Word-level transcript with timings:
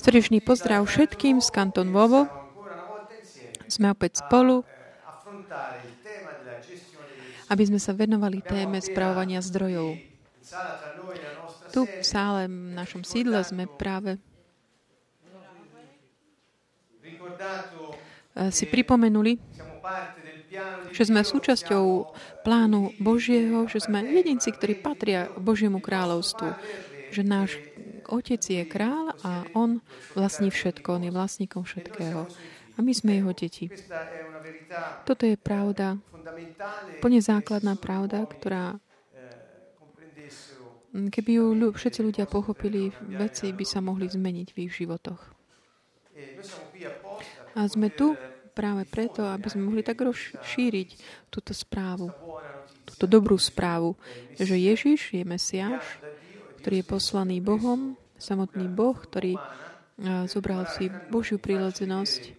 Srdečný 0.00 0.40
pozdrav 0.40 0.80
všetkým 0.88 1.44
z 1.44 1.48
Kanton 1.52 1.92
Vovo. 1.92 2.24
Sme 3.68 3.92
opäť 3.92 4.24
spolu, 4.24 4.64
aby 7.52 7.62
sme 7.68 7.76
sa 7.76 7.92
venovali 7.92 8.40
téme 8.40 8.80
spravovania 8.80 9.44
zdrojov. 9.44 10.00
Tu 11.72 11.80
v 11.84 12.04
sále, 12.04 12.48
v 12.48 12.72
našom 12.72 13.04
sídle, 13.04 13.44
sme 13.44 13.68
práve. 13.68 14.16
Si 18.48 18.64
pripomenuli, 18.64 19.36
že 20.96 21.02
sme 21.04 21.20
súčasťou 21.20 22.08
plánu 22.40 22.96
Božieho, 22.96 23.68
že 23.68 23.84
sme 23.84 24.00
jedinci, 24.00 24.48
ktorí 24.48 24.80
patria 24.80 25.28
Božiemu 25.36 25.84
kráľovstvu, 25.84 26.48
že 27.14 27.22
náš 27.22 27.60
Otec 28.08 28.42
je 28.42 28.64
král 28.64 29.12
a 29.24 29.44
On 29.56 29.80
vlastní 30.16 30.50
všetko, 30.50 31.00
On 31.00 31.04
je 31.04 31.12
vlastníkom 31.12 31.62
všetkého. 31.64 32.28
A 32.74 32.78
my 32.82 32.92
sme 32.92 33.20
Jeho 33.20 33.32
deti. 33.32 33.70
Toto 35.06 35.24
je 35.24 35.38
pravda, 35.38 36.00
plne 36.98 37.20
základná 37.22 37.78
pravda, 37.78 38.26
ktorá 38.26 38.78
keby 40.94 41.30
ju 41.42 41.46
všetci 41.74 42.00
ľudia 42.06 42.26
pochopili, 42.30 42.94
veci 43.18 43.50
by 43.50 43.64
sa 43.66 43.82
mohli 43.82 44.06
zmeniť 44.06 44.48
v 44.54 44.58
ich 44.70 44.72
životoch. 44.78 45.22
A 47.58 47.66
sme 47.66 47.90
tu 47.90 48.14
práve 48.54 48.86
preto, 48.86 49.26
aby 49.26 49.50
sme 49.50 49.66
mohli 49.66 49.82
tak 49.82 49.98
rozšíriť 49.98 50.88
túto 51.26 51.50
správu, 51.50 52.14
túto 52.86 53.10
dobrú 53.10 53.34
správu, 53.34 53.98
že 54.38 54.54
Ježiš 54.54 55.10
je 55.10 55.26
Mesiáš, 55.26 55.82
ktorý 56.64 56.80
je 56.80 56.88
poslaný 56.88 57.44
Bohom, 57.44 57.92
samotný 58.16 58.72
Boh, 58.72 58.96
ktorý 58.96 59.36
zobral 60.24 60.64
si 60.72 60.88
Božiu 61.12 61.36
prírodzenosť, 61.36 62.32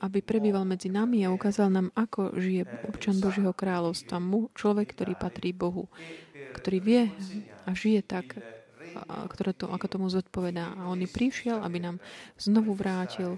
aby 0.00 0.24
prebýval 0.24 0.64
medzi 0.64 0.88
nami 0.88 1.28
a 1.28 1.30
ukázal 1.30 1.68
nám, 1.68 1.92
ako 1.92 2.40
žije 2.40 2.88
občan 2.88 3.20
Božieho 3.20 3.52
kráľovstva. 3.52 4.16
Mu, 4.16 4.48
človek, 4.56 4.96
ktorý 4.96 5.12
patrí 5.12 5.52
Bohu, 5.52 5.92
ktorý 6.56 6.78
vie 6.80 7.02
a 7.68 7.76
žije 7.76 8.00
tak, 8.00 8.32
ktoré 9.28 9.52
to, 9.52 9.68
ako 9.68 9.86
tomu 9.92 10.08
zodpovedá. 10.08 10.72
A 10.80 10.88
on 10.88 11.04
prišiel, 11.04 11.60
aby 11.60 11.84
nám 11.84 12.00
znovu 12.40 12.72
vrátil, 12.72 13.36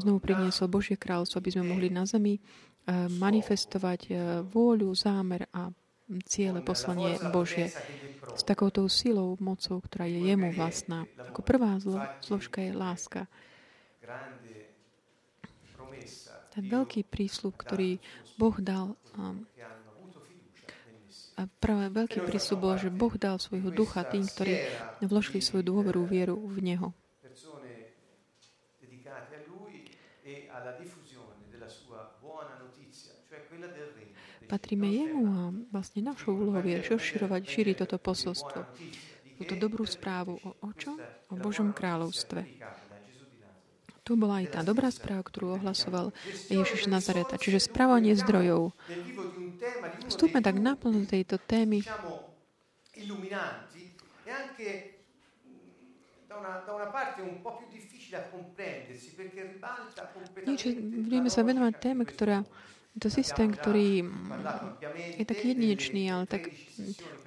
znovu 0.00 0.16
priniesol 0.16 0.72
Božie 0.72 0.96
kráľovstvo, 0.96 1.44
aby 1.44 1.52
sme 1.52 1.76
mohli 1.76 1.92
na 1.92 2.08
zemi 2.08 2.40
manifestovať 3.20 4.00
vôľu, 4.48 4.96
zámer 4.96 5.44
a 5.52 5.68
ciele, 6.24 6.60
poslanie 6.64 7.20
Božie 7.20 7.68
s 8.32 8.42
takouto 8.46 8.86
silou, 8.86 9.36
mocou, 9.40 9.82
ktorá 9.82 10.06
je 10.06 10.30
jemu 10.30 10.54
vlastná. 10.54 11.04
Ako 11.28 11.44
prvá 11.44 11.76
zlo, 11.82 12.06
zložka 12.24 12.64
je 12.64 12.72
láska. 12.72 13.26
Ten 16.54 16.64
veľký 16.66 17.06
prísľub, 17.06 17.54
ktorý 17.54 18.00
Boh 18.40 18.56
dal 18.58 18.96
a 21.38 21.46
práve 21.62 21.86
veľký 21.94 22.18
prísľub 22.26 22.58
bol, 22.58 22.74
že 22.74 22.90
Boh 22.90 23.14
dal 23.14 23.38
svojho 23.38 23.70
ducha 23.70 24.02
tým, 24.02 24.26
ktorí 24.26 24.58
vložili 24.98 25.38
svoju 25.38 25.62
dôveru, 25.62 26.02
vieru 26.02 26.34
v 26.34 26.58
Neho. 26.58 26.90
Patríme 34.48 34.88
jemu 34.88 35.22
a 35.28 35.40
vlastne 35.68 36.00
našou 36.00 36.32
úlohou 36.32 36.64
je 36.64 36.80
rozširovať, 36.80 37.42
šíriť 37.44 37.76
toto 37.84 38.00
posolstvo. 38.00 38.64
Túto 39.38 39.54
dobrú 39.54 39.84
správu 39.84 40.40
o, 40.40 40.50
o 40.64 40.70
čom? 40.72 40.96
O 41.28 41.36
Božom 41.36 41.76
kráľovstve. 41.76 42.42
Tu 44.02 44.16
bola 44.16 44.40
aj 44.40 44.56
tá 44.56 44.60
dobrá 44.64 44.88
správa, 44.88 45.20
ktorú 45.20 45.60
ohlasoval 45.60 46.16
Ježiš 46.48 46.88
Nazareta, 46.88 47.36
čiže 47.36 47.68
správanie 47.68 48.16
zdrojov. 48.16 48.72
Vstúpme 50.08 50.40
tak 50.40 50.56
naplno 50.56 51.04
tejto 51.04 51.36
témy 51.36 51.84
Niečo, 60.48 60.68
budeme 60.80 61.28
sa 61.28 61.42
venovať 61.44 61.74
téme, 61.78 62.02
ktorá 62.08 62.42
to 62.98 63.08
systém, 63.10 63.54
ktorý 63.54 64.06
je 65.18 65.24
taký 65.24 65.54
jedinečný, 65.54 66.10
ale 66.10 66.26
tak 66.26 66.50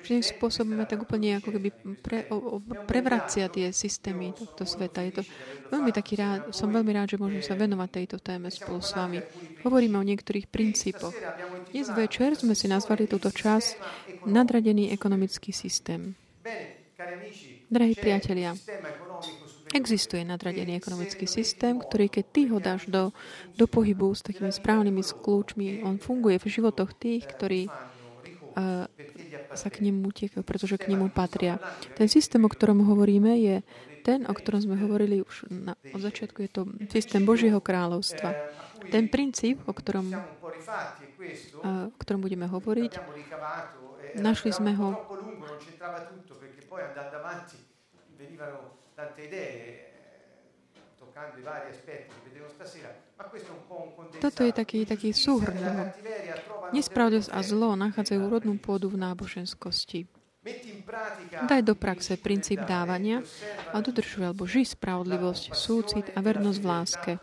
všetkým 0.02 0.26
spôsobom 0.26 0.76
je 0.82 0.88
tak 0.90 1.00
úplne 1.06 1.38
ako 1.38 1.50
keby 1.56 1.70
pre, 2.02 2.26
o, 2.34 2.38
o, 2.38 2.56
prevracia 2.90 3.48
tie 3.48 3.70
systémy 3.70 4.34
tohto 4.34 4.66
sveta. 4.66 5.06
Je 5.06 5.22
to 5.22 5.24
veľmi 5.70 5.94
taký 5.94 6.18
rád, 6.18 6.52
som 6.52 6.74
veľmi 6.74 6.92
rád, 6.92 7.16
že 7.16 7.22
môžem 7.22 7.46
sa 7.46 7.54
venovať 7.56 7.90
tejto 8.02 8.18
téme 8.20 8.50
spolu 8.50 8.82
s 8.82 8.92
vami. 8.98 9.22
Hovoríme 9.62 10.02
o 10.02 10.04
niektorých 10.04 10.50
princípoch. 10.50 11.14
Dnes 11.72 11.88
večer 11.94 12.34
sme 12.36 12.58
si 12.58 12.66
nazvali 12.66 13.06
túto 13.06 13.30
časť 13.30 13.78
nadradený 14.28 14.90
ekonomický 14.92 15.54
systém. 15.54 16.18
Drahí 17.72 17.96
priatelia, 17.96 18.52
Existuje 19.72 20.28
nadradený 20.28 20.84
ekonomický 20.84 21.24
systém, 21.24 21.80
ktorý 21.80 22.12
keď 22.12 22.26
ty 22.28 22.42
ho 22.52 22.60
dáš 22.60 22.92
do, 22.92 23.16
do 23.56 23.66
pohybu 23.72 24.12
s 24.12 24.20
takými 24.20 24.52
správnymi 24.52 25.00
kľúčmi, 25.00 25.80
on 25.88 25.96
funguje 25.96 26.44
v 26.44 26.52
životoch 26.52 26.92
tých, 26.92 27.24
ktorí 27.24 27.72
uh, 27.72 28.84
sa 29.56 29.70
k 29.72 29.88
nemu 29.88 30.12
utiekajú, 30.12 30.44
pretože 30.44 30.76
k 30.76 30.92
nemu 30.92 31.08
patria. 31.16 31.56
Ten 31.96 32.12
systém, 32.12 32.44
o 32.44 32.52
ktorom 32.52 32.84
hovoríme, 32.84 33.32
je 33.40 33.56
ten, 34.04 34.28
o 34.28 34.34
ktorom 34.36 34.60
sme 34.60 34.76
hovorili 34.76 35.24
už 35.24 35.48
na, 35.48 35.80
od 35.96 36.04
začiatku, 36.04 36.44
je 36.44 36.52
to 36.52 36.62
systém 36.92 37.24
Božieho 37.24 37.64
kráľovstva. 37.64 38.36
Ten 38.92 39.08
princíp, 39.08 39.64
o 39.64 39.72
ktorom, 39.72 40.12
uh, 40.12 41.88
o 41.88 41.98
ktorom 42.02 42.20
budeme 42.20 42.44
hovoriť, 42.52 42.92
našli 44.20 44.52
sme 44.52 44.76
ho 44.76 45.00
eh, 48.98 49.92
Toto 54.22 54.42
je 54.42 54.54
taký, 54.54 54.86
taký 54.86 55.14
súhrn. 55.14 55.58
Nespravodlivosť 56.72 57.30
a 57.34 57.40
zlo 57.44 57.76
nachádzajú 57.76 58.22
rodnú 58.32 58.58
pôdu 58.58 58.88
v 58.90 58.98
náboženskosti. 58.98 60.08
Daj 61.46 61.62
do 61.62 61.78
praxe 61.78 62.18
princíp 62.18 62.66
dávania 62.66 63.22
a 63.70 63.78
dodržuj 63.78 64.26
alebo 64.26 64.50
žij 64.50 64.74
spravodlivosť, 64.74 65.54
súcit 65.54 66.10
a 66.18 66.20
vernosť 66.26 66.58
v 66.58 66.66
láske. 66.66 67.14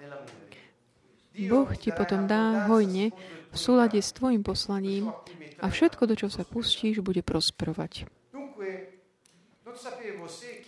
Boh 1.50 1.70
ti 1.74 1.90
potom 1.90 2.30
dá 2.30 2.70
hojne 2.70 3.10
v 3.50 3.56
súlade 3.58 3.98
s 3.98 4.14
tvojim 4.14 4.46
poslaním 4.46 5.10
a 5.58 5.66
všetko, 5.66 6.06
do 6.06 6.14
čo 6.14 6.28
sa 6.30 6.46
pustíš, 6.46 7.02
bude 7.02 7.26
prosperovať. 7.26 8.17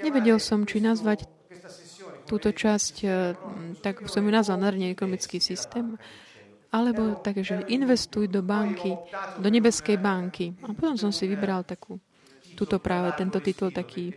Nevedel 0.00 0.38
som, 0.38 0.64
či 0.64 0.80
nazvať 0.80 1.26
túto 2.30 2.54
časť, 2.54 2.94
eh, 3.02 3.34
tak 3.82 4.06
som 4.06 4.22
ju 4.22 4.30
nazval 4.30 4.62
národný 4.62 4.94
ekonomický 4.94 5.42
systém, 5.42 5.98
alebo 6.70 7.18
tak, 7.18 7.42
že 7.42 7.66
investuj 7.66 8.30
do 8.30 8.46
banky, 8.46 8.94
do 9.42 9.48
nebeskej 9.50 9.98
banky. 9.98 10.54
A 10.62 10.70
potom 10.70 10.94
som 10.94 11.10
si 11.10 11.26
vybral 11.26 11.66
takú, 11.66 11.98
túto 12.54 12.78
práve, 12.78 13.10
tento 13.18 13.42
titul 13.42 13.74
taký 13.74 14.14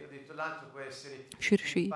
širší. 1.42 1.90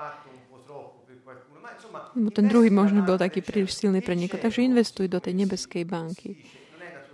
Ten 2.34 2.46
druhý 2.50 2.74
možno 2.74 3.06
bol 3.06 3.14
taký 3.14 3.38
príliš 3.38 3.78
silný 3.78 4.02
pre 4.02 4.18
niekoho. 4.18 4.42
Takže 4.42 4.66
investuj 4.66 5.06
do 5.06 5.22
tej 5.22 5.38
nebeskej 5.38 5.86
banky. 5.86 6.42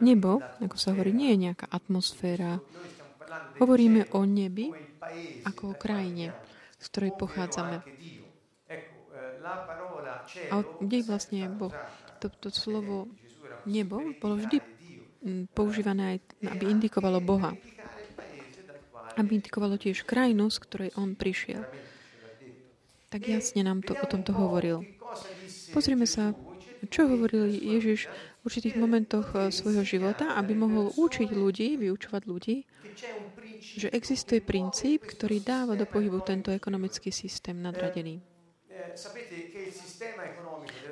Nebo, 0.00 0.40
ako 0.64 0.76
sa 0.80 0.96
hovorí, 0.96 1.12
nie 1.12 1.36
je 1.36 1.48
nejaká 1.50 1.68
atmosféra. 1.68 2.58
Hovoríme 3.60 4.08
o 4.16 4.24
nebi 4.24 4.72
ako 5.44 5.72
o 5.72 5.78
krajine, 5.78 6.32
z 6.78 6.86
ktorej 6.90 7.12
pochádzame. 7.16 7.82
A 10.50 10.56
kde 10.80 10.98
vlastne 11.04 11.46
Boh? 11.52 11.74
To, 12.24 12.32
to 12.32 12.48
slovo 12.48 13.08
nebo 13.68 14.00
bolo 14.20 14.40
vždy 14.40 14.60
používané 15.52 16.16
aj, 16.16 16.18
aby 16.48 16.64
indikovalo 16.68 17.20
Boha. 17.20 17.56
Aby 19.14 19.40
indikovalo 19.40 19.76
tiež 19.80 20.04
krajinu, 20.04 20.48
z 20.48 20.58
ktorej 20.64 20.90
On 20.96 21.16
prišiel. 21.16 21.64
Tak 23.08 23.30
jasne 23.30 23.62
nám 23.62 23.80
to 23.86 23.94
o 23.94 24.06
tomto 24.10 24.34
hovoril. 24.34 24.82
Pozrime 25.70 26.04
sa, 26.04 26.34
čo 26.90 27.06
hovoril 27.06 27.46
Ježiš 27.46 28.10
určitých 28.44 28.76
momentoch 28.76 29.32
eh, 29.34 29.50
svojho 29.50 29.82
života, 29.82 30.36
aby 30.36 30.52
mohol 30.52 30.92
učiť 30.94 31.28
ľudí, 31.32 31.80
vyučovať 31.80 32.22
ľudí, 32.28 32.56
že 33.58 33.88
existuje 33.90 34.44
princíp, 34.44 35.08
ktorý 35.08 35.40
dáva 35.40 35.74
do 35.74 35.88
pohybu 35.88 36.22
tento 36.22 36.52
ekonomický 36.52 37.10
systém 37.10 37.56
nadradený. 37.58 38.20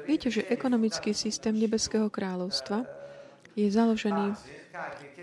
Viete, 0.03 0.29
že 0.33 0.43
ekonomický 0.51 1.15
systém 1.15 1.55
Nebeského 1.55 2.11
kráľovstva 2.11 2.83
je 3.55 3.69
založený 3.71 4.35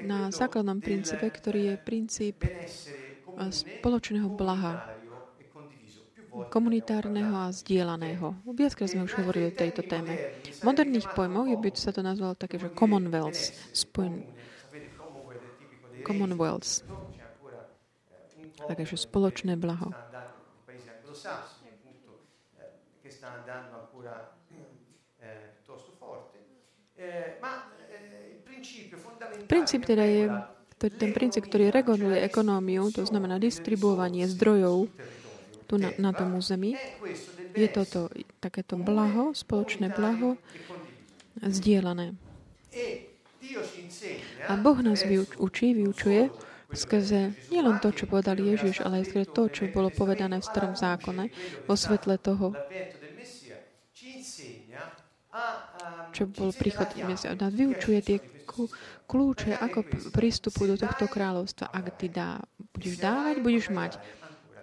na 0.05 0.31
základnom 0.31 0.79
princípe, 0.79 1.27
ktorý 1.27 1.73
je 1.73 1.75
princíp 1.81 2.37
spoločného 3.35 4.29
blaha. 4.31 4.98
Komunitárneho 6.47 7.35
a 7.35 7.51
zdieľaného. 7.51 8.31
Viackrát 8.55 8.87
sme 8.87 9.03
už 9.03 9.19
hovorili 9.19 9.51
o 9.51 9.57
tejto 9.57 9.83
téme. 9.83 10.15
V 10.47 10.61
moderných 10.63 11.11
pojmoch 11.11 11.51
by 11.59 11.69
sa 11.75 11.91
to 11.91 11.99
nazvalo 11.99 12.39
také, 12.39 12.55
že 12.55 12.71
Commonwealth, 12.71 13.51
spojen, 13.75 14.23
Commonwealth, 16.07 16.87
takže 18.71 18.95
spoločné 18.95 19.59
blaho. 19.59 19.91
Princíp 29.49 29.81
teda 29.87 30.05
je 30.05 30.23
ten 30.79 31.11
princíp, 31.11 31.51
ktorý 31.51 31.75
reguluje 31.75 32.23
ekonómiu, 32.23 32.87
to 32.95 33.03
znamená 33.03 33.35
distribuovanie 33.35 34.23
zdrojov 34.31 34.87
tu 35.69 35.77
na, 35.77 35.93
na 36.01 36.11
tom 36.17 36.33
území, 36.33 36.73
je 37.53 37.67
toto 37.69 38.09
takéto 38.41 38.73
blaho, 38.81 39.37
spoločné 39.37 39.93
blaho, 39.93 40.41
zdieľané. 41.37 42.17
A 44.49 44.53
Boh 44.57 44.77
nás 44.81 45.05
vyučí, 45.05 45.77
vyučuje 45.77 46.33
skrze 46.69 47.33
nielen 47.49 47.81
to, 47.81 47.89
čo 47.89 48.05
povedal 48.05 48.37
Ježiš, 48.37 48.85
ale 48.85 49.01
aj 49.01 49.09
skrze 49.09 49.27
to, 49.33 49.43
čo 49.49 49.63
bolo 49.73 49.89
povedané 49.89 50.37
v 50.37 50.45
starom 50.45 50.73
zákone, 50.77 51.33
vo 51.65 51.73
svetle 51.73 52.21
toho, 52.21 52.53
čo 56.13 56.25
bol 56.29 56.49
príchod 56.53 56.89
Mesia. 57.05 57.33
Nás 57.37 57.53
vyučuje 57.53 57.99
tie 58.01 58.17
kľúče, 59.09 59.57
ako 59.57 59.85
prístupu 60.13 60.69
do 60.69 60.75
tohto 60.77 61.05
kráľovstva. 61.09 61.69
Ak 61.69 61.97
ty 61.97 62.09
dá, 62.09 62.41
budeš 62.73 63.01
dávať, 63.01 63.35
budeš 63.41 63.65
mať. 63.73 63.97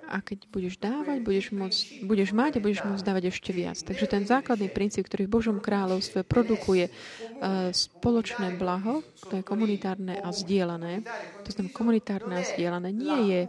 A 0.06 0.23
keď 0.23 0.47
budeš 0.49 0.79
dávať, 0.79 1.19
budeš, 1.23 1.50
môcť, 1.50 2.06
budeš 2.06 2.31
mať 2.31 2.58
a 2.58 2.62
budeš 2.62 2.87
môcť 2.87 3.03
dávať 3.03 3.25
ešte 3.35 3.50
viac. 3.50 3.79
Takže 3.82 4.06
ten 4.06 4.23
základný 4.23 4.70
princíp, 4.70 5.11
ktorý 5.11 5.26
v 5.26 5.35
Božom 5.35 5.58
kráľovstve 5.58 6.23
produkuje 6.23 6.88
uh, 6.88 7.75
spoločné 7.75 8.55
blaho, 8.55 9.03
to 9.26 9.38
je 9.38 9.43
komunitárne 9.43 10.14
a 10.19 10.31
zdieľané, 10.31 11.03
to 11.43 11.50
znamená 11.50 11.75
komunitárne 11.75 12.35
a 12.38 12.47
zdieľané, 12.47 12.88
nie 12.94 13.19
je 13.35 13.41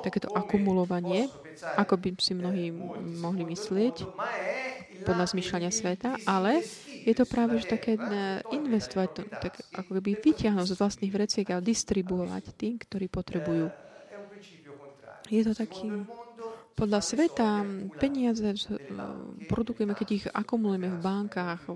takéto 0.00 0.30
akumulovanie, 0.32 1.28
ako 1.76 1.98
by 1.98 2.08
si 2.22 2.32
mnohí 2.32 2.70
mohli 3.18 3.42
myslieť 3.44 4.06
podľa 5.02 5.26
zmyšľania 5.30 5.72
sveta, 5.72 6.10
ale 6.26 6.62
je 7.08 7.14
to 7.16 7.24
práve 7.24 7.56
že 7.56 7.70
také 7.70 7.96
eh, 7.96 8.42
investovať, 8.52 9.08
to, 9.14 9.22
tak 9.40 9.54
ako 9.72 9.98
keby 9.98 10.18
vyťahnuť 10.18 10.66
z 10.68 10.78
vlastných 10.78 11.12
vreciek 11.14 11.46
a 11.54 11.62
distribuovať 11.62 12.44
tým, 12.54 12.76
ktorí 12.76 13.06
potrebujú. 13.08 13.87
Je 15.28 15.44
to 15.44 15.52
taký 15.52 16.08
podľa 16.78 17.02
sveta 17.02 17.66
peniaze 17.98 18.46
produkujeme, 19.50 19.98
keď 19.98 20.08
ich 20.14 20.24
akumulujeme 20.30 20.94
v 20.94 21.02
bankách, 21.02 21.74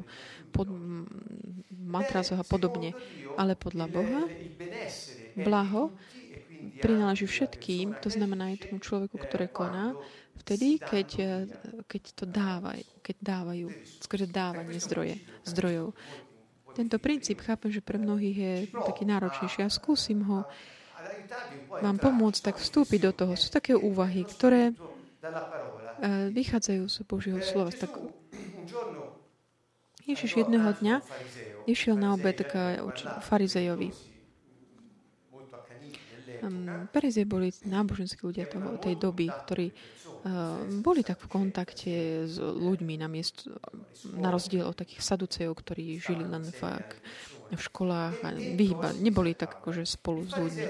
pod 0.54 0.70
matrasoch 1.74 2.38
a 2.38 2.46
podobne. 2.46 2.94
Ale 3.34 3.58
podľa 3.58 3.86
Boha 3.90 4.22
blaho 5.34 5.90
prináleží 6.78 7.26
všetkým, 7.26 7.98
to 7.98 8.06
znamená 8.06 8.54
aj 8.54 8.70
tomu 8.70 8.78
človeku, 8.78 9.18
ktoré 9.18 9.50
koná, 9.50 9.98
vtedy, 10.38 10.78
keď, 10.78 11.08
keď 11.90 12.02
to 12.14 12.24
dávajú, 12.30 12.86
keď 13.02 13.16
dávajú, 13.18 13.66
skôr 13.98 14.22
dávanie 14.30 14.78
zdroje, 14.78 15.18
zdrojov. 15.42 15.98
Tento 16.72 16.96
princíp 17.02 17.42
chápem, 17.42 17.74
že 17.74 17.84
pre 17.84 17.98
mnohých 17.98 18.38
je 18.38 18.54
taký 18.70 19.02
náročnejší 19.04 19.66
a 19.66 19.68
skúsim 19.68 20.22
ho 20.24 20.46
vám 21.82 21.96
pomôcť 21.98 22.40
tak 22.52 22.56
vstúpiť 22.60 23.00
do 23.08 23.12
toho. 23.12 23.32
Sú 23.34 23.48
také 23.50 23.74
úvahy, 23.74 24.22
ktoré 24.26 24.70
eh, 24.70 24.74
vychádzajú 26.30 26.84
z 26.86 26.96
Božieho 27.08 27.40
slova. 27.42 27.72
Tak 27.72 27.90
Ježiš 30.02 30.42
jedného 30.42 30.74
dňa 30.82 30.98
išiel 31.70 31.94
na 31.94 32.14
obed 32.18 32.42
k 32.42 32.82
farizejovi. 33.22 33.94
Um, 36.42 36.90
boli 37.22 37.54
náboženskí 37.62 38.26
ľudia 38.26 38.50
toho, 38.50 38.74
tej 38.82 38.98
doby, 38.98 39.30
ktorí 39.30 39.70
uh, 39.70 40.58
boli 40.82 41.06
tak 41.06 41.22
v 41.22 41.30
kontakte 41.30 42.26
s 42.26 42.34
ľuďmi 42.34 42.98
na, 42.98 43.06
miest, 43.06 43.46
na 44.10 44.34
rozdiel 44.34 44.66
od 44.66 44.74
takých 44.74 45.06
saducejov, 45.06 45.54
ktorí 45.54 46.02
žili 46.02 46.26
len 46.26 46.42
v, 46.42 46.82
v 47.52 47.62
školách 47.62 48.16
a 48.24 48.28
vyhýba, 48.32 48.96
neboli 48.96 49.36
tak 49.36 49.60
akože 49.60 49.84
spolu 49.84 50.24
s 50.24 50.34
ľuďmi. 50.36 50.66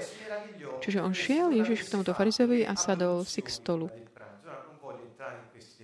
Čiže 0.83 0.99
on 0.99 1.15
šiel, 1.15 1.55
Ježiš, 1.55 1.87
k 1.87 1.91
tomuto 1.95 2.11
farizejovi 2.11 2.67
a 2.67 2.75
sadol 2.75 3.23
si 3.23 3.39
k 3.39 3.47
stolu. 3.47 3.87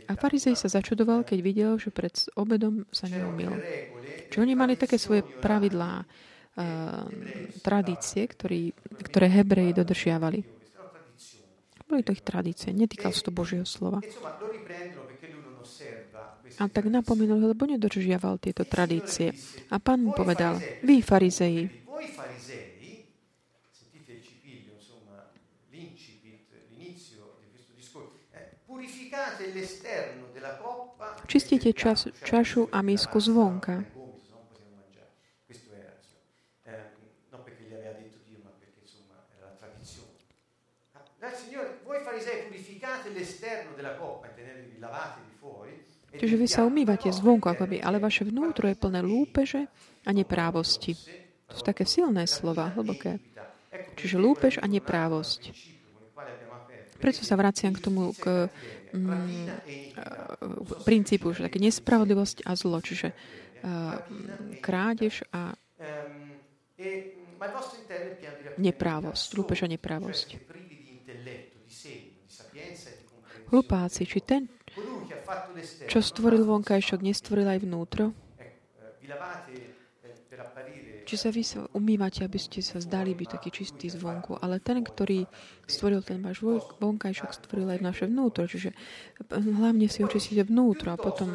A 0.09 0.17
farizej 0.17 0.57
sa 0.57 0.67
začudoval, 0.67 1.21
keď 1.21 1.39
videl, 1.39 1.71
že 1.77 1.93
pred 1.93 2.11
obedom 2.33 2.89
sa 2.89 3.05
neumil. 3.05 3.53
Čiže 4.33 4.41
oni 4.41 4.53
mali 4.57 4.73
také 4.73 4.97
svoje 4.97 5.21
pravidlá, 5.21 6.01
uh, 6.01 6.05
tradície, 7.61 8.25
ktorý, 8.25 8.73
ktoré 9.05 9.29
Hebreji 9.29 9.71
dodržiavali. 9.77 10.39
Boli 11.89 12.05
to 12.05 12.13
ich 12.13 12.21
tradície, 12.21 12.69
netýkal 12.69 13.09
sa 13.09 13.25
to 13.25 13.33
Božieho 13.33 13.65
slova. 13.65 13.97
A 16.59 16.67
tak 16.67 16.91
napomenul, 16.91 17.55
lebo 17.55 17.63
nedodržiaval 17.63 18.35
tieto 18.43 18.67
tradície. 18.67 19.31
A 19.71 19.79
pán 19.79 20.03
mu 20.03 20.11
povedal, 20.11 20.59
vy, 20.83 20.99
farizeji, 20.99 21.79
Čistite 31.29 31.73
čas, 31.73 32.07
čašu 32.25 32.67
a 32.71 32.81
misku 32.81 33.21
zvonka. 33.21 33.85
Čiže 46.17 46.35
vy 46.39 46.47
sa 46.49 46.65
umývate 46.65 47.13
zvonku, 47.13 47.45
akoby, 47.45 47.83
ale 47.83 48.01
vaše 48.01 48.25
vnútro 48.25 48.65
je 48.65 48.79
plné 48.79 49.05
lúpeže 49.05 49.69
a 50.05 50.09
neprávosti. 50.09 50.97
To 51.49 51.53
sú 51.53 51.63
také 51.65 51.85
silné 51.85 52.25
slova, 52.25 52.73
hlboké. 52.73 53.21
Čiže 53.99 54.17
lúpež 54.17 54.57
a 54.61 54.65
neprávosť. 54.65 55.53
Prečo 56.99 57.23
sa 57.23 57.39
vraciam 57.39 57.71
k 57.71 57.83
tomu, 57.83 58.11
k 58.17 58.51
mm, 58.91 59.47
princípu, 60.83 61.31
že 61.31 61.47
také 61.47 61.61
nespravodlivosť 61.63 62.43
a 62.43 62.51
zlo, 62.59 62.83
čiže 62.83 63.15
uh, 63.15 64.03
krádež 64.59 65.23
a 65.31 65.55
neprávosť, 68.59 69.27
lúpež 69.39 69.63
a 69.63 69.71
neprávosť. 69.71 70.27
Hlupáci, 73.49 74.05
či 74.05 74.19
ten, 74.21 74.45
čo 75.89 75.99
stvoril 75.99 76.45
vonkajšok, 76.45 76.99
nestvoril 77.05 77.47
aj 77.47 77.59
vnútro? 77.65 78.13
Či 81.09 81.15
sa 81.17 81.33
vy 81.33 81.41
sa 81.41 81.65
umývate, 81.73 82.21
aby 82.21 82.37
ste 82.37 82.61
sa 82.61 82.77
zdali 82.77 83.17
byť 83.17 83.27
taký 83.33 83.49
čistý 83.49 83.89
zvonku, 83.89 84.37
ale 84.37 84.61
ten, 84.61 84.85
ktorý 84.85 85.25
stvoril 85.65 86.05
ten 86.05 86.21
váš 86.21 86.45
vonkajšok, 86.77 87.33
stvoril 87.33 87.65
aj 87.73 87.81
naše 87.81 88.05
vnútro. 88.05 88.45
Čiže 88.45 88.77
hlavne 89.33 89.89
si 89.89 90.05
očistíte 90.05 90.45
vnútro 90.45 90.93
a 90.93 91.01
potom 91.01 91.33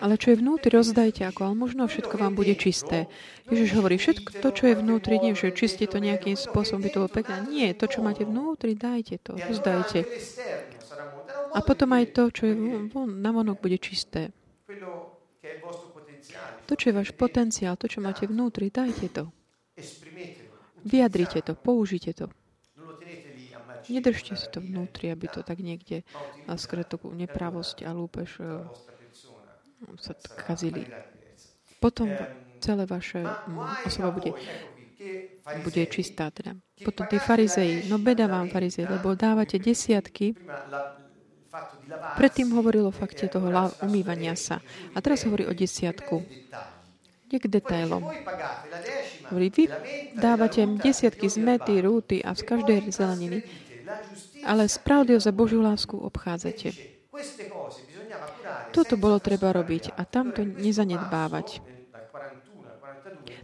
Ale 0.00 0.16
čo 0.16 0.32
je 0.32 0.40
vnútri, 0.40 0.72
rozdajte 0.72 1.28
ako, 1.28 1.52
ale 1.52 1.54
možno 1.54 1.84
všetko 1.84 2.16
vám 2.16 2.32
bude 2.32 2.56
čisté. 2.56 3.04
Ježiš 3.52 3.76
hovorí, 3.76 4.00
všetko 4.00 4.40
to, 4.40 4.48
čo 4.48 4.64
je 4.72 4.80
vnútri, 4.80 5.20
nie, 5.20 5.36
že 5.36 5.52
čistí 5.52 5.84
to 5.84 6.00
nejakým 6.00 6.40
spôsobom, 6.40 6.80
by 6.80 6.88
to 6.88 7.00
bolo 7.04 7.12
pekné. 7.12 7.36
Nie, 7.52 7.68
to, 7.76 7.84
čo 7.84 8.00
máte 8.00 8.24
vnútri, 8.24 8.72
dajte 8.72 9.20
to, 9.20 9.36
rozdajte. 9.36 10.08
A 11.52 11.58
potom 11.60 11.92
aj 11.92 12.16
to, 12.16 12.22
čo 12.32 12.42
je 12.48 12.54
na 12.96 13.30
vonok, 13.30 13.60
bude 13.60 13.76
čisté. 13.76 14.32
To, 16.64 16.72
čo 16.78 16.84
je 16.88 16.94
váš 16.94 17.10
potenciál, 17.12 17.74
to, 17.76 17.90
čo 17.90 18.00
máte 18.00 18.24
vnútri, 18.24 18.72
dajte 18.72 19.06
to. 19.12 19.24
Vyjadrite 20.86 21.44
to, 21.44 21.52
použite 21.58 22.16
to. 22.16 22.32
Nedržte 23.90 24.38
si 24.38 24.46
to 24.48 24.62
vnútri, 24.62 25.10
aby 25.10 25.26
to 25.26 25.42
tak 25.42 25.58
niekde 25.58 26.06
tú 26.86 26.96
nepravosť 27.10 27.82
a 27.82 27.90
lúpež 27.90 28.38
e, 28.38 28.62
sa 30.00 30.12
kazili. 30.46 30.84
Potom 31.80 32.12
celé 32.60 32.84
vaše 32.84 33.24
osoba 33.88 34.12
bude, 34.12 34.36
bude 35.64 35.82
čistá. 35.88 36.28
Teda. 36.28 36.56
Potom 36.84 37.08
tí 37.08 37.16
farizeji, 37.16 37.88
no 37.88 37.96
beda 37.96 38.28
vám 38.28 38.52
farizej, 38.52 38.88
lebo 38.88 39.16
dávate 39.16 39.56
desiatky 39.56 40.36
Predtým 41.90 42.54
hovoril 42.54 42.86
o 42.86 42.94
fakte 42.94 43.26
toho 43.26 43.50
umývania 43.82 44.38
sa. 44.38 44.62
A 44.94 45.02
teraz 45.02 45.26
hovorí 45.26 45.50
o 45.50 45.54
desiatku. 45.54 46.22
Je 47.30 47.38
k 47.38 47.46
detailom. 47.46 48.06
Hovorí, 49.30 49.50
vy 49.50 49.64
dávate 50.18 50.66
desiatky 50.66 51.30
zmety, 51.30 51.82
rúty 51.82 52.22
a 52.22 52.34
z 52.34 52.42
každej 52.42 52.90
zeleniny, 52.90 53.42
ale 54.46 54.66
spravodlivosť 54.66 55.26
za 55.26 55.32
Božiu 55.34 55.62
lásku 55.62 55.94
obchádzate. 55.94 56.74
Toto 58.70 58.94
bolo 58.98 59.18
treba 59.22 59.54
robiť 59.54 59.94
a 59.94 60.02
tamto 60.06 60.42
nezanedbávať. 60.42 61.62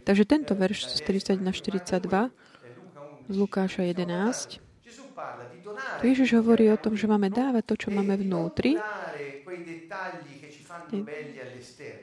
Takže 0.03 0.23
tento 0.23 0.55
verš 0.55 0.99
40 1.03 1.43
na 1.43 1.51
42 1.51 2.31
z 3.27 3.35
Lukáša 3.35 3.83
11 3.83 4.67
tu 5.97 6.03
Ježiš 6.05 6.37
hovorí 6.37 6.69
o 6.69 6.77
tom, 6.77 6.93
že 6.93 7.09
máme 7.09 7.33
dávať 7.33 7.63
to, 7.65 7.75
čo 7.75 7.89
máme 7.89 8.13
vnútri 8.21 8.77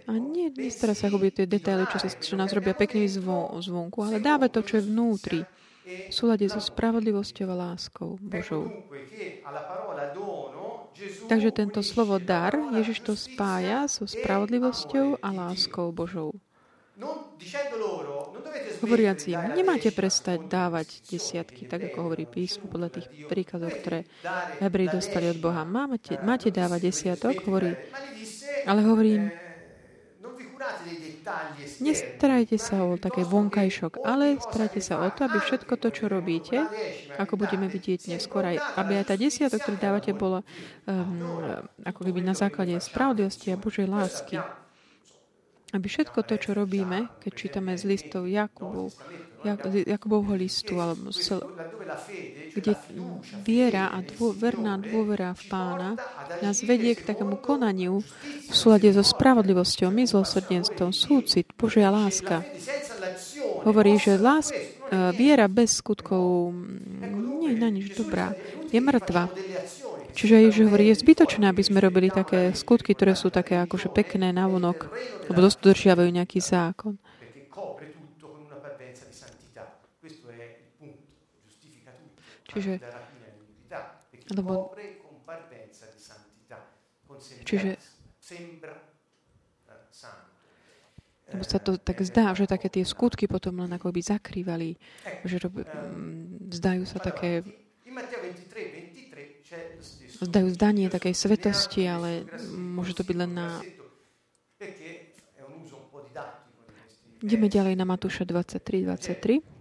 a 0.05 0.13
nie, 0.19 0.51
nestará 0.53 0.93
sa 0.93 1.07
akoby 1.09 1.31
tie 1.31 1.47
detaily, 1.47 1.87
čo, 1.89 1.99
sa, 2.03 2.09
čo 2.11 2.35
nás 2.35 2.51
robia 2.51 2.75
pekný 2.75 3.07
zvon, 3.07 3.55
zvonku, 3.63 4.03
ale 4.03 4.19
dávať 4.19 4.51
to, 4.51 4.61
čo 4.67 4.75
je 4.81 4.85
vnútri 4.91 5.41
v 5.85 6.13
súlade 6.13 6.49
so 6.49 6.59
spravodlivosťou 6.59 7.47
a 7.53 7.57
láskou 7.73 8.17
Božou. 8.19 8.73
Takže 11.27 11.51
tento 11.51 11.83
slovo 11.83 12.23
dar, 12.23 12.55
Ježiš 12.75 13.03
to 13.03 13.13
spája 13.19 13.91
so 13.91 14.07
spravodlivosťou 14.07 15.19
a 15.19 15.29
láskou 15.35 15.91
Božou. 15.91 16.31
Hovoriac 18.79 19.19
im, 19.27 19.43
nemáte 19.59 19.91
prestať 19.91 20.47
dávať 20.47 21.03
desiatky, 21.11 21.67
tak 21.67 21.91
ako 21.91 22.07
hovorí 22.07 22.23
písmo 22.23 22.71
podľa 22.71 23.03
tých 23.03 23.27
príkladov, 23.27 23.75
ktoré 23.83 24.07
Hebrí 24.63 24.87
dostali 24.87 25.27
od 25.27 25.43
Boha. 25.43 25.67
Máte, 25.67 26.23
máte 26.23 26.55
dávať 26.55 26.95
desiatok, 26.95 27.43
hovorí, 27.51 27.75
ale 28.63 28.81
hovorím, 28.87 29.35
nestarajte 31.81 32.57
sa 32.61 32.85
o 32.85 32.97
také 33.01 33.25
vonkajšok, 33.25 34.05
ale 34.05 34.39
starajte 34.39 34.81
sa 34.81 35.03
o 35.03 35.09
to, 35.11 35.27
aby 35.27 35.39
všetko 35.41 35.75
to, 35.81 35.89
čo 35.91 36.05
robíte, 36.07 36.65
ako 37.17 37.41
budeme 37.41 37.67
vidieť 37.67 38.13
neskôr, 38.13 38.45
aj, 38.45 38.57
aby 38.79 39.01
aj 39.01 39.07
tá 39.11 39.15
desiatok, 39.17 39.61
ktorú 39.65 39.77
dávate, 39.81 40.11
bolo 40.13 40.45
um, 40.87 41.41
ako 41.83 42.01
keby 42.07 42.21
na 42.21 42.35
základe 42.37 42.77
spravodlivosti 42.79 43.51
a 43.53 43.61
Božej 43.61 43.89
lásky. 43.89 44.39
Aby 45.75 45.87
všetko 45.91 46.23
to, 46.23 46.39
čo 46.39 46.55
robíme, 46.55 47.11
keď 47.19 47.33
čítame 47.35 47.75
z 47.75 47.83
listov 47.83 48.31
Jakubu, 48.31 48.95
Jakubovho 49.85 50.35
listu, 50.35 50.81
alebo 50.81 51.13
sel, 51.13 51.45
kde 52.57 52.73
viera 53.45 53.93
a 53.93 54.01
dô, 54.01 54.33
verná 54.33 54.81
dôvera 54.81 55.37
v 55.37 55.43
pána 55.53 55.91
nás 56.41 56.65
vedie 56.65 56.97
k 56.97 57.05
takému 57.05 57.37
konaniu 57.39 58.01
v 58.49 58.55
súlade 58.55 58.89
so 58.91 59.05
spravodlivosťou, 59.05 59.93
mizlosrdenstvom, 59.93 60.97
súcit, 60.97 61.53
Božia 61.61 61.93
láska. 61.93 62.41
Hovorí, 63.69 64.01
že 64.01 64.17
láska, 64.17 64.57
e, 64.57 65.13
viera 65.17 65.49
bez 65.49 65.81
skutkov 65.81 66.53
nie 67.05 67.53
je 67.53 67.57
na 67.61 67.69
nič 67.69 67.97
dobrá. 67.97 68.33
Je 68.73 68.81
mŕtva. 68.81 69.29
Čiže 70.15 70.47
Ježiš 70.47 70.71
hovorí, 70.71 70.95
je 70.95 71.03
zbytočné, 71.03 71.51
aby 71.51 71.63
sme 71.67 71.83
robili 71.83 72.07
také 72.07 72.55
skutky, 72.55 72.95
ktoré 72.95 73.19
sú 73.19 73.35
také 73.35 73.59
akože 73.59 73.91
pekné 73.91 74.31
na 74.31 74.47
vonok, 74.47 74.87
lebo 75.27 75.43
dodržiavajú 75.43 76.07
nejaký 76.07 76.39
zákon. 76.39 76.95
Čiže, 82.55 82.75
lebo, 84.31 84.71
čiže 87.43 87.71
lebo 91.35 91.43
sa 91.43 91.59
to 91.59 91.75
tak 91.83 91.99
zdá, 92.07 92.31
že 92.39 92.47
také 92.47 92.71
tie 92.71 92.87
skutky 92.87 93.27
potom 93.27 93.67
len 93.67 93.75
ako 93.75 93.91
by 93.91 94.01
zakrývali, 94.01 94.79
že 95.27 95.37
rob, 95.43 95.67
zdajú 96.55 96.87
sa 96.87 97.03
také 97.03 97.43
zdajú 100.23 100.49
zdanie 100.55 100.87
takej 100.91 101.15
svetosti, 101.15 101.87
ale 101.91 102.27
môže 102.55 102.95
to 102.95 103.03
byť 103.03 103.17
len 103.19 103.33
na... 103.35 103.49
Ideme 107.25 107.49
ďalej 107.49 107.75
na 107.75 107.89
Matúša 107.89 108.29
23, 108.29 108.85
23. 108.85 109.54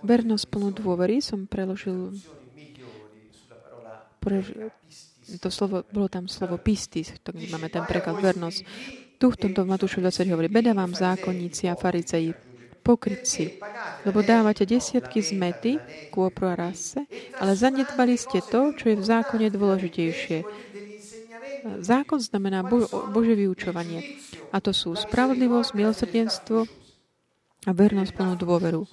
Vernosť 0.00 0.44
plnú 0.48 0.68
dôvery 0.72 1.20
som 1.20 1.44
preložil 1.44 2.16
to 5.40 5.48
slovo, 5.48 5.86
bolo 5.88 6.08
tam 6.10 6.26
slovo 6.26 6.58
pistis, 6.58 7.14
tak 7.22 7.38
máme 7.38 7.70
ten 7.70 7.86
preklad 7.86 8.18
vernosť. 8.18 8.60
Tu 9.20 9.26
v 9.28 9.36
tomto 9.36 9.68
Matúšu 9.68 10.00
20 10.00 10.32
hovorí, 10.32 10.48
beda 10.48 10.72
vám 10.72 10.96
zákonníci 10.96 11.68
a 11.68 11.76
farizeji, 11.76 12.32
pokrytci, 12.80 13.60
lebo 14.08 14.24
dávate 14.24 14.64
desiatky 14.64 15.20
zmety, 15.20 15.76
kôpru 16.08 16.48
a 16.48 16.56
rase, 16.56 17.04
ale 17.36 17.52
zanedbali 17.52 18.16
ste 18.16 18.40
to, 18.40 18.72
čo 18.72 18.90
je 18.90 18.96
v 18.96 19.04
zákone 19.04 19.46
dôležitejšie. 19.52 20.38
Zákon 21.84 22.16
znamená 22.16 22.64
Bo- 22.64 22.88
Bože 23.12 23.36
vyučovanie. 23.36 24.16
A 24.48 24.64
to 24.64 24.72
sú 24.72 24.96
spravodlivosť, 24.96 25.76
milosrdenstvo 25.76 26.64
a 27.68 27.70
vernosť 27.70 28.16
plnú 28.16 28.34
dôveru. 28.40 28.88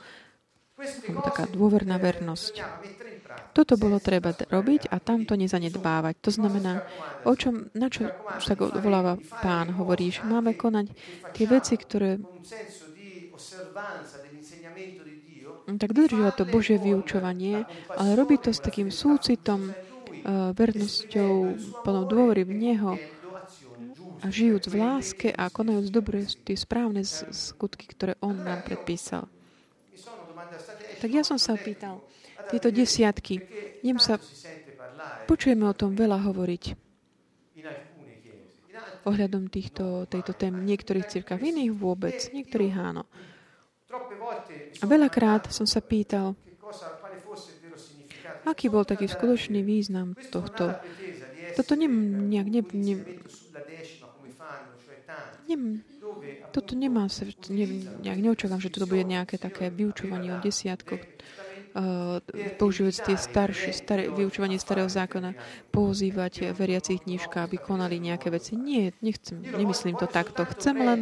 Taká 1.25 1.49
dôverná 1.49 1.97
vernosť. 1.97 2.61
Toto 3.57 3.73
bolo 3.81 3.97
treba 3.97 4.29
robiť 4.37 4.93
a 4.93 5.01
tamto 5.01 5.33
nezanedbávať. 5.33 6.15
To 6.21 6.29
znamená, 6.29 6.85
o 7.25 7.33
čom, 7.33 7.73
na 7.73 7.89
čo 7.89 8.13
sa 8.37 8.53
voláva 8.55 9.17
pán, 9.41 9.73
hovorí, 9.73 10.13
že 10.13 10.21
máme 10.21 10.53
konať 10.53 10.93
tie 11.33 11.45
veci, 11.49 11.73
ktoré 11.73 12.21
tak 15.77 15.91
dodržíva 15.91 16.31
to 16.31 16.47
Božie 16.47 16.79
vyučovanie, 16.79 17.65
ale 17.97 18.15
robí 18.15 18.37
to 18.39 18.55
s 18.55 18.63
takým 18.63 18.93
súcitom, 18.93 19.73
uh, 19.73 20.55
vernosťou, 20.55 21.57
plnou 21.83 22.05
dôvery 22.07 22.47
v 22.47 22.53
Neho 22.53 22.91
a 24.23 24.27
žijúc 24.31 24.71
v 24.71 24.75
láske 24.79 25.29
a 25.29 25.49
konajúc 25.51 25.87
dobre 25.93 26.25
tie 26.25 26.57
správne 26.57 27.05
skutky, 27.05 27.85
ktoré 27.89 28.13
On 28.23 28.33
nám 28.33 28.65
predpísal. 28.65 29.29
Tak 30.97 31.09
ja 31.13 31.21
som 31.21 31.37
sa 31.37 31.53
pýtal, 31.55 32.01
tieto 32.49 32.73
desiatky, 32.73 33.43
nem 33.85 33.99
sa, 34.01 34.17
počujeme 35.29 35.67
o 35.67 35.75
tom 35.77 35.93
veľa 35.93 36.25
hovoriť 36.25 36.87
ohľadom 39.07 39.47
týchto, 39.47 40.03
tejto 40.11 40.35
tém 40.35 40.51
v 40.51 40.67
niektorých 40.67 41.07
cirkách, 41.07 41.39
iných 41.39 41.71
vôbec, 41.71 42.19
niektorých 42.35 42.75
áno. 42.75 43.07
A 44.83 44.83
veľakrát 44.83 45.47
som 45.47 45.63
sa 45.63 45.79
pýtal, 45.79 46.35
aký 48.43 48.67
bol 48.67 48.83
taký 48.83 49.07
skutočný 49.07 49.63
význam 49.63 50.11
tohto. 50.27 50.75
Toto 51.55 51.73
nem, 51.79 52.27
nejak 52.27 52.47
ne, 52.51 52.61
ne, 52.75 52.95
nem, 55.47 55.61
toto 56.51 56.73
nemá 56.73 57.05
sa, 57.11 57.27
ne, 57.51 57.65
nejak 58.01 58.19
neočakám, 58.19 58.61
že 58.61 58.71
toto 58.73 58.89
bude 58.89 59.05
nejaké 59.05 59.37
také 59.37 59.69
vyučovanie 59.69 60.33
o 60.33 60.41
desiatkoch 60.41 60.99
uh, 60.99 62.17
používať 62.57 62.95
tie 63.05 63.17
staršie, 63.19 63.71
staré, 63.75 64.03
vyučovanie 64.09 64.57
starého 64.57 64.89
zákona, 64.89 65.37
pozývať 65.69 66.55
veriacich 66.57 67.05
knižka, 67.05 67.45
aby 67.45 67.61
konali 67.61 68.01
nejaké 68.01 68.33
veci. 68.33 68.57
Nie, 68.57 68.95
nechcem, 69.03 69.43
nemyslím 69.43 69.99
to 69.99 70.09
takto. 70.09 70.47
Chcem 70.57 70.75
len 70.81 70.99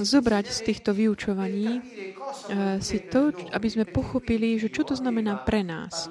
zobrať 0.00 0.50
z 0.50 0.60
týchto 0.66 0.90
vyučovaní 0.96 1.80
uh, 1.80 2.80
si 2.82 2.98
to, 3.06 3.30
aby 3.54 3.68
sme 3.70 3.84
pochopili, 3.86 4.58
že 4.58 4.72
čo 4.72 4.82
to 4.82 4.98
znamená 4.98 5.44
pre 5.46 5.62
nás. 5.62 6.10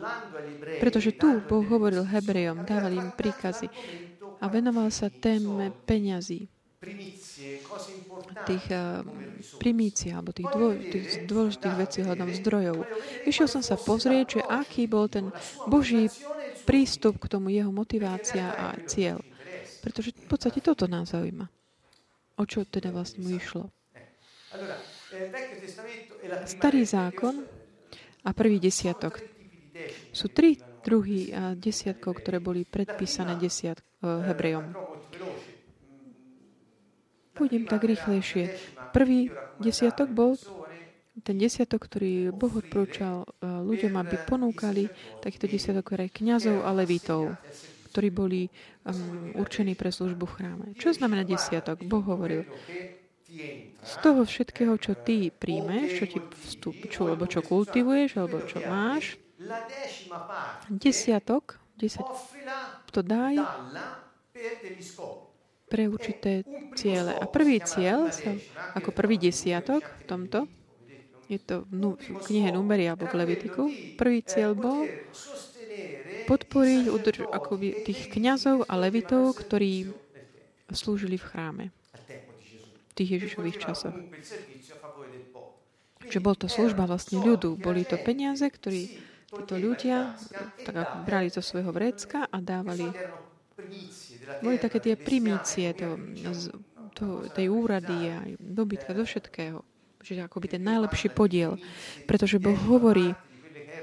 Pretože 0.80 1.18
tu 1.18 1.42
Boh 1.44 1.66
hovoril 1.66 2.08
Hebrejom, 2.08 2.64
dával 2.64 2.96
im 2.96 3.10
príkazy 3.12 3.68
a 4.40 4.46
venoval 4.48 4.88
sa 4.88 5.12
téme 5.12 5.76
peňazí 5.84 6.59
tých 8.48 8.66
uh, 8.72 9.04
primícií 9.60 10.16
alebo 10.16 10.32
tých, 10.32 10.48
dô, 10.48 10.72
tých 10.80 11.28
dôležitých 11.28 11.76
vecí 11.76 12.00
hľadom 12.08 12.32
zdrojov. 12.40 12.88
Išiel 13.28 13.48
som 13.52 13.60
sa 13.60 13.76
pozrieť, 13.76 14.40
že 14.40 14.42
aký 14.48 14.88
bol 14.88 15.12
ten 15.12 15.36
Boží 15.68 16.08
prístup 16.64 17.20
k 17.20 17.28
tomu 17.28 17.52
jeho 17.52 17.72
motivácia 17.76 18.56
a 18.56 18.80
cieľ. 18.88 19.20
Pretože 19.84 20.16
v 20.16 20.28
podstate 20.28 20.60
toto 20.64 20.88
nás 20.88 21.12
zaujíma. 21.12 21.52
O 22.40 22.44
čo 22.48 22.64
teda 22.64 22.96
vlastne 22.96 23.28
mu 23.28 23.36
išlo? 23.36 23.68
Starý 26.48 26.88
zákon 26.88 27.44
a 28.24 28.30
prvý 28.32 28.60
desiatok 28.64 29.20
sú 30.16 30.32
tri 30.32 30.56
druhy 30.80 31.32
desiatkov, 31.60 32.24
ktoré 32.24 32.40
boli 32.40 32.64
predpísané 32.64 33.36
desiat, 33.36 33.84
Hebrejom. 34.00 34.72
Pôjdem 37.40 37.64
tak 37.64 37.88
rýchlejšie. 37.88 38.52
Prvý 38.92 39.32
desiatok 39.64 40.12
bol 40.12 40.36
ten 41.24 41.36
desiatok, 41.36 41.88
ktorý 41.88 42.32
Boh 42.36 42.52
odporúčal 42.52 43.24
eh, 43.24 43.48
ľuďom, 43.64 43.96
aby 43.96 44.16
ponúkali 44.28 44.92
takýto 45.24 45.48
desiatok 45.48 45.96
aj 45.96 46.12
kniazov 46.16 46.68
a 46.68 46.72
levitov. 46.76 47.40
ktorí 47.90 48.14
boli 48.14 48.46
um, 48.86 49.34
určení 49.34 49.74
pre 49.74 49.90
službu 49.90 50.30
v 50.30 50.36
chráme. 50.38 50.66
Čo 50.78 50.94
znamená 50.94 51.26
desiatok? 51.26 51.82
Boh 51.82 52.06
hovoril, 52.06 52.46
z 53.82 53.94
toho 54.02 54.26
všetkého, 54.26 54.78
čo 54.78 54.94
ty 54.94 55.34
príjmeš, 55.34 56.02
čo 56.02 56.06
ti 56.06 56.20
vstup, 56.22 56.78
čo, 56.90 57.10
alebo 57.10 57.26
čo 57.26 57.42
kultivuješ, 57.42 58.22
alebo 58.22 58.46
čo 58.46 58.62
máš, 58.66 59.18
desiatok, 60.70 61.58
desať, 61.78 62.06
to 62.94 63.02
daj 63.06 63.38
pre 65.70 65.86
určité 65.86 66.44
ciele. 66.74 67.14
A 67.14 67.30
prvý 67.30 67.62
cieľ, 67.62 68.10
sa, 68.10 68.34
ako 68.74 68.90
prvý 68.92 69.22
desiatok 69.22 69.86
v 69.86 70.04
tomto, 70.10 70.40
je 71.30 71.38
to 71.38 71.62
v 71.70 71.94
knihe 72.26 72.50
Numery 72.50 72.90
alebo 72.90 73.06
v 73.06 73.22
Levitiku, 73.22 73.70
prvý 74.02 74.26
cieľ 74.26 74.58
bol 74.58 74.90
podporiť 76.26 76.86
udrž, 76.90 77.18
akoby 77.30 77.86
tých 77.86 78.10
kňazov 78.10 78.66
a 78.66 78.74
levitov, 78.78 79.38
ktorí 79.38 79.94
slúžili 80.74 81.18
v 81.18 81.26
chráme 81.26 81.66
v 82.90 82.94
tých 82.98 83.10
Ježišových 83.18 83.58
časoch. 83.62 83.98
Čiže 86.10 86.26
bol 86.26 86.34
to 86.34 86.50
služba 86.50 86.90
vlastne 86.90 87.22
ľudu. 87.22 87.58
Boli 87.62 87.86
to 87.86 87.98
peniaze, 88.02 88.42
ktorí 88.42 88.90
títo 89.30 89.62
ľudia 89.62 90.18
tak 90.66 91.06
brali 91.06 91.30
zo 91.30 91.46
svojho 91.46 91.70
vrecka 91.70 92.26
a 92.26 92.38
dávali 92.42 92.90
boli 94.42 94.58
také 94.62 94.80
tie 94.80 94.96
primície 94.96 95.74
to, 95.74 95.98
to, 96.94 97.06
tej 97.34 97.48
úrady 97.50 97.98
a 98.14 98.18
dobytka, 98.38 98.94
do 98.94 99.04
všetkého. 99.04 99.62
Čiže 100.00 100.26
akoby 100.26 100.48
ten 100.48 100.64
najlepší 100.64 101.12
podiel. 101.12 101.60
Pretože 102.08 102.40
Boh 102.40 102.56
hovorí 102.56 103.12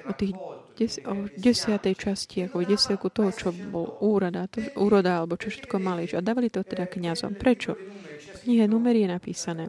o 0.08 0.12
tých 0.16 0.32
des, 0.76 0.96
o 1.04 1.28
desiatej 1.36 1.94
časti, 1.96 2.46
ako 2.46 2.64
desiatku 2.64 3.08
toho, 3.12 3.30
čo 3.32 3.52
bol 3.52 4.00
úrada, 4.00 4.48
to, 4.48 4.64
úroda, 4.80 5.20
alebo 5.20 5.36
čo 5.36 5.52
všetko 5.52 5.76
mali. 5.76 6.08
A 6.12 6.24
dávali 6.24 6.48
to 6.48 6.64
teda 6.64 6.88
kniazom. 6.88 7.36
Prečo? 7.36 7.76
V 7.76 8.36
knihe 8.48 8.64
Numery 8.68 9.04
je 9.04 9.10
napísané. 9.12 9.64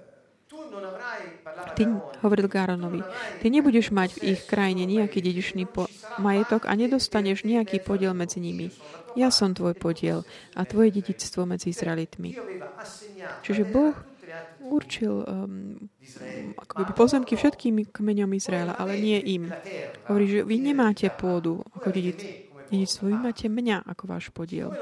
Ty, 1.77 1.83
hovoril 2.25 2.47
Gáronovi, 2.49 3.01
ty 3.41 3.53
nebudeš 3.53 3.93
mať 3.93 4.17
v 4.17 4.33
ich 4.33 4.41
krajine 4.49 4.85
nejaký 4.85 5.21
dedičný 5.21 5.69
po- 5.69 5.89
majetok 6.17 6.65
a 6.65 6.73
nedostaneš 6.73 7.45
nejaký 7.45 7.81
podiel 7.81 8.17
medzi 8.17 8.41
nimi. 8.41 8.73
Ja 9.17 9.33
som 9.33 9.53
tvoj 9.53 9.73
podiel 9.77 10.25
a 10.53 10.61
tvoje 10.65 10.93
dedictvo 10.93 11.45
medzi 11.49 11.73
Izraelitmi. 11.73 12.37
Čiže 13.41 13.63
Boh 13.65 13.97
určil 14.67 15.23
um, 15.23 15.89
akoby 16.59 16.91
pozemky 16.91 17.33
všetkým 17.39 17.87
kmeňom 17.89 18.35
Izraela, 18.35 18.75
ale 18.75 18.99
nie 18.99 19.17
im. 19.23 19.49
Hovorí, 20.11 20.25
že 20.27 20.39
vy 20.43 20.55
nemáte 20.59 21.07
pôdu 21.09 21.63
ako 21.71 21.89
dedic, 21.95 22.19
vy 22.67 23.15
máte 23.15 23.47
mňa 23.47 23.87
ako 23.87 24.03
váš 24.11 24.27
podiel. 24.35 24.75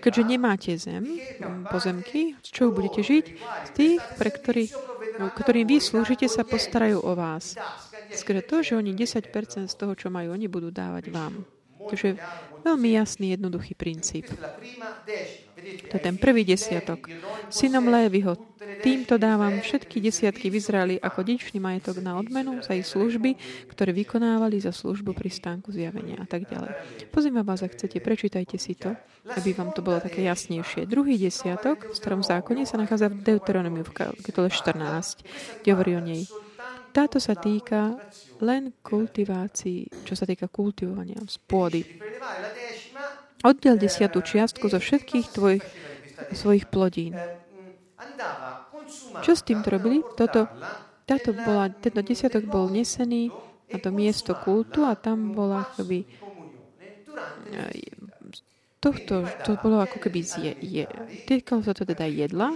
Keďže 0.00 0.22
nemáte 0.24 0.72
zem, 0.80 1.04
um, 1.44 1.68
pozemky, 1.68 2.32
z 2.40 2.48
čoho 2.48 2.72
budete 2.72 3.04
žiť? 3.04 3.24
Z 3.68 3.70
tých, 3.76 4.00
pre 4.16 4.32
ktorých, 4.32 4.72
ktorým 5.18 5.66
vy 5.66 5.78
slúžite, 5.78 6.26
sa 6.26 6.42
postarajú 6.42 7.02
o 7.02 7.12
vás. 7.14 7.54
Skôr 8.14 8.42
to, 8.42 8.62
že 8.62 8.78
oni 8.78 8.94
10% 8.94 9.30
z 9.66 9.74
toho, 9.74 9.92
čo 9.94 10.10
majú, 10.10 10.34
oni 10.34 10.46
budú 10.46 10.70
dávať 10.70 11.10
vám. 11.10 11.46
Takže 11.84 12.16
veľmi 12.64 12.96
jasný, 12.96 13.36
jednoduchý 13.36 13.76
princíp. 13.76 14.30
To 15.90 15.94
je 15.96 16.02
ten 16.02 16.16
prvý 16.16 16.44
desiatok. 16.44 17.08
Synom 17.48 17.88
Lévyho, 17.88 18.36
týmto 18.80 19.16
dávam 19.20 19.60
všetky 19.60 20.00
desiatky 20.00 20.48
v 20.48 20.58
Izraeli 20.60 20.96
ako 20.98 21.24
dedičný 21.24 21.60
majetok 21.60 22.00
na 22.00 22.16
odmenu 22.18 22.60
za 22.60 22.76
ich 22.76 22.88
služby, 22.88 23.36
ktoré 23.70 23.92
vykonávali 23.96 24.60
za 24.60 24.72
službu 24.72 25.14
pri 25.16 25.30
stánku 25.30 25.72
zjavenia 25.72 26.20
a 26.20 26.26
tak 26.26 26.48
ďalej. 26.48 26.72
Pozývam 27.08 27.46
vás, 27.46 27.64
ak 27.64 27.76
chcete, 27.76 28.00
prečítajte 28.00 28.56
si 28.60 28.76
to, 28.76 28.92
aby 29.32 29.56
vám 29.56 29.72
to 29.72 29.80
bolo 29.80 30.00
také 30.00 30.24
jasnejšie. 30.24 30.84
Druhý 30.88 31.16
desiatok 31.16 31.92
v 31.92 31.96
starom 31.96 32.20
zákone 32.20 32.68
sa 32.68 32.76
nachádza 32.80 33.12
v 33.12 33.22
Deuteronomiu 33.24 33.84
v 33.86 33.92
kapitole 33.92 34.48
14, 34.52 35.64
kde 35.64 35.70
hovorí 35.72 35.92
o 35.96 36.02
nej. 36.02 36.22
Táto 36.94 37.18
sa 37.18 37.34
týka 37.34 37.98
len 38.38 38.70
kultivácii, 38.78 40.06
čo 40.06 40.14
sa 40.14 40.22
týka 40.22 40.46
kultivovania 40.46 41.18
z 41.26 41.42
pôdy. 41.42 41.82
Oddel 43.44 43.76
desiatú 43.76 44.24
čiastku 44.24 44.72
zo 44.72 44.80
všetkých 44.80 45.26
tvojich, 45.30 45.64
svojich 46.32 46.64
plodín. 46.72 47.12
Čo 49.20 49.32
s 49.36 49.44
týmto 49.44 49.68
robili? 49.68 50.00
Toto, 50.16 50.48
táto 51.04 51.36
bola, 51.36 51.68
tento 51.68 52.00
desiatok 52.00 52.48
bol 52.48 52.72
nesený 52.72 53.28
na 53.68 53.78
to 53.80 53.92
miesto 53.92 54.32
kultu 54.32 54.88
a 54.88 54.96
tam 54.96 55.36
bola 55.36 55.68
akoby 55.68 56.08
tohto, 58.84 59.24
to 59.44 59.56
bolo 59.64 59.80
ako 59.80 59.96
keby 59.96 60.20
zje, 60.20 60.52
je, 60.60 60.84
týkalo 61.24 61.64
sa 61.64 61.72
to 61.72 61.88
teda 61.88 62.04
jedla, 62.04 62.52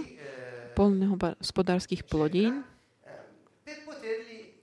polného 0.77 1.17
hospodárskych 1.17 2.05
plodín, 2.05 2.61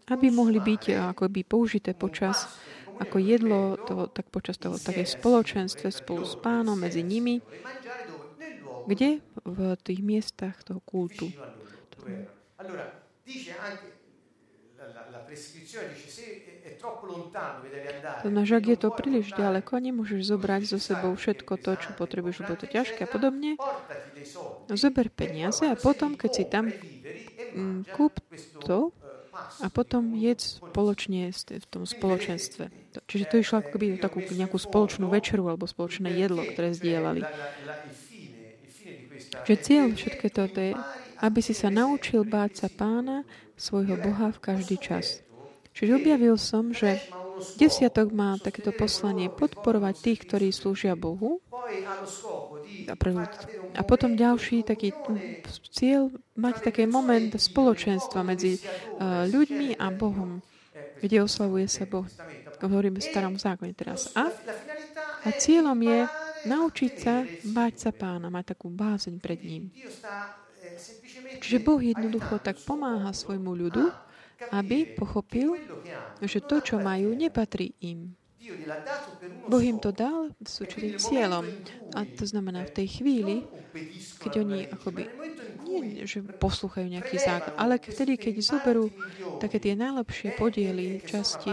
aby 0.07 0.31
mohli 0.31 0.63
byť 0.63 0.83
eh, 0.95 0.97
akoby 1.11 1.43
použité 1.43 1.91
počas 1.99 2.47
ako 2.97 3.17
jedlo, 3.21 3.77
toho, 3.85 4.09
tak 4.09 4.33
počas 4.33 4.57
toho 4.57 4.81
také 4.81 5.05
spoločenstve 5.05 5.93
spolu 5.93 6.25
s 6.25 6.35
pánom 6.41 6.77
medzi 6.81 7.05
nimi, 7.05 7.45
kde 8.87 9.21
v 9.45 9.59
tých 9.83 10.01
miestach 10.01 10.63
toho 10.65 10.81
kultu. 10.81 11.29
To 18.07 18.23
znamená, 18.23 18.43
že 18.47 18.57
ak 18.57 18.67
je 18.67 18.79
to 18.79 18.89
príliš 18.95 19.27
ďaleko, 19.35 19.73
nemôžeš 19.77 20.21
zobrať 20.31 20.63
so 20.71 20.79
sebou 20.79 21.13
všetko 21.13 21.53
to, 21.61 21.73
čo 21.77 21.91
potrebuješ, 21.93 22.47
lebo 22.47 22.55
to 22.57 22.67
ťažké 22.71 23.05
a 23.05 23.11
podobne. 23.11 23.61
Zober 24.71 25.11
peniaze 25.13 25.67
a 25.67 25.77
potom, 25.79 26.19
keď 26.19 26.31
si 26.33 26.45
tam 26.47 26.71
mm, 27.55 27.91
kúp 27.95 28.19
to, 28.63 28.91
a 29.37 29.67
potom 29.69 30.17
jedz 30.17 30.63
spoločne 30.63 31.33
v 31.33 31.67
tom 31.69 31.85
spoločenstve. 31.85 32.71
Čiže 33.05 33.29
to 33.29 33.37
išlo 33.41 33.61
ako 33.61 33.69
keby 33.77 34.01
takú 34.01 34.25
nejakú 34.25 34.57
spoločnú 34.57 35.11
večeru 35.13 35.47
alebo 35.49 35.69
spoločné 35.69 36.13
jedlo, 36.17 36.45
ktoré 36.45 36.73
zdieľali. 36.73 37.23
Že 39.45 39.55
cieľ 39.61 39.85
všetké 39.93 40.29
toto 40.33 40.61
je, 40.61 40.73
aby 41.25 41.41
si 41.41 41.57
sa 41.57 41.73
naučil 41.73 42.25
báť 42.29 42.67
sa 42.67 42.69
pána, 42.69 43.25
svojho 43.57 43.97
Boha 43.97 44.29
v 44.37 44.39
každý 44.39 44.77
čas. 44.77 45.25
Čiže 45.77 45.93
objavil 45.93 46.41
som, 46.41 46.73
že 46.73 46.97
desiatok 47.61 48.09
má 48.17 48.41
takéto 48.41 48.73
poslanie 48.73 49.29
podporovať 49.29 49.95
tých, 50.01 50.19
ktorí 50.25 50.49
slúžia 50.49 50.97
Bohu 50.97 51.45
a 53.77 53.83
potom 53.85 54.17
ďalší 54.17 54.65
taký 54.65 54.97
cieľ 55.69 56.09
mať 56.33 56.73
taký 56.73 56.89
moment 56.89 57.29
spoločenstva 57.29 58.25
medzi 58.25 58.57
uh, 58.57 59.29
ľuďmi 59.29 59.77
a 59.77 59.93
Bohom, 59.93 60.41
kde 61.05 61.21
oslavuje 61.21 61.69
sa 61.69 61.85
Boh. 61.85 62.09
Hovoríme 62.57 62.97
v 62.97 63.05
starom 63.05 63.37
zákone 63.37 63.77
teraz. 63.77 64.17
A, 64.17 64.33
a 65.25 65.29
cieľom 65.37 65.77
je 65.77 66.09
naučiť 66.49 66.93
sa 66.97 67.21
báť 67.53 67.75
sa 67.77 67.91
pána, 67.93 68.33
mať 68.33 68.57
takú 68.57 68.73
bázeň 68.73 69.21
pred 69.21 69.45
ním. 69.45 69.69
Čiže 71.45 71.59
Boh 71.61 71.81
jednoducho 71.85 72.41
tak 72.41 72.57
pomáha 72.65 73.13
svojmu 73.13 73.53
ľudu, 73.53 73.93
aby 74.53 74.97
pochopil, 74.97 75.57
že 76.23 76.45
to, 76.45 76.61
čo 76.61 76.77
majú, 76.81 77.13
nepatrí 77.13 77.75
im. 77.85 78.15
Boh 79.51 79.63
im 79.63 79.83
to 79.83 79.91
dal 79.91 80.31
s 80.39 80.63
určitým 80.63 81.03
cieľom. 81.03 81.45
A 81.99 82.07
to 82.07 82.25
znamená, 82.27 82.63
v 82.67 82.73
tej 82.83 83.03
chvíli, 83.03 83.37
keď 84.23 84.33
oni 84.47 84.59
akoby, 84.71 85.03
nie, 85.67 86.07
že 86.07 86.23
poslúchajú 86.23 86.87
nejaký 86.87 87.19
zákon, 87.19 87.53
ale 87.59 87.83
vtedy, 87.83 88.15
keď 88.15 88.35
zoberú 88.39 88.87
také 89.43 89.59
tie 89.59 89.75
najlepšie 89.75 90.39
podiely, 90.39 91.03
časti, 91.03 91.51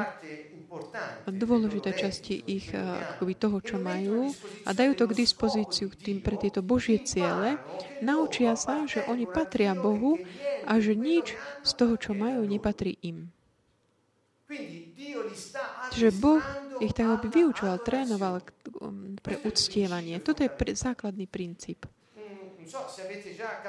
dôležité 1.29 1.93
časti 1.93 2.35
ich 2.45 2.71
akoby 2.73 3.33
toho, 3.37 3.57
čo 3.63 3.77
majú 3.77 4.31
a 4.67 4.69
dajú 4.73 4.93
to 4.97 5.05
k 5.09 5.17
dispozíciu 5.17 5.87
tým 5.93 6.19
pre 6.19 6.35
tieto 6.39 6.65
Božie 6.65 7.01
ciele, 7.01 7.57
naučia 8.01 8.57
sa, 8.57 8.85
že 8.89 9.05
oni 9.05 9.29
patria 9.29 9.77
Bohu 9.77 10.19
a 10.65 10.73
že 10.79 10.97
nič 10.97 11.35
z 11.63 11.71
toho, 11.75 11.95
čo 11.99 12.11
majú, 12.17 12.43
nepatrí 12.43 12.97
im. 13.05 13.29
Čiže 15.93 16.09
Boh 16.19 16.43
ich 16.81 16.93
tak 16.93 17.21
by 17.21 17.27
vyučoval, 17.29 17.77
trénoval 17.81 18.41
um, 18.81 19.15
pre 19.17 19.39
uctievanie. 19.45 20.19
Toto 20.21 20.43
je 20.43 20.51
základný 20.73 21.25
princíp. 21.25 21.85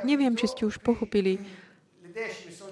Neviem, 0.07 0.35
či 0.39 0.47
ste 0.49 0.63
už 0.65 0.79
pochopili, 0.81 1.39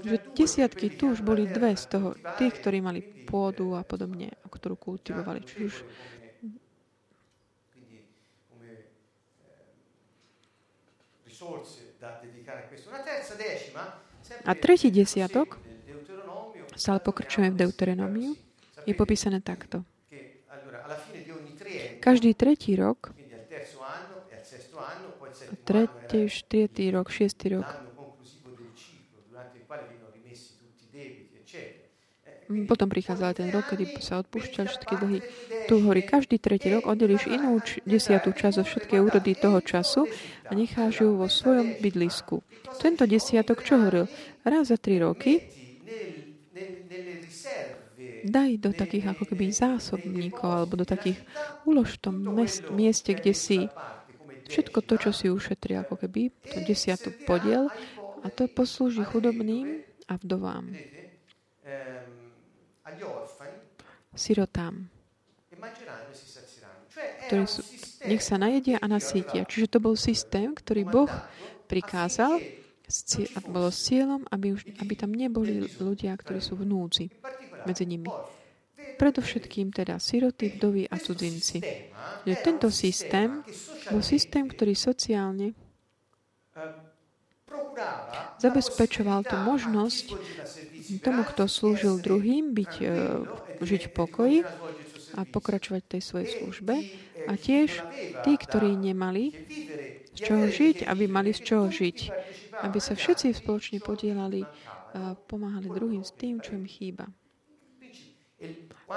že 0.02 0.18
desiatky 0.35 0.90
tu 0.90 1.14
už 1.14 1.22
boli 1.22 1.46
dve 1.46 1.78
z 1.78 1.85
toho, 1.87 2.09
tých, 2.35 2.59
ktorí 2.59 2.83
mali 2.83 3.07
pôdu 3.22 3.78
a 3.78 3.87
podobne, 3.87 4.35
ktorú 4.50 4.74
kultivovali. 4.74 5.46
Či 5.46 5.55
už 5.62 5.74
a 14.42 14.52
tretí 14.59 14.90
desiatok, 14.90 15.62
stále 16.74 16.98
pokračujeme 16.98 17.55
v 17.55 17.61
Deuteronomiu, 17.62 18.35
je 18.83 18.94
popísané 18.98 19.38
takto. 19.38 19.87
Každý 22.02 22.35
tretí 22.35 22.74
rok, 22.74 23.14
tretí, 25.62 26.26
štvrtý 26.26 26.90
rok, 26.90 27.07
šiestý 27.14 27.55
rok. 27.55 27.78
Potom 32.69 32.88
prichádzal 32.88 33.31
ten 33.37 33.49
rok, 33.51 33.69
kedy 33.73 33.85
sa 34.03 34.21
odpúšťali 34.23 34.67
všetky 34.69 34.95
dlhy. 34.99 35.19
Tu 35.67 35.73
hovorí, 35.79 36.03
každý 36.03 36.37
tretí 36.43 36.69
rok 36.69 36.87
oddelíš 36.91 37.31
inú 37.31 37.59
č- 37.62 37.81
desiatú 37.87 38.35
časť 38.35 38.57
zo 38.61 38.65
všetkej 38.67 38.99
úrody 38.99 39.33
toho 39.38 39.59
času 39.62 40.11
a 40.47 40.53
necháš 40.53 41.03
ju 41.03 41.17
vo 41.17 41.31
svojom 41.31 41.79
bydlisku. 41.79 42.43
Tento 42.83 43.05
desiatok 43.07 43.62
čo 43.62 43.79
hovoril? 43.79 44.11
Raz 44.43 44.75
za 44.75 44.79
tri 44.79 44.99
roky 44.99 45.38
daj 48.23 48.51
do 48.62 48.71
takých 48.71 49.19
ako 49.19 49.35
keby 49.35 49.51
zásobníkov 49.51 50.47
alebo 50.47 50.79
do 50.79 50.87
takých, 50.87 51.19
ulož 51.67 51.99
v 51.99 52.01
tom 52.01 52.17
mest, 52.23 52.62
mieste, 52.71 53.11
kde 53.19 53.35
si 53.35 53.59
všetko 54.47 54.79
to, 54.87 54.95
čo 54.99 55.11
si 55.11 55.27
ušetri 55.27 55.75
ako 55.83 55.99
keby, 55.99 56.31
to 56.55 56.62
desiatu 56.62 57.11
podiel 57.27 57.67
a 58.23 58.27
to 58.31 58.47
poslúži 58.47 59.03
chudobným 59.03 59.83
a 60.07 60.15
vdovám 60.19 60.71
sirotám, 64.12 64.88
ktorí 67.28 67.44
sú, 67.48 67.61
nech 68.05 68.22
sa 68.22 68.37
najedia 68.37 68.76
a 68.83 68.87
nasítia. 68.90 69.48
Čiže 69.48 69.76
to 69.76 69.78
bol 69.81 69.96
systém, 69.96 70.52
ktorý 70.52 70.85
Boh 70.85 71.12
prikázal 71.64 72.37
bolo 73.48 73.72
s 73.72 73.88
cieľom, 73.88 74.28
aby, 74.28 74.52
už, 74.52 74.68
aby 74.85 74.92
tam 74.92 75.16
neboli 75.16 75.64
ľudia, 75.81 76.12
ktorí 76.12 76.44
sú 76.44 76.61
v 76.61 76.68
núdzi 76.68 77.09
medzi 77.64 77.85
nimi. 77.88 78.11
Predovšetkým 79.00 79.72
teda 79.72 79.96
siroty, 79.96 80.52
vdovy 80.52 80.85
a 80.92 81.00
cudzinci. 81.00 81.59
Že 82.28 82.35
tento 82.44 82.68
systém 82.68 83.40
bol 83.88 84.05
systém, 84.05 84.44
ktorý 84.44 84.76
sociálne 84.76 85.57
zabezpečoval 88.37 89.24
tú 89.24 89.37
možnosť 89.40 90.07
tomu, 91.03 91.23
kto 91.27 91.47
slúžil 91.47 91.99
druhým, 92.03 92.55
byť, 92.55 92.73
e, 92.83 92.87
žiť 93.62 93.83
v 93.88 93.92
pokoji 93.92 94.38
a 95.16 95.21
pokračovať 95.29 95.83
tej 95.87 96.03
svojej 96.03 96.29
službe. 96.40 96.75
A 97.29 97.33
tiež 97.38 97.79
tí, 98.27 98.33
ktorí 98.35 98.75
nemali 98.75 99.35
z 100.12 100.21
čoho 100.21 100.45
žiť, 100.51 100.88
aby 100.88 101.05
mali 101.07 101.31
z 101.31 101.40
čoho 101.47 101.66
žiť. 101.71 101.99
Aby 102.62 102.79
sa 102.83 102.99
všetci 102.99 103.33
spoločne 103.33 103.79
podielali 103.81 104.45
a 104.92 105.16
pomáhali 105.16 105.73
druhým 105.73 106.05
s 106.05 106.12
tým, 106.12 106.42
čo 106.42 106.53
im 106.53 106.68
chýba. 106.68 107.09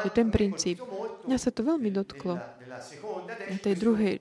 Je 0.03 0.09
ten 0.11 0.27
princíp. 0.33 0.81
Mňa 1.29 1.37
sa 1.37 1.53
to 1.53 1.61
veľmi 1.63 1.93
dotklo. 1.93 2.35
Na 3.45 3.57
tej 3.61 3.75
druhej 3.77 4.19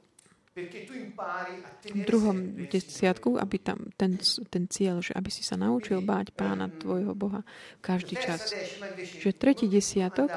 v 0.54 2.00
druhom 2.06 2.38
desiatku, 2.70 3.42
aby 3.42 3.58
tam 3.58 3.90
ten, 3.98 4.14
ten 4.46 4.70
cieľ, 4.70 5.02
že 5.02 5.10
aby 5.18 5.26
si 5.26 5.42
sa 5.42 5.58
naučil 5.58 5.98
báť 5.98 6.30
pána 6.30 6.70
tvojho 6.70 7.10
Boha 7.18 7.42
každý 7.82 8.14
čas. 8.14 8.54
Že 9.18 9.34
tretí 9.34 9.66
desiatok 9.66 10.30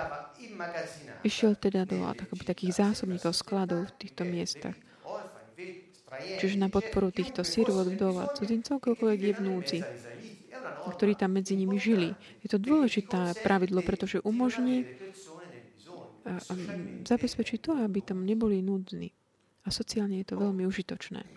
išiel 1.21 1.53
teda 1.53 1.85
do 1.85 2.01
takoby, 2.17 2.43
takých 2.49 2.81
zásobníkov 2.81 3.37
skladov 3.37 3.93
v 3.93 3.95
týchto 4.01 4.25
miestach. 4.25 4.73
Čiže 6.41 6.57
na 6.57 6.73
podporu 6.73 7.13
týchto 7.13 7.45
sírov, 7.45 7.85
vdov 7.85 8.17
a 8.17 8.31
cudzincov, 8.33 8.81
koľkoľvek 8.81 9.21
je 9.21 9.33
vnúci, 9.37 9.77
ktorí 10.97 11.13
tam 11.13 11.37
medzi 11.37 11.53
nimi 11.53 11.77
žili. 11.77 12.17
Je 12.41 12.49
to 12.49 12.57
dôležité 12.57 13.37
pravidlo, 13.45 13.85
pretože 13.85 14.23
umožní 14.25 14.81
zabezpečí 17.05 17.61
to, 17.61 17.77
aby 17.77 18.01
tam 18.01 18.25
neboli 18.25 18.65
núdzni. 18.65 19.13
A 19.67 19.69
sociálne 19.69 20.23
je 20.23 20.27
to 20.31 20.39
veľmi 20.39 20.63
užitočné. 20.63 21.27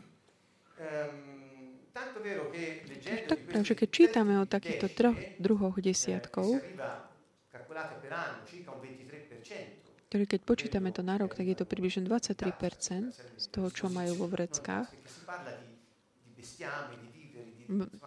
Tak 3.27 3.67
že 3.67 3.75
keď 3.75 3.89
čítame 3.91 4.39
o 4.39 4.47
takýchto 4.47 4.87
troch 4.95 5.19
druhoch 5.43 5.75
desiatkov, 5.83 6.63
ktoré 10.11 10.25
keď 10.27 10.41
počítame 10.47 10.91
to 10.95 11.03
na 11.03 11.19
rok, 11.19 11.35
tak 11.35 11.47
je 11.47 11.59
to 11.59 11.67
približne 11.67 12.07
23% 12.07 13.15
z 13.15 13.47
toho, 13.51 13.69
čo 13.71 13.91
majú 13.91 14.27
vo 14.27 14.27
vreckách. 14.27 14.87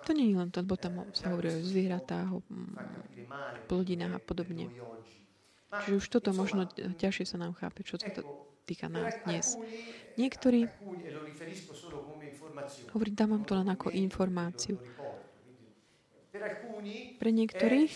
To 0.04 0.12
nie 0.12 0.32
je 0.32 0.36
len 0.36 0.52
to, 0.52 0.60
lebo 0.60 0.76
tam 0.76 1.08
sa 1.16 1.32
hovorí 1.32 1.56
o 1.56 1.64
zvieratách, 1.64 2.28
o 2.36 2.40
plodinách 3.72 4.20
a 4.20 4.22
podobne. 4.24 4.68
Čiže 5.72 5.96
už 5.96 6.06
toto 6.12 6.36
možno 6.36 6.68
ťažšie 6.76 7.24
sa 7.24 7.40
nám 7.40 7.56
chápe, 7.56 7.88
čo 7.88 7.96
to 7.96 8.22
týka 8.68 8.92
nás 8.92 9.16
dnes. 9.24 9.56
Niektorí, 10.14 10.70
hovorím, 12.94 13.16
dávam 13.18 13.42
to 13.42 13.58
len 13.58 13.68
ako 13.70 13.90
informáciu. 13.90 14.78
Pre 17.18 17.30
niektorých 17.30 17.92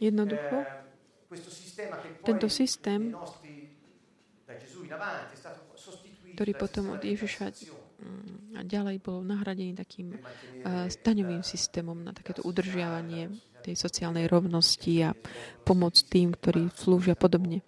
jednoducho 0.00 0.56
tento 2.24 2.48
systém, 2.50 3.14
ktorý 6.34 6.52
potom 6.56 6.96
od 6.96 7.02
Ježiša 7.04 7.46
mm, 7.52 8.58
a 8.58 8.60
ďalej 8.66 8.96
bol 9.04 9.22
nahradený 9.22 9.76
takým 9.78 10.16
staňovým 10.90 11.44
systémom 11.46 11.96
na 12.02 12.10
takéto 12.10 12.42
udržiavanie 12.42 13.30
tej 13.60 13.76
sociálnej 13.76 14.26
rovnosti 14.26 14.90
a 15.04 15.12
pomoc 15.62 15.94
tým, 16.08 16.32
ktorí 16.34 16.72
slúžia 16.72 17.14
podobne. 17.14 17.60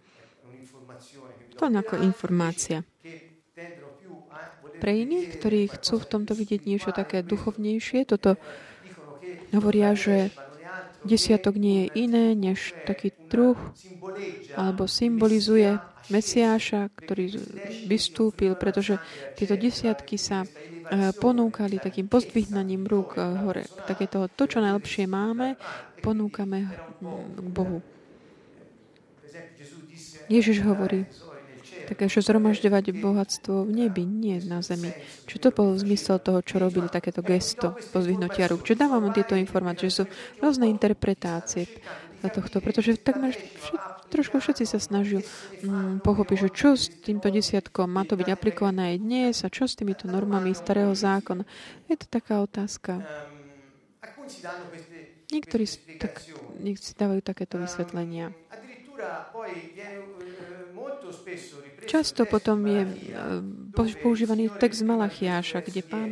To 1.61 1.69
ako 1.69 2.01
informácia. 2.03 2.83
Pre 4.83 4.91
iných, 4.91 5.39
ktorí 5.39 5.71
chcú 5.79 6.03
v 6.03 6.11
tomto 6.11 6.35
vidieť 6.35 6.67
niečo 6.67 6.91
také 6.91 7.23
duchovnejšie, 7.23 8.03
toto 8.03 8.35
hovoria, 9.55 9.95
že 9.95 10.35
desiatok 11.07 11.55
nie 11.55 11.87
je 11.87 12.11
iné 12.11 12.35
než 12.35 12.75
taký 12.83 13.15
druh 13.31 13.55
alebo 14.59 14.91
symbolizuje 14.91 15.79
Mesiáša, 16.11 16.91
ktorý 16.99 17.31
vystúpil, 17.87 18.59
pretože 18.59 18.99
tieto 19.39 19.55
desiatky 19.55 20.19
sa 20.19 20.43
eh, 20.43 21.15
ponúkali 21.15 21.79
takým 21.79 22.11
pozdvihnaním 22.11 22.83
rúk 22.91 23.15
eh, 23.15 23.23
hore. 23.23 23.71
Takéto 23.87 24.27
to, 24.35 24.51
čo 24.51 24.59
najlepšie 24.59 25.07
máme, 25.07 25.55
ponúkame 26.03 26.67
hm, 26.67 27.39
k 27.39 27.49
Bohu. 27.55 27.79
Ježiš 30.27 30.67
hovorí, 30.67 31.07
také, 31.87 32.07
že 32.07 32.25
zhromažďovať 32.25 32.95
bohatstvo 32.97 33.67
v 33.67 33.73
nebi, 33.85 34.07
nie 34.07 34.39
na 34.47 34.63
zemi. 34.63 34.95
Čo 35.27 35.37
to 35.43 35.49
bol 35.51 35.75
zmysel 35.75 36.23
toho, 36.23 36.41
čo 36.41 36.63
robili 36.63 36.87
takéto 36.87 37.21
gesto 37.21 37.75
pozvihnutia 37.91 38.47
rúk? 38.51 38.63
Čo 38.63 38.79
dávam 38.79 39.11
tieto 39.11 39.35
informácie? 39.35 39.91
Že 39.91 39.95
sú 39.95 40.05
rôzne 40.41 40.71
interpretácie 40.71 41.67
tohto, 42.29 42.63
pretože 42.63 42.95
takmer 43.01 43.35
všet, 43.35 43.81
trošku 44.13 44.39
všetci 44.39 44.65
sa 44.69 44.79
snaží 44.79 45.25
mm, 45.65 46.05
pochopiť, 46.07 46.37
že 46.47 46.49
čo 46.55 46.69
s 46.79 46.87
týmto 47.03 47.33
desiatkom 47.33 47.91
má 47.91 48.07
to 48.07 48.15
byť 48.15 48.29
aplikované 48.31 48.95
aj 48.95 48.97
dnes 49.03 49.35
a 49.43 49.49
čo 49.51 49.67
s 49.67 49.75
týmito 49.75 50.07
normami 50.07 50.55
starého 50.55 50.95
zákona. 50.95 51.43
Je 51.91 51.97
to 51.99 52.07
taká 52.07 52.45
otázka. 52.45 53.03
Niektorí 55.33 55.65
tak, 55.99 56.21
si 56.79 56.93
dávajú 56.95 57.25
takéto 57.25 57.57
vysvetlenia. 57.59 58.31
Často 61.87 62.25
potom 62.25 62.67
je 62.67 62.83
eh, 62.83 62.95
používaný 64.01 64.49
text 64.57 64.83
Malachiáša, 64.83 65.63
kde 65.65 65.83
pán 65.83 66.11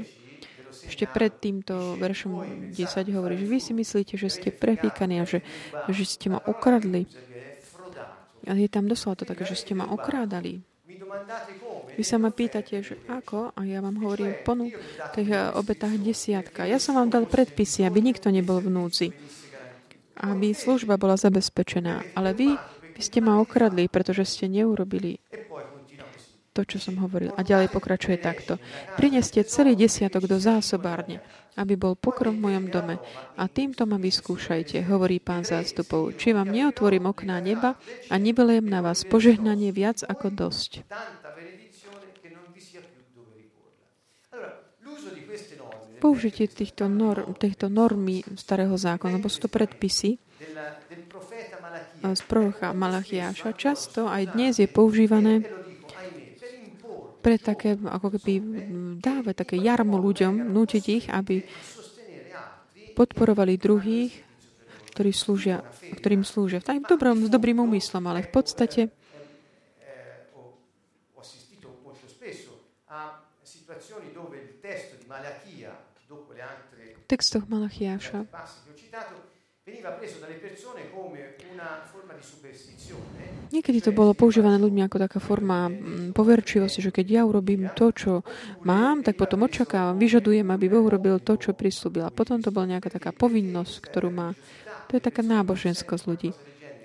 ešte 0.91 1.07
pred 1.07 1.31
týmto 1.31 1.95
veršom 1.99 2.43
10 2.75 3.17
hovorí, 3.17 3.39
že 3.39 3.47
vy 3.47 3.59
si 3.63 3.73
myslíte, 3.75 4.15
že 4.19 4.27
ste 4.27 4.49
prefíkaní 4.51 5.23
a 5.23 5.25
že, 5.27 5.43
že 5.87 6.05
ste 6.07 6.27
ma 6.31 6.43
okradli. 6.43 7.07
A 8.49 8.57
je 8.57 8.67
tam 8.67 8.91
doslova 8.91 9.21
to 9.21 9.29
také, 9.29 9.47
že 9.47 9.59
ste 9.59 9.77
ma 9.77 9.87
okrádali. 9.87 10.65
Vy 11.95 12.03
sa 12.07 12.17
ma 12.19 12.31
pýtate, 12.31 12.81
že 12.81 12.97
ako? 13.07 13.53
A 13.55 13.61
ja 13.67 13.83
vám 13.83 13.99
hovorím 14.03 14.35
ponu 14.47 14.71
tých 15.15 15.31
eh, 15.31 15.51
obetách 15.55 16.01
desiatka. 16.01 16.67
Ja 16.67 16.83
som 16.83 16.99
vám 16.99 17.11
dal 17.11 17.27
predpisy, 17.27 17.87
aby 17.87 18.03
nikto 18.03 18.31
nebol 18.31 18.63
v 18.63 18.73
núdzi. 18.73 19.09
Aby 20.21 20.53
služba 20.53 21.01
bola 21.01 21.17
zabezpečená. 21.17 22.17
Ale 22.19 22.37
vy 22.37 22.53
vy 23.01 23.09
ste 23.09 23.25
ma 23.25 23.41
okradli, 23.41 23.89
pretože 23.89 24.29
ste 24.29 24.45
neurobili 24.45 25.17
to, 26.53 26.69
čo 26.69 26.77
som 26.77 27.01
hovoril. 27.01 27.33
A 27.33 27.41
ďalej 27.41 27.73
pokračuje 27.73 28.21
takto. 28.21 28.61
Prineste 29.01 29.41
celý 29.49 29.73
desiatok 29.73 30.29
do 30.29 30.37
zásobárne, 30.37 31.25
aby 31.57 31.81
bol 31.81 31.97
pokrom 31.97 32.37
v 32.37 32.45
mojom 32.53 32.69
dome. 32.69 33.01
A 33.41 33.49
týmto 33.49 33.89
ma 33.89 33.97
vyskúšajte, 33.97 34.85
hovorí 34.85 35.17
pán 35.17 35.49
zástupov. 35.49 36.13
Či 36.21 36.37
vám 36.37 36.53
neotvorím 36.53 37.09
okná 37.09 37.41
neba 37.41 37.81
a 38.13 38.15
nevylejem 38.21 38.69
na 38.69 38.85
vás 38.85 39.09
požehnanie 39.09 39.73
viac 39.73 40.05
ako 40.05 40.29
dosť. 40.29 40.85
Použitie 46.05 46.49
týchto, 46.53 46.85
norm, 46.89 47.33
týchto 47.33 47.73
normy 47.73 48.25
starého 48.37 48.77
zákona, 48.77 49.21
lebo 49.21 49.29
sú 49.33 49.49
to 49.49 49.53
predpisy, 49.53 50.21
z 52.01 52.23
prorocha 52.25 52.73
Malachiáša 52.73 53.53
často 53.53 54.09
aj 54.09 54.33
dnes 54.33 54.57
je 54.57 54.65
používané 54.65 55.45
pre 57.21 57.37
také, 57.37 57.77
ako 57.77 58.17
keby 58.17 58.33
dávať 58.97 59.45
také 59.45 59.57
jarmo 59.61 60.01
ľuďom, 60.01 60.49
nútiť 60.49 60.85
ich, 60.89 61.07
aby 61.13 61.45
podporovali 62.97 63.61
druhých, 63.61 64.13
ktorí 64.97 65.13
slúžia, 65.13 65.61
ktorým 66.01 66.25
slúžia. 66.25 66.65
V 66.65 66.89
dobrom, 66.89 67.21
s 67.21 67.31
dobrým 67.31 67.61
úmyslom, 67.61 68.09
ale 68.09 68.25
v 68.25 68.31
podstate 68.33 68.89
v 77.01 77.05
textoch 77.05 77.45
Malachiáša 77.47 78.25
Niekedy 83.51 83.79
to 83.83 83.91
bolo 83.91 84.15
používané 84.15 84.63
ľuďmi 84.63 84.87
ako 84.87 84.97
taká 85.11 85.19
forma 85.19 85.67
mm, 85.67 86.15
poverčivosti, 86.15 86.79
že 86.79 86.95
keď 86.95 87.07
ja 87.11 87.23
urobím 87.27 87.67
to, 87.75 87.91
čo 87.91 88.13
mám, 88.63 89.03
tak 89.03 89.19
potom 89.19 89.43
očakávam, 89.43 89.99
vyžadujem, 89.99 90.47
aby 90.47 90.71
Boh 90.71 90.87
urobil 90.87 91.19
to, 91.19 91.35
čo 91.35 91.51
prislúbil. 91.51 92.07
A 92.07 92.15
potom 92.15 92.39
to 92.39 92.55
bola 92.55 92.79
nejaká 92.79 92.93
taká 92.95 93.11
povinnosť, 93.11 93.75
ktorú 93.91 94.15
má. 94.15 94.39
To 94.91 94.99
je 94.99 95.03
taká 95.03 95.27
náboženskosť 95.27 96.05
ľudí. 96.07 96.31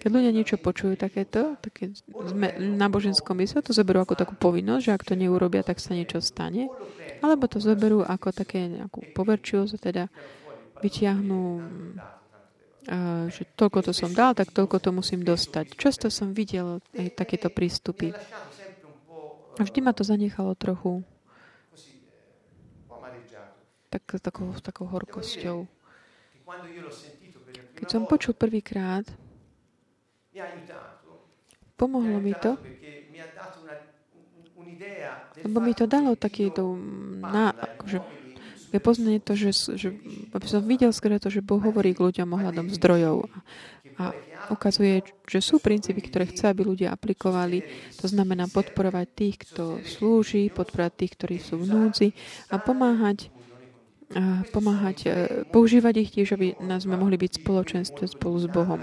Keď 0.06 0.10
ľudia 0.14 0.30
niečo 0.30 0.62
počujú 0.62 0.94
takéto, 1.02 1.58
také 1.62 1.90
náboženskom 2.62 3.42
mysle, 3.42 3.66
to 3.66 3.74
zoberú 3.74 4.06
ako 4.06 4.14
takú 4.14 4.38
povinnosť, 4.38 4.84
že 4.86 4.94
ak 4.94 5.02
to 5.02 5.18
neurobia, 5.18 5.66
tak 5.66 5.82
sa 5.82 5.98
niečo 5.98 6.22
stane. 6.22 6.70
Alebo 7.26 7.50
to 7.50 7.58
zoberú 7.58 8.06
ako 8.06 8.30
také 8.30 8.70
nejakú 8.70 9.02
poverčivosť, 9.18 9.74
teda 9.82 10.06
vyťahnú 10.86 11.42
že 13.30 13.44
toľko 13.58 13.90
to 13.90 13.92
som 13.92 14.14
dal, 14.14 14.38
tak 14.38 14.54
toľko 14.54 14.78
to 14.78 14.90
musím 14.94 15.26
dostať. 15.26 15.74
Často 15.74 16.08
som 16.14 16.32
videl 16.32 16.82
aj 16.94 17.18
takéto 17.18 17.50
prístupy. 17.50 18.14
A 19.56 19.62
vždy 19.64 19.80
ma 19.82 19.96
to 19.96 20.04
zanechalo 20.04 20.54
trochu 20.54 21.02
tak, 23.90 24.20
takou, 24.20 24.52
takou 24.60 24.86
horkosťou. 24.92 25.64
Keď 27.76 27.88
som 27.88 28.04
počul 28.04 28.36
prvýkrát, 28.36 29.08
pomohlo 31.80 32.20
mi 32.20 32.36
to, 32.36 32.60
lebo 35.44 35.58
mi 35.64 35.74
to 35.76 35.88
dalo 35.88 36.16
taký 36.20 36.52
to, 36.52 36.76
na, 37.24 37.52
akože, 37.52 38.25
je 38.76 38.84
poznanie 38.84 39.24
to, 39.24 39.34
že, 39.34 39.52
že 39.80 39.96
aby 40.36 40.46
som 40.46 40.62
videl 40.64 40.92
skôr 40.92 41.16
to, 41.18 41.32
že 41.32 41.46
Boh 41.46 41.64
hovorí 41.64 41.96
k 41.96 42.04
ľuďom 42.04 42.28
ohľadom 42.28 42.68
zdrojov 42.76 43.32
a 43.96 44.12
ukazuje, 44.52 45.08
že 45.24 45.40
sú 45.40 45.64
princípy, 45.64 46.04
ktoré 46.04 46.28
chce, 46.28 46.52
aby 46.52 46.68
ľudia 46.68 46.92
aplikovali. 46.92 47.64
To 48.04 48.12
znamená 48.12 48.52
podporovať 48.52 49.08
tých, 49.16 49.36
kto 49.48 49.80
slúži, 49.88 50.52
podporovať 50.52 50.94
tých, 51.00 51.12
ktorí 51.16 51.36
sú 51.40 51.64
v 51.64 51.66
núdzi 51.72 52.10
a 52.52 52.60
pomáhať 52.60 53.32
a 54.14 54.46
pomáhať, 54.54 54.98
e, 55.10 55.10
používať 55.50 55.94
ich 56.06 56.14
tiež, 56.14 56.38
aby 56.38 56.54
nás 56.62 56.86
sme 56.86 56.94
mohli 56.94 57.18
byť 57.18 57.42
spoločenstve 57.42 58.06
spolu 58.06 58.38
s 58.38 58.46
Bohom. 58.46 58.82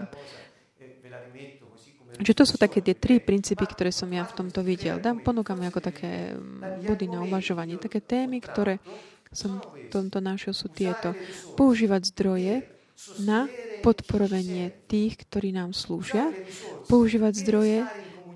Že 2.18 2.32
to 2.34 2.44
sú 2.44 2.56
také 2.58 2.82
tie 2.82 2.98
tri 2.98 3.22
princípy, 3.22 3.62
ktoré 3.70 3.94
som 3.94 4.10
ja 4.10 4.26
v 4.26 4.34
tomto 4.34 4.66
videl. 4.66 4.98
Dám, 4.98 5.22
ponúkam 5.22 5.62
ako 5.62 5.78
také 5.78 6.34
body 6.82 7.06
na 7.06 7.22
uvažovanie, 7.22 7.78
také 7.78 8.02
témy, 8.02 8.42
ktoré 8.42 8.82
som 9.32 9.60
tomto 9.92 10.24
našiel, 10.24 10.56
sú 10.56 10.72
tieto. 10.72 11.12
Používať 11.52 12.08
zdroje 12.08 12.64
na 13.20 13.44
podporovanie 13.84 14.72
tých, 14.88 15.20
ktorí 15.28 15.52
nám 15.52 15.76
slúžia. 15.76 16.32
Používať 16.88 17.44
zdroje 17.44 17.78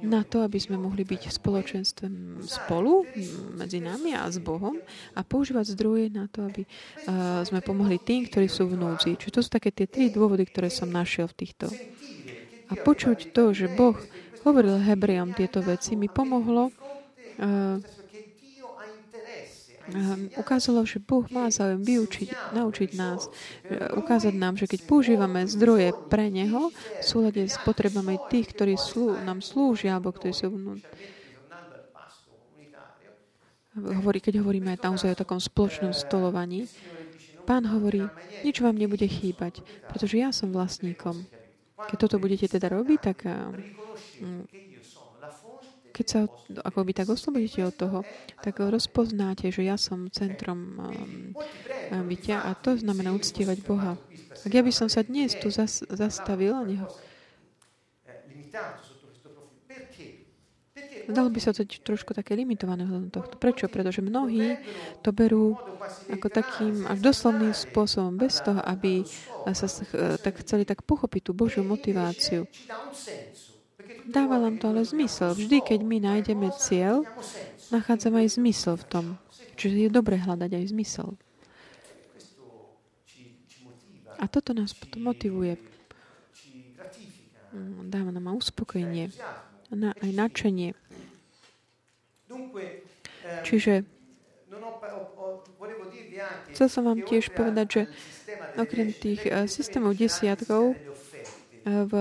na 0.04 0.20
to, 0.28 0.44
aby 0.44 0.61
sme 0.61 0.76
mohli 0.76 1.09
byť 1.09 1.32
v 1.32 1.37
spoločenstve 1.40 2.04
spolu 2.44 3.09
medzi 3.56 3.80
nami 3.80 4.12
a 4.12 4.28
s 4.28 4.37
Bohom 4.37 4.76
a 5.16 5.20
používať 5.24 5.72
zdroje 5.72 6.12
na 6.12 6.28
to, 6.28 6.44
aby 6.44 6.68
uh, 6.68 7.40
sme 7.48 7.64
pomohli 7.64 7.96
tým, 7.96 8.28
ktorí 8.28 8.44
sú 8.44 8.68
v 8.68 8.76
núdzi. 8.76 9.16
Čiže 9.16 9.32
to 9.32 9.40
sú 9.40 9.48
také 9.48 9.72
tie 9.72 9.88
tri 9.88 10.12
dôvody, 10.12 10.44
ktoré 10.44 10.68
som 10.68 10.92
našiel 10.92 11.32
v 11.32 11.38
týchto. 11.40 11.72
A 12.68 12.76
počuť 12.76 13.32
to, 13.32 13.56
že 13.56 13.72
Boh 13.72 13.96
hovoril 14.44 14.85
Hebrejom 14.85 15.32
tieto 15.32 15.64
veci, 15.64 15.96
mi 15.96 16.12
pomohlo 16.12 16.68
uh, 16.68 17.80
ukázalo, 20.35 20.83
že 20.83 20.99
Boh 20.99 21.22
má 21.31 21.46
záujem 21.51 21.83
vyučiť, 21.83 22.55
naučiť 22.55 22.90
nás, 22.99 23.31
ukázať 23.94 24.35
nám, 24.35 24.59
že 24.59 24.66
keď 24.66 24.81
používame 24.87 25.46
zdroje 25.46 25.94
pre 26.11 26.27
Neho 26.31 26.75
v 26.75 27.05
súlade 27.05 27.46
s 27.46 27.59
potrebami 27.62 28.18
tých, 28.27 28.51
ktorí 28.51 28.75
slú, 28.75 29.14
nám 29.22 29.42
slúžia, 29.42 29.94
alebo 29.94 30.11
ktorí 30.11 30.35
sú 30.35 30.51
hovorí, 33.77 34.18
keď 34.25 34.40
hovoríme 34.40 34.72
aj 34.72 34.81
naozaj 34.81 35.12
o 35.12 35.20
takom 35.20 35.37
spoločnom 35.37 35.92
stolovaní, 35.92 36.64
Pán 37.46 37.62
hovorí, 37.70 38.03
nič 38.42 38.59
vám 38.59 38.75
nebude 38.75 39.07
chýbať, 39.07 39.62
pretože 39.87 40.18
ja 40.18 40.35
som 40.35 40.51
vlastníkom. 40.51 41.14
Keď 41.79 41.94
toto 41.94 42.18
budete 42.18 42.51
teda 42.51 42.66
robiť, 42.75 42.99
tak 42.99 43.22
ehm, 43.22 44.51
keď 45.96 46.06
sa 46.06 46.20
ako 46.61 46.85
by 46.85 46.92
tak 46.92 47.09
oslobodíte 47.09 47.64
od 47.64 47.72
toho, 47.72 47.98
tak 48.44 48.61
rozpoznáte, 48.61 49.48
že 49.48 49.64
ja 49.64 49.80
som 49.80 50.12
centrom 50.12 50.76
um, 50.76 51.32
bytia 52.04 52.44
a 52.44 52.52
to 52.52 52.76
znamená 52.76 53.16
uctievať 53.16 53.64
Boha. 53.64 53.96
Ak 54.44 54.52
ja 54.52 54.61
by 54.61 54.72
som 54.76 54.92
sa 54.92 55.00
dnes 55.00 55.32
tu 55.40 55.48
zas, 55.48 55.80
zastavil 55.88 56.52
a 56.52 56.61
neho, 56.68 56.85
Dalo 61.06 61.30
by 61.30 61.38
sa 61.38 61.54
to 61.54 61.62
trošku 61.62 62.11
také 62.11 62.35
limitované 62.35 62.82
hľadom 62.82 63.14
tohto. 63.14 63.38
Prečo? 63.38 63.70
Pretože 63.70 64.02
mnohí 64.02 64.59
to 65.06 65.14
berú 65.14 65.54
ako 66.11 66.26
takým 66.26 66.82
až 66.82 66.98
doslovným 66.98 67.54
spôsobom, 67.54 68.18
bez 68.18 68.42
toho, 68.42 68.59
aby 68.66 69.06
sa 69.54 69.70
tak 70.18 70.42
chceli 70.42 70.66
tak 70.66 70.82
pochopiť 70.82 71.30
tú 71.30 71.32
Božiu 71.37 71.62
motiváciu. 71.62 72.50
Dáva 74.07 74.38
nám 74.38 74.62
to 74.62 74.71
ale 74.71 74.87
zmysel. 74.87 75.35
Vždy, 75.35 75.59
keď 75.62 75.81
my 75.83 75.99
nájdeme 75.99 76.49
cieľ, 76.55 77.03
nachádzame 77.75 78.23
aj 78.23 78.38
zmysel 78.38 78.79
v 78.79 78.85
tom. 78.87 79.07
Čiže 79.59 79.88
je 79.88 79.90
dobre 79.90 80.21
hľadať 80.21 80.51
aj 80.53 80.64
zmysel. 80.71 81.09
A 84.16 84.25
toto 84.31 84.57
nás 84.57 84.73
potom 84.73 85.11
motivuje. 85.11 85.61
Mm, 87.53 87.88
dáva 87.88 88.11
nám 88.12 88.37
uspokojenie, 88.37 89.12
na, 89.73 89.92
aj 90.01 90.11
nadšenie. 90.12 90.71
Čiže 93.45 93.85
chcel 96.55 96.69
som 96.71 96.83
vám 96.87 97.01
tiež 97.05 97.35
povedať, 97.35 97.66
že 97.69 97.83
okrem 98.57 98.92
tých 98.92 99.27
eh, 99.29 99.45
systémov 99.51 99.99
desiatkov 99.99 100.75
eh, 100.75 101.85
v 101.85 101.92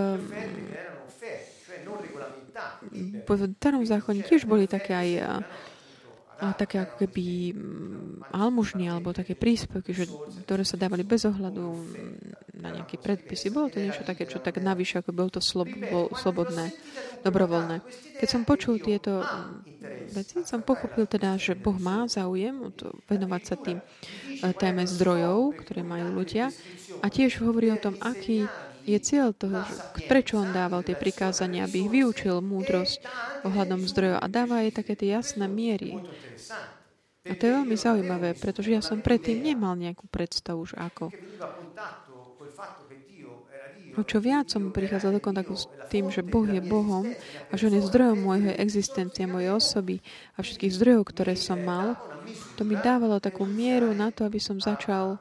v 3.25 3.29
starom 3.59 3.83
zákone 3.83 4.23
tiež 4.23 4.47
boli 4.47 4.69
také 4.69 4.93
aj 4.95 5.09
a 6.35 6.51
také 6.51 6.83
ako 6.83 7.07
keby 7.07 7.55
almužny 8.35 8.91
alebo 8.91 9.15
také 9.15 9.39
príspevky, 9.39 9.95
že, 9.95 10.11
ktoré 10.43 10.67
sa 10.67 10.75
dávali 10.75 11.07
bez 11.07 11.23
ohľadu 11.23 11.63
na 12.59 12.75
nejaké 12.75 12.99
predpisy. 12.99 13.55
Bolo 13.55 13.71
to 13.71 13.79
niečo 13.79 14.03
také, 14.03 14.27
čo 14.27 14.43
tak 14.43 14.59
navyše, 14.59 14.99
ako 14.99 15.15
bolo 15.15 15.29
to 15.31 15.39
slob, 15.39 15.71
bol, 15.71 16.11
slobodné, 16.11 16.75
dobrovoľné. 17.23 17.79
Keď 18.19 18.27
som 18.27 18.43
počul 18.43 18.83
tieto 18.83 19.23
veci, 20.11 20.43
som 20.43 20.59
pochopil 20.59 21.07
teda, 21.07 21.39
že 21.39 21.55
Boh 21.55 21.79
má 21.79 22.03
záujem 22.11 22.67
venovať 23.07 23.41
sa 23.47 23.55
tým 23.55 23.79
téme 24.59 24.83
zdrojov, 24.83 25.55
ktoré 25.63 25.87
majú 25.87 26.19
ľudia 26.19 26.51
a 26.99 27.07
tiež 27.07 27.39
hovorí 27.47 27.71
o 27.71 27.79
tom, 27.79 27.95
aký 28.03 28.43
je 28.85 28.97
cieľ 29.01 29.33
toho, 29.33 29.65
prečo 30.05 30.37
on 30.37 30.53
dával 30.53 30.85
tie 30.85 30.93
prikázania, 30.93 31.65
aby 31.65 31.85
ich 31.85 31.91
vyučil 31.91 32.39
múdrosť 32.39 33.01
ohľadom 33.43 33.89
zdrojov 33.89 34.21
a 34.21 34.27
dáva 34.29 34.61
aj 34.61 34.81
také 34.81 34.93
tie 34.93 35.17
jasné 35.17 35.49
miery. 35.49 35.97
A 37.25 37.33
to 37.33 37.49
je 37.49 37.55
veľmi 37.57 37.73
zaujímavé, 37.73 38.37
pretože 38.37 38.69
ja 38.69 38.85
som 38.85 39.01
predtým 39.01 39.41
nemal 39.41 39.73
nejakú 39.73 40.05
predstavu 40.05 40.69
už 40.69 40.77
ako. 40.77 41.09
O 43.95 44.03
čo 44.03 44.19
viac 44.19 44.51
som 44.51 44.75
prichádzal 44.75 45.17
do 45.17 45.21
kontaktu 45.23 45.55
s 45.55 45.65
tým, 45.87 46.11
že 46.11 46.19
Boh 46.19 46.43
je 46.43 46.59
Bohom 46.59 47.07
a 47.47 47.53
že 47.55 47.71
On 47.71 47.75
je 47.79 47.87
zdrojom 47.87 48.27
mojej 48.27 48.53
existencie, 48.59 49.23
mojej 49.23 49.55
osoby 49.55 50.03
a 50.35 50.43
všetkých 50.43 50.75
zdrojov, 50.75 51.15
ktoré 51.15 51.33
som 51.39 51.63
mal, 51.63 51.95
to 52.59 52.67
mi 52.67 52.75
dávalo 52.75 53.23
takú 53.23 53.47
mieru 53.47 53.95
na 53.95 54.11
to, 54.11 54.27
aby 54.27 54.37
som 54.37 54.59
začal 54.59 55.17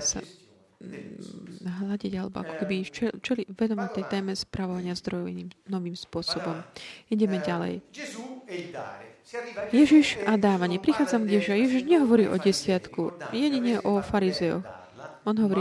sa 0.00 0.20
mm, 0.80 1.64
hľadiť 1.64 2.12
alebo 2.16 2.40
ako 2.40 2.54
keby 2.64 2.74
čeli 3.20 3.42
vedomať 3.48 3.88
tej 4.00 4.04
téme 4.08 4.32
správania 4.32 4.96
zdrojov 4.96 5.26
iným 5.28 5.50
novým 5.68 5.96
spôsobom. 5.96 6.60
Ideme 7.12 7.40
ďalej. 7.40 7.84
Ježiš 9.70 10.18
a 10.26 10.34
dávanie. 10.34 10.82
Prichádzam 10.82 11.28
k 11.28 11.38
Ježiša. 11.38 11.54
Ježiš 11.54 11.82
nehovorí 11.86 12.26
o 12.26 12.34
desiatku, 12.34 13.14
jedine 13.30 13.78
o 13.84 14.02
farizeoch. 14.02 14.79
On 15.28 15.36
hovorí, 15.36 15.60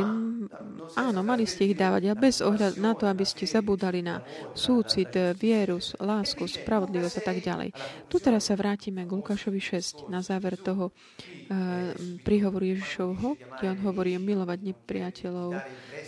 áno, 0.95 1.19
mali 1.19 1.43
ste 1.43 1.67
ich 1.67 1.75
dávať, 1.75 2.07
ale 2.07 2.15
bez 2.15 2.39
ohľadu 2.39 2.79
na 2.79 2.95
to, 2.95 3.11
aby 3.11 3.27
ste 3.27 3.43
zabúdali 3.43 3.99
na 3.99 4.23
súcit, 4.55 5.11
vieru, 5.35 5.83
lásku, 5.99 6.47
spravodlivosť 6.47 7.15
a 7.19 7.23
tak 7.23 7.37
ďalej. 7.43 7.69
Tu 8.07 8.15
teraz 8.23 8.47
sa 8.47 8.55
vrátime 8.55 9.03
k 9.03 9.11
Lukášovi 9.11 9.59
6, 9.59 10.07
na 10.07 10.23
záver 10.23 10.55
toho 10.55 10.95
uh, 10.95 11.91
príhovoru 12.23 12.71
Ježišovho, 12.71 13.35
kde 13.59 13.65
on 13.75 13.79
hovorí 13.83 14.15
milovať 14.15 14.59
nepriateľov, 14.63 15.51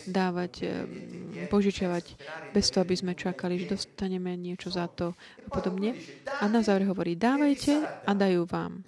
dávať, 0.08 0.54
um, 0.64 0.72
požičiavať 1.52 2.06
bez 2.56 2.72
toho, 2.72 2.88
aby 2.88 2.96
sme 2.96 3.20
čakali, 3.20 3.60
že 3.60 3.76
dostaneme 3.76 4.32
niečo 4.40 4.72
za 4.72 4.88
to 4.88 5.12
a 5.44 5.50
podobne. 5.52 6.00
A 6.40 6.48
na 6.48 6.64
záver 6.64 6.88
hovorí, 6.88 7.20
dávajte 7.20 7.84
a 8.08 8.12
dajú 8.16 8.48
vám. 8.48 8.80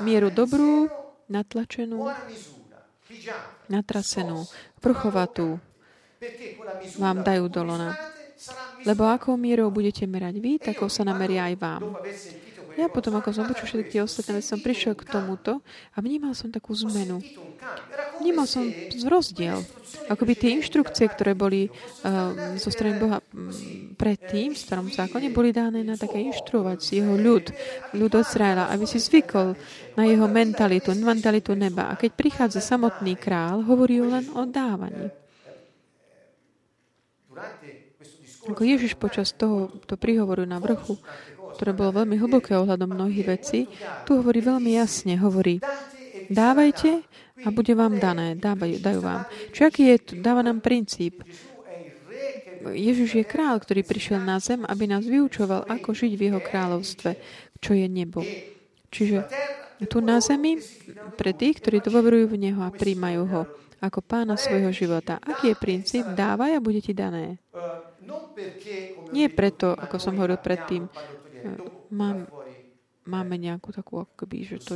Mieru 0.00 0.32
dobrú, 0.32 0.88
natlačenú, 1.28 2.08
natrasenú, 3.70 4.46
prchovatú 4.78 5.58
vám 7.00 7.24
dajú 7.24 7.48
do 7.48 7.62
lona. 7.64 7.96
Lebo 8.88 9.04
akou 9.04 9.36
mierou 9.36 9.68
budete 9.68 10.08
merať 10.08 10.34
vy, 10.40 10.52
takou 10.56 10.88
sa 10.88 11.04
nameria 11.04 11.48
aj 11.52 11.54
vám. 11.60 11.82
Ja 12.78 12.88
potom, 12.88 13.18
ako 13.18 13.28
som 13.34 13.44
počul 13.44 13.66
všetky 13.66 13.98
tie 13.98 14.00
ostatné, 14.00 14.40
som 14.40 14.56
prišiel 14.56 14.96
k 14.96 15.04
tomuto 15.04 15.60
a 15.92 15.98
vnímal 16.00 16.32
som 16.32 16.48
takú 16.48 16.72
zmenu. 16.72 17.20
Vnímal 18.20 18.44
som 18.44 18.68
rozdiel. 19.08 19.64
Akoby 20.12 20.36
tie 20.36 20.60
inštrukcie, 20.60 21.08
ktoré 21.08 21.32
boli 21.32 21.66
uh, 21.66 22.54
zo 22.60 22.68
strany 22.68 23.00
Boha 23.00 23.24
predtým, 23.96 24.52
v 24.52 24.60
starom 24.60 24.92
zákone, 24.92 25.32
boli 25.32 25.56
dáne 25.56 25.80
na 25.80 25.96
také 25.96 26.20
inštruovať 26.28 27.00
jeho 27.00 27.16
ľud, 27.16 27.48
ľud 27.96 28.12
Izraela, 28.20 28.68
aby 28.68 28.84
si 28.84 29.00
zvykol 29.00 29.56
na 29.96 30.04
jeho 30.04 30.28
mentalitu, 30.28 30.92
mentalitu 31.00 31.56
neba. 31.56 31.88
A 31.88 31.96
keď 31.96 32.10
prichádza 32.12 32.60
samotný 32.60 33.16
král, 33.16 33.64
hovorí 33.64 34.04
len 34.04 34.28
o 34.36 34.44
dávaní. 34.44 35.08
Ako 38.52 38.62
Ježiš 38.66 39.00
počas 39.00 39.32
toho 39.32 39.72
to 39.88 39.96
príhovoru 39.96 40.44
na 40.44 40.60
vrchu 40.60 41.00
ktoré 41.60 41.76
bolo 41.76 41.92
veľmi 41.92 42.16
hlboké 42.16 42.56
ohľadom 42.56 42.96
mnohých 42.96 43.26
vecí, 43.28 43.68
tu 44.08 44.16
hovorí 44.16 44.40
veľmi 44.40 44.80
jasne, 44.80 45.20
hovorí, 45.20 45.60
dávajte 46.30 47.02
a 47.42 47.48
bude 47.50 47.74
vám 47.74 47.98
dané, 47.98 48.38
dávajú, 48.38 48.78
dajú 48.78 49.00
vám. 49.02 49.26
Čo 49.50 49.66
aký 49.68 49.82
je? 49.90 49.96
Dáva 50.22 50.40
nám 50.46 50.62
princíp. 50.62 51.26
Ježiš 52.60 53.10
je 53.16 53.24
král, 53.24 53.56
ktorý 53.56 53.82
prišiel 53.82 54.20
na 54.20 54.36
zem, 54.36 54.62
aby 54.68 54.84
nás 54.84 55.02
vyučoval, 55.02 55.64
ako 55.64 55.96
žiť 55.96 56.12
v 56.14 56.24
jeho 56.28 56.40
kráľovstve, 56.44 57.10
čo 57.56 57.72
je 57.72 57.86
nebo. 57.88 58.20
Čiže 58.92 59.24
tu 59.88 60.04
na 60.04 60.20
zemi, 60.20 60.60
pre 61.16 61.32
tých, 61.32 61.64
ktorí 61.64 61.80
dôverujú 61.80 62.36
v 62.36 62.40
Neho 62.48 62.60
a 62.60 62.68
príjmajú 62.68 63.22
Ho 63.32 63.42
ako 63.80 64.04
pána 64.04 64.36
svojho 64.36 64.68
života. 64.76 65.16
Aký 65.24 65.50
je 65.50 65.56
princíp? 65.56 66.04
Dávaj 66.12 66.60
a 66.60 66.60
bude 66.60 66.84
ti 66.84 66.92
dané. 66.92 67.40
Nie 69.08 69.32
preto, 69.32 69.72
ako 69.72 69.96
som 69.96 70.20
hovoril 70.20 70.36
predtým, 70.36 70.84
Mám, 71.90 72.28
máme 73.08 73.34
nejakú 73.40 73.72
takú 73.74 74.04
akoby, 74.04 74.38
že 74.46 74.56
to... 74.62 74.74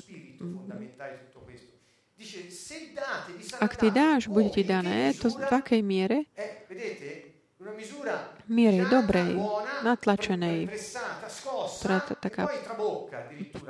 Ak 3.61 3.77
ty 3.77 3.89
dáš, 3.91 4.29
bude 4.29 4.51
ti 4.51 4.63
dané, 4.65 5.15
to 5.15 5.31
v 5.31 5.53
akej 5.53 5.83
miere? 5.85 6.29
Miere 8.45 8.85
dobrej, 8.85 9.41
natlačenej, 9.81 10.69
ktorá 11.81 11.95
je 12.01 12.15
taká 12.21 12.45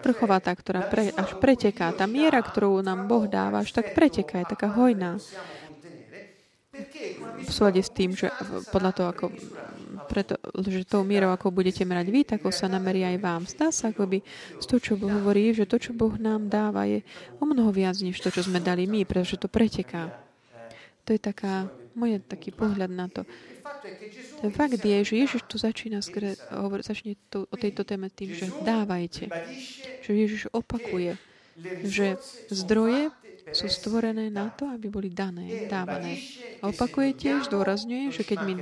prchovatá, 0.03 0.51
ktorá 0.51 0.83
pre, 0.91 1.15
až 1.15 1.39
preteká. 1.39 1.95
Tá 1.95 2.11
miera, 2.11 2.43
ktorú 2.43 2.83
nám 2.83 3.07
Boh 3.07 3.31
dáva, 3.31 3.63
až 3.63 3.71
tak 3.71 3.95
preteká, 3.95 4.43
je 4.43 4.53
taká 4.59 4.75
hojná 4.75 5.23
v 7.45 7.51
súlade 7.51 7.83
s 7.83 7.91
tým, 7.95 8.19
že 8.19 8.35
podľa 8.75 8.91
toho, 8.93 9.09
ako, 9.15 9.25
preto, 10.07 10.39
že 10.65 10.87
tou 10.87 11.03
mierou, 11.03 11.33
ako 11.33 11.51
budete 11.51 11.83
merať 11.83 12.07
vy, 12.13 12.21
tak 12.23 12.45
sa 12.53 12.69
nameria 12.69 13.11
aj 13.13 13.19
vám. 13.19 13.43
Zdá 13.49 13.69
sa 13.73 13.91
akoby 13.91 14.21
z 14.61 14.65
toho, 14.65 14.81
čo 14.81 14.93
Boh 14.95 15.11
hovorí, 15.11 15.51
že 15.57 15.65
to, 15.65 15.81
čo 15.81 15.97
Boh 15.97 16.15
nám 16.21 16.53
dáva, 16.53 16.85
je 16.87 17.03
o 17.41 17.45
mnoho 17.49 17.73
viac, 17.73 17.97
než 17.99 18.21
to, 18.21 18.29
čo 18.29 18.45
sme 18.45 18.61
dali 18.61 18.85
my, 18.85 19.09
pretože 19.09 19.41
to 19.41 19.49
preteká. 19.49 20.13
To 21.05 21.13
je 21.13 21.21
taká, 21.21 21.69
môj 21.93 22.21
taký 22.25 22.53
pohľad 22.53 22.89
na 22.89 23.13
to. 23.13 23.29
Ten 24.41 24.51
fakt 24.53 24.81
je, 24.81 24.99
že 25.05 25.15
Ježiš 25.21 25.43
tu 25.45 25.57
začína 25.61 26.01
skre, 26.01 26.37
hovor, 26.53 26.81
začne 26.81 27.17
to, 27.29 27.45
o 27.49 27.57
tejto 27.57 27.85
téme 27.85 28.09
tým, 28.09 28.33
že 28.33 28.49
dávajte. 28.65 29.29
Že 30.05 30.11
Ježiš 30.13 30.43
opakuje, 30.53 31.21
že 31.85 32.17
zdroje 32.49 33.13
sú 33.53 33.69
stvorené 33.69 34.33
na 34.33 34.49
to, 34.49 34.65
aby 34.73 34.89
boli 34.89 35.13
dané, 35.13 35.69
dávané. 35.69 36.17
A 36.65 36.73
opakuje 36.73 37.13
tiež, 37.13 37.53
že 38.11 38.23
keď 38.25 38.39
my 38.41 38.55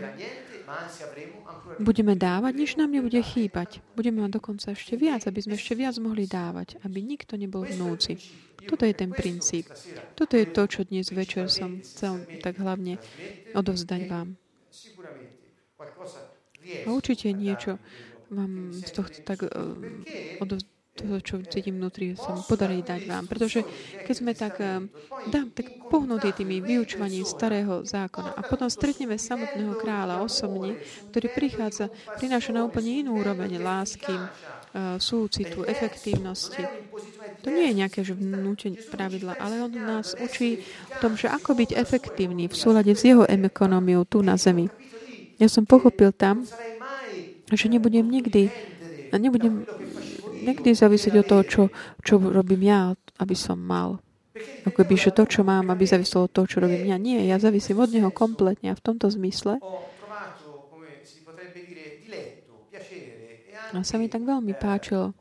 budeme 1.81 2.15
dávať, 2.15 2.53
nič 2.55 2.71
nám 2.79 2.91
nebude 2.93 3.19
chýbať. 3.19 3.83
Budeme 3.95 4.25
mať 4.25 4.33
dokonca 4.39 4.73
ešte 4.73 4.95
viac, 4.97 5.27
aby 5.27 5.41
sme 5.43 5.55
ešte 5.55 5.75
viac 5.77 5.97
mohli 5.99 6.29
dávať, 6.29 6.81
aby 6.83 6.99
nikto 7.03 7.37
nebol 7.37 7.65
v 7.67 7.77
núci. 7.77 8.19
Toto 8.63 8.87
je 8.87 8.95
ten 8.95 9.11
princíp. 9.11 9.67
Toto 10.15 10.39
je 10.39 10.47
to, 10.47 10.63
čo 10.71 10.87
dnes 10.87 11.11
večer 11.11 11.51
som 11.51 11.83
chcel 11.83 12.23
tak 12.41 12.59
hlavne 12.63 12.99
odovzdať 13.55 14.01
vám. 14.07 14.39
A 16.87 16.89
určite 16.95 17.35
niečo 17.35 17.83
vám 18.33 18.73
z 18.73 18.91
tohto 18.95 19.19
tak 19.27 19.45
uh, 19.45 19.77
odovzdať 20.41 20.82
to, 20.93 21.17
čo 21.25 21.41
cítim 21.49 21.81
vnútri, 21.81 22.13
sa 22.13 22.37
mi 22.37 22.45
podarí 22.45 22.85
dať 22.85 23.09
vám. 23.09 23.25
Pretože 23.25 23.65
keď 24.05 24.15
sme 24.15 24.33
tak, 24.37 24.61
eh, 24.61 24.85
dám, 25.33 25.49
tak 25.57 25.89
pohnutí 25.89 26.37
tými 26.37 26.61
vyučovaním 26.61 27.25
starého 27.25 27.81
zákona 27.81 28.37
a 28.37 28.41
potom 28.45 28.69
stretneme 28.69 29.17
samotného 29.17 29.73
kráľa 29.81 30.21
osobne, 30.21 30.77
ktorý 31.09 31.33
prichádza, 31.33 31.89
prináša 32.21 32.53
na 32.53 32.69
úplne 32.69 33.05
inú 33.05 33.17
úroveň 33.17 33.57
lásky, 33.57 34.13
eh, 34.13 35.01
súcitu, 35.01 35.65
efektívnosti. 35.65 36.69
To 37.43 37.49
nie 37.51 37.73
je 37.73 37.79
nejaké 37.83 38.01
že 38.07 38.15
vnútenie 38.15 38.79
pravidla, 38.93 39.35
ale 39.41 39.65
on 39.65 39.73
nás 39.73 40.15
učí 40.15 40.63
o 40.93 40.97
tom, 41.01 41.17
že 41.17 41.27
ako 41.27 41.57
byť 41.59 41.75
efektívny 41.75 42.47
v 42.47 42.55
súlade 42.55 42.93
s 42.93 43.03
jeho 43.03 43.27
ekonomiou 43.27 44.05
tu 44.07 44.23
na 44.23 44.39
zemi. 44.39 44.69
Ja 45.43 45.51
som 45.51 45.67
pochopil 45.67 46.15
tam, 46.15 46.47
že 47.51 47.67
nebudem 47.67 48.07
nikdy, 48.07 48.53
nebudem 49.19 49.67
Niekdy 50.43 50.75
závisieť 50.75 51.23
od 51.23 51.27
toho, 51.27 51.43
čo, 51.47 51.63
čo 52.03 52.19
robím 52.19 52.67
ja, 52.67 52.93
aby 53.23 53.37
som 53.39 53.63
mal. 53.63 54.03
Ako 54.67 54.83
by, 54.83 54.95
že 54.99 55.15
to, 55.15 55.23
čo 55.27 55.47
mám, 55.47 55.71
aby 55.71 55.87
záviselo 55.87 56.27
od 56.27 56.33
toho, 56.35 56.47
čo 56.51 56.59
robím 56.59 56.91
ja. 56.91 56.99
Nie, 56.99 57.23
ja 57.25 57.39
závisím 57.39 57.79
od 57.79 57.95
neho 57.95 58.11
kompletne 58.11 58.75
a 58.75 58.79
v 58.79 58.83
tomto 58.83 59.07
zmysle 59.07 59.63
a 63.73 63.81
sa 63.81 63.97
mi 63.97 64.07
tak 64.13 64.23
veľmi 64.23 64.53
páčilo. 64.53 65.17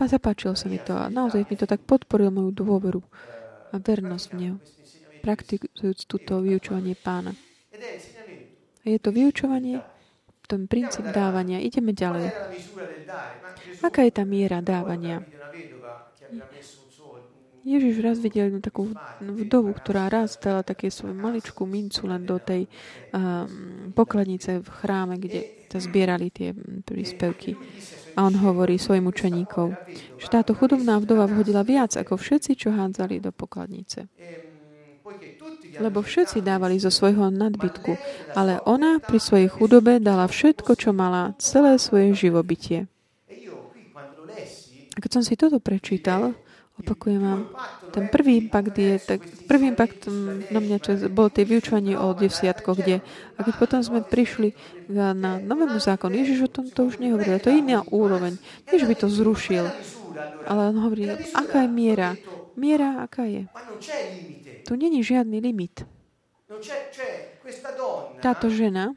Zapáčilo 0.00 0.56
sa 0.56 0.72
mi 0.72 0.80
to 0.80 0.96
a 0.96 1.12
naozaj 1.12 1.44
mi 1.44 1.60
to 1.60 1.68
tak 1.68 1.84
podporilo 1.84 2.32
moju 2.32 2.56
dôveru 2.56 3.04
a 3.70 3.76
vernosť 3.76 4.26
v 4.32 4.34
Neho, 4.40 4.56
praktikujúc 5.20 6.08
túto 6.08 6.40
vyučovanie 6.40 6.96
pána. 6.96 7.36
A 8.80 8.84
je 8.88 8.96
to 8.96 9.12
vyučovanie, 9.12 9.84
ten 10.50 10.66
princíp 10.66 11.06
dávania. 11.14 11.62
Ideme 11.62 11.94
ďalej. 11.94 12.34
Aká 13.86 14.02
je 14.02 14.12
tá 14.12 14.26
miera 14.26 14.58
dávania? 14.58 15.22
Ježiš 17.60 18.00
raz 18.00 18.16
videl 18.18 18.48
jednu 18.48 18.64
takú 18.64 18.88
vdovu, 19.20 19.76
ktorá 19.76 20.08
raz 20.08 20.40
dala 20.40 20.64
také 20.64 20.88
svoju 20.88 21.12
maličkú 21.12 21.68
mincu 21.68 22.08
len 22.08 22.24
do 22.24 22.40
tej 22.40 22.64
um, 23.12 23.92
pokladnice 23.92 24.64
v 24.64 24.68
chráme, 24.80 25.20
kde 25.20 25.68
sa 25.68 25.78
zbierali 25.78 26.32
tie 26.32 26.56
príspevky. 26.82 27.54
A 28.16 28.26
on 28.26 28.34
hovorí 28.40 28.80
svojim 28.80 29.06
učeníkom, 29.06 29.76
že 30.18 30.26
táto 30.32 30.56
chudobná 30.56 30.98
vdova 30.98 31.28
vhodila 31.28 31.60
viac 31.60 31.94
ako 32.00 32.16
všetci, 32.16 32.56
čo 32.56 32.72
hádzali 32.72 33.20
do 33.22 33.30
pokladnice 33.30 34.08
lebo 35.78 36.02
všetci 36.02 36.42
dávali 36.42 36.80
zo 36.82 36.90
svojho 36.90 37.30
nadbytku, 37.30 37.94
ale 38.34 38.58
ona 38.66 38.98
pri 38.98 39.22
svojej 39.22 39.46
chudobe 39.46 40.02
dala 40.02 40.26
všetko, 40.26 40.74
čo 40.74 40.90
mala, 40.90 41.36
celé 41.38 41.78
svoje 41.78 42.16
živobytie. 42.16 42.90
A 44.90 44.98
keď 44.98 45.10
som 45.20 45.22
si 45.22 45.38
toto 45.38 45.62
prečítal, 45.62 46.34
opakujem 46.80 47.20
vám, 47.20 47.40
ten 47.92 48.08
prvý 48.08 48.46
impact 48.46 48.74
je, 48.74 48.94
tak 48.98 49.20
prvý 49.44 49.70
impact 49.74 50.08
na 50.50 50.58
mňa 50.62 50.76
čo 50.80 50.90
bol 51.12 51.28
tie 51.28 51.44
vyučovanie 51.44 51.98
o 51.98 52.16
desiatkoch, 52.16 52.78
kde, 52.78 53.04
a 53.36 53.38
keď 53.44 53.54
potom 53.60 53.80
sme 53.84 54.00
prišli 54.00 54.56
na 54.88 55.12
novému 55.38 55.76
zákonu, 55.76 56.16
Ježiš 56.16 56.48
o 56.48 56.50
tom 56.50 56.66
to 56.72 56.88
už 56.88 57.02
nehovoril, 57.02 57.38
to 57.38 57.52
je 57.52 57.60
iná 57.60 57.84
úroveň. 57.90 58.40
Nie, 58.70 58.80
že 58.80 58.88
by 58.88 58.94
to 58.96 59.06
zrušil, 59.12 59.68
ale 60.48 60.60
on 60.72 60.76
hovorí, 60.80 61.10
aká 61.36 61.66
je 61.66 61.70
miera, 61.70 62.10
miera 62.56 63.04
aká 63.04 63.26
je. 63.28 63.44
Tu 64.64 64.72
není 64.76 65.04
žiadny 65.04 65.40
limit. 65.40 65.84
Táto 68.20 68.46
žena 68.50 68.94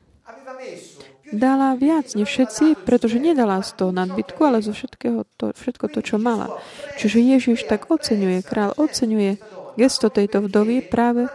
dala 1.33 1.73
viac 1.73 2.13
než 2.13 2.29
všetci, 2.29 2.85
pretože 2.85 3.17
nedala 3.17 3.61
z 3.65 3.73
toho 3.73 3.91
nadbytku, 3.91 4.41
ale 4.45 4.61
zo 4.61 4.73
všetkého 4.73 5.25
to, 5.37 5.53
všetko 5.53 5.85
to, 5.89 5.99
čo 6.05 6.21
mala. 6.21 6.53
Čiže 7.01 7.17
Ježiš 7.19 7.65
tak 7.65 7.89
oceňuje, 7.89 8.45
král 8.45 8.73
oceňuje 8.77 9.41
gesto 9.77 10.13
tejto 10.13 10.45
vdovy 10.45 10.85
práve 10.85 11.25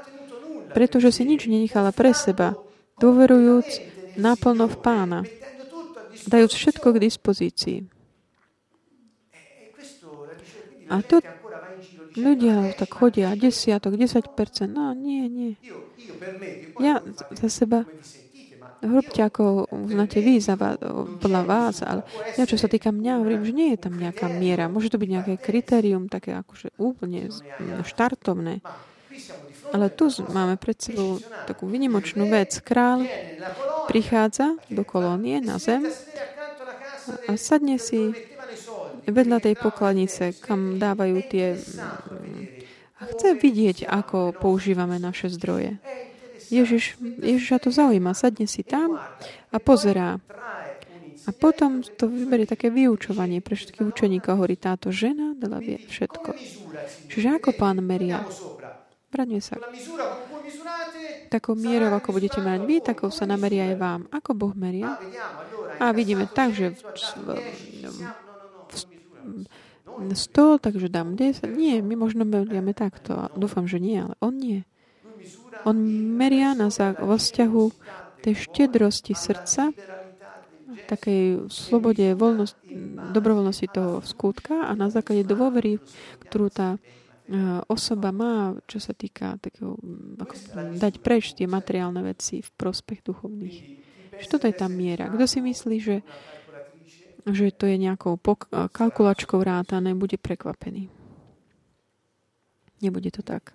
preto, 0.70 1.02
že 1.02 1.10
si 1.10 1.26
nič 1.26 1.50
nenechala 1.50 1.90
pre 1.90 2.14
seba, 2.14 2.54
dôverujúc 3.02 3.66
naplno 4.20 4.70
v 4.70 4.76
pána, 4.78 5.20
dajúc 6.30 6.52
všetko 6.54 6.94
k 6.94 7.02
dispozícii. 7.02 7.78
A 10.88 11.04
to 11.04 11.20
ľudia 12.18 12.74
tak 12.74 12.90
chodia, 12.90 13.38
desiatok, 13.38 13.94
10%, 13.94 14.66
no 14.66 14.92
nie, 14.92 15.30
nie. 15.30 15.52
Ja 16.82 17.00
za 17.38 17.48
seba 17.48 17.86
Hrobte, 18.78 19.26
ako 19.26 19.66
uznáte 19.74 20.22
vy 20.22 20.38
za 20.38 20.54
vás, 20.54 20.78
podľa 21.18 21.42
vás, 21.42 21.82
ale 21.82 22.06
ja, 22.38 22.46
čo 22.46 22.54
sa 22.54 22.70
týka 22.70 22.94
mňa, 22.94 23.18
hovorím, 23.18 23.42
že 23.42 23.50
nie 23.50 23.68
je 23.74 23.82
tam 23.82 23.98
nejaká 23.98 24.30
miera. 24.30 24.70
Môže 24.70 24.94
to 24.94 25.02
byť 25.02 25.10
nejaké 25.10 25.34
kritérium, 25.34 26.06
také 26.06 26.38
akože 26.38 26.78
úplne 26.78 27.26
štartovné. 27.82 28.62
Ale 29.74 29.90
tu 29.90 30.06
máme 30.30 30.54
pred 30.62 30.78
sebou 30.78 31.18
takú 31.50 31.66
vynimočnú 31.66 32.30
vec. 32.30 32.54
Král 32.62 33.02
prichádza 33.90 34.54
do 34.70 34.86
kolónie 34.86 35.42
na 35.42 35.58
zem 35.58 35.82
a 37.26 37.34
sadne 37.34 37.82
si 37.82 38.14
vedľa 39.08 39.38
tej 39.40 39.54
pokladnice, 39.56 40.36
kam 40.40 40.76
dávajú 40.76 41.16
tie... 41.28 41.56
A 42.98 43.06
chce 43.14 43.38
vidieť, 43.38 43.86
ako 43.86 44.34
používame 44.34 44.98
naše 44.98 45.30
zdroje. 45.30 45.78
Ježiš, 46.50 46.98
Ježiša 47.00 47.62
to 47.62 47.70
zaujíma. 47.70 48.16
Sadne 48.16 48.50
si 48.50 48.66
tam 48.66 48.98
a 49.52 49.56
pozerá. 49.62 50.18
A 51.28 51.30
potom 51.30 51.84
to 51.84 52.08
vyberie 52.08 52.48
také 52.48 52.72
vyučovanie 52.72 53.44
pre 53.44 53.52
všetkých 53.54 53.84
učeníkov. 53.84 54.40
Hovorí, 54.40 54.56
táto 54.56 54.88
žena 54.88 55.36
dala 55.36 55.60
vie 55.60 55.76
všetko. 55.76 56.34
Čiže 57.12 57.38
ako 57.38 57.52
pán 57.52 57.84
meria? 57.84 58.24
Braňme 59.12 59.40
sa. 59.44 59.60
Takou 61.28 61.52
mierou, 61.52 61.92
ako 61.92 62.16
budete 62.16 62.40
mať 62.40 62.60
vy, 62.64 62.76
takou 62.80 63.12
sa 63.12 63.28
nameria 63.28 63.68
aj 63.72 63.76
vám. 63.76 64.00
Ako 64.08 64.32
Boh 64.32 64.56
meria? 64.56 64.96
A 65.76 65.92
vidíme 65.92 66.24
tak, 66.32 66.56
že 66.56 66.72
v, 66.72 66.80
v, 67.22 67.28
v 67.84 68.27
100, 69.98 70.62
takže 70.62 70.88
dám 70.88 71.16
10. 71.16 71.48
Nie, 71.56 71.82
my 71.82 71.94
možno 71.96 72.22
meriame 72.22 72.76
takto. 72.76 73.32
Dúfam, 73.34 73.66
že 73.66 73.82
nie, 73.82 73.98
ale 73.98 74.14
on 74.20 74.34
nie. 74.38 74.62
On 75.66 75.74
meria 76.14 76.54
na 76.54 76.70
vo 77.02 77.16
vzťahu 77.18 77.64
tej 78.22 78.34
štedrosti 78.46 79.14
srdca, 79.14 79.74
takej 80.88 81.52
slobode, 81.52 82.16
voľnosť, 82.16 82.54
dobrovoľnosti 83.12 83.68
toho 83.68 83.92
skutka 84.00 84.64
a 84.64 84.72
na 84.72 84.88
základe 84.88 85.26
dôvery, 85.28 85.76
ktorú 86.24 86.48
tá 86.48 86.76
e, 86.76 86.78
osoba 87.68 88.08
má, 88.08 88.56
čo 88.64 88.80
sa 88.80 88.96
týka 88.96 89.36
takého, 89.36 89.76
ako 90.16 90.34
dať 90.80 90.94
preč 91.04 91.36
tie 91.36 91.44
materiálne 91.44 92.00
veci 92.00 92.40
v 92.40 92.50
prospech 92.56 93.04
duchovných. 93.04 93.56
Čo 94.18 94.40
to 94.40 94.48
je 94.48 94.56
tá 94.56 94.66
miera? 94.66 95.12
Kto 95.12 95.28
si 95.28 95.38
myslí, 95.44 95.76
že, 95.78 95.96
že 97.34 97.52
to 97.52 97.66
je 97.66 97.76
nejakou 97.76 98.16
kalkulačkou 98.50 99.40
rátané, 99.40 99.94
bude 99.94 100.16
prekvapený. 100.16 100.88
Nebude 102.78 103.10
to 103.10 103.22
tak. 103.26 103.52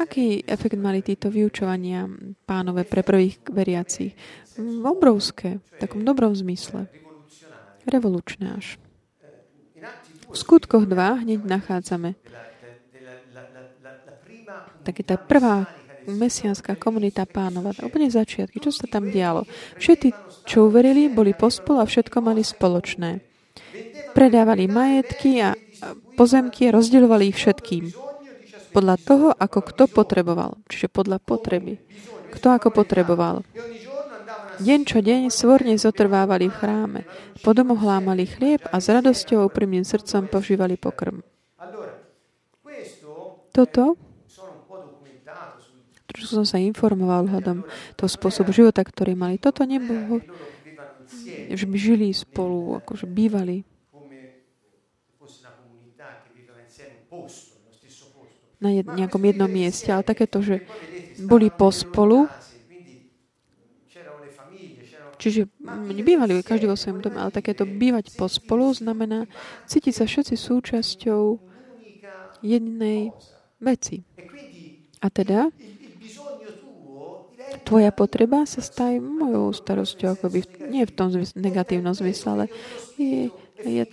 Aký 0.00 0.42
efekt 0.48 0.74
mali 0.80 1.04
títo 1.04 1.30
vyučovania 1.30 2.10
pánové 2.48 2.82
pre 2.82 3.06
prvých 3.06 3.38
veriacich? 3.46 4.16
Obrovské, 4.82 5.62
v 5.62 5.70
takom 5.78 6.02
dobrom 6.02 6.34
zmysle. 6.34 6.90
Revolučné 7.86 8.56
až. 8.56 8.78
V 10.32 10.36
skutkoch 10.36 10.88
2 10.88 11.22
hneď 11.22 11.40
nachádzame 11.44 12.14
také 14.82 15.06
tá 15.06 15.14
prvá 15.16 15.70
mesianská 16.08 16.78
komunita 16.78 17.26
pánova, 17.28 17.74
úplne 17.82 18.10
začiatky, 18.10 18.58
čo 18.58 18.74
sa 18.74 18.86
tam 18.90 19.08
dialo. 19.08 19.46
Všetci, 19.78 20.08
čo 20.48 20.68
uverili, 20.70 21.12
boli 21.12 21.36
pospolu 21.36 21.82
a 21.82 21.88
všetko 21.88 22.18
mali 22.22 22.42
spoločné. 22.42 23.22
Predávali 24.12 24.68
majetky 24.68 25.40
a 25.40 25.56
pozemky 26.14 26.68
a 26.68 26.74
rozdeľovali 26.76 27.32
ich 27.32 27.38
všetkým 27.38 28.12
podľa 28.72 28.96
toho, 29.04 29.28
ako 29.36 29.58
kto 29.68 29.84
potreboval. 29.92 30.56
Čiže 30.66 30.88
podľa 30.88 31.20
potreby. 31.20 31.76
Kto 32.32 32.56
ako 32.56 32.72
potreboval. 32.72 33.44
Deň 34.60 34.80
čo 34.88 35.04
deň 35.04 35.28
svorne 35.28 35.76
zotrvávali 35.76 36.48
v 36.48 36.56
chráme. 36.56 37.00
Po 37.44 37.52
domu 37.52 37.76
hlámali 37.76 38.24
chlieb 38.24 38.64
a 38.68 38.80
s 38.80 38.88
radosťou 38.88 39.48
úprimným 39.48 39.84
srdcom 39.84 40.28
požívali 40.28 40.80
pokrm. 40.80 41.20
Toto 43.52 44.00
trošku 46.22 46.38
som 46.38 46.46
sa 46.46 46.62
informoval 46.62 47.26
hľadom 47.26 47.66
toho 47.98 48.08
spôsobu 48.08 48.54
života, 48.54 48.86
ktorý 48.86 49.18
mali. 49.18 49.42
Toto 49.42 49.66
nebolo, 49.66 50.22
že 51.50 51.66
by 51.66 51.76
žili 51.76 52.14
spolu, 52.14 52.78
akože 52.78 53.10
bývali 53.10 53.66
na 58.62 58.70
nejakom 58.78 59.18
jednom 59.26 59.50
mieste, 59.50 59.90
ale 59.90 60.06
takéto, 60.06 60.38
že 60.38 60.62
boli 61.18 61.50
pospolu, 61.50 62.30
čiže 65.18 65.50
bývali 66.06 66.38
každý 66.46 66.70
vo 66.70 66.78
svojom 66.78 67.02
dome, 67.02 67.18
ale 67.18 67.34
takéto 67.34 67.66
bývať 67.66 68.14
pospolu 68.14 68.70
znamená 68.70 69.26
cítiť 69.66 69.94
sa 69.98 70.04
všetci 70.06 70.34
súčasťou 70.38 71.22
jednej 72.46 73.10
veci. 73.58 74.06
A 75.02 75.10
teda 75.10 75.50
tvoja 77.64 77.92
potreba 77.92 78.48
sa 78.48 78.64
staje 78.64 78.98
mojou 78.98 79.52
starosťou, 79.52 80.16
akoby 80.16 80.44
nie 80.72 80.88
v 80.88 80.92
tom 80.92 81.12
negatívnom 81.36 81.92
zmysle, 81.92 82.28
ale 82.32 82.44
je, 82.96 83.28
je 83.60 83.84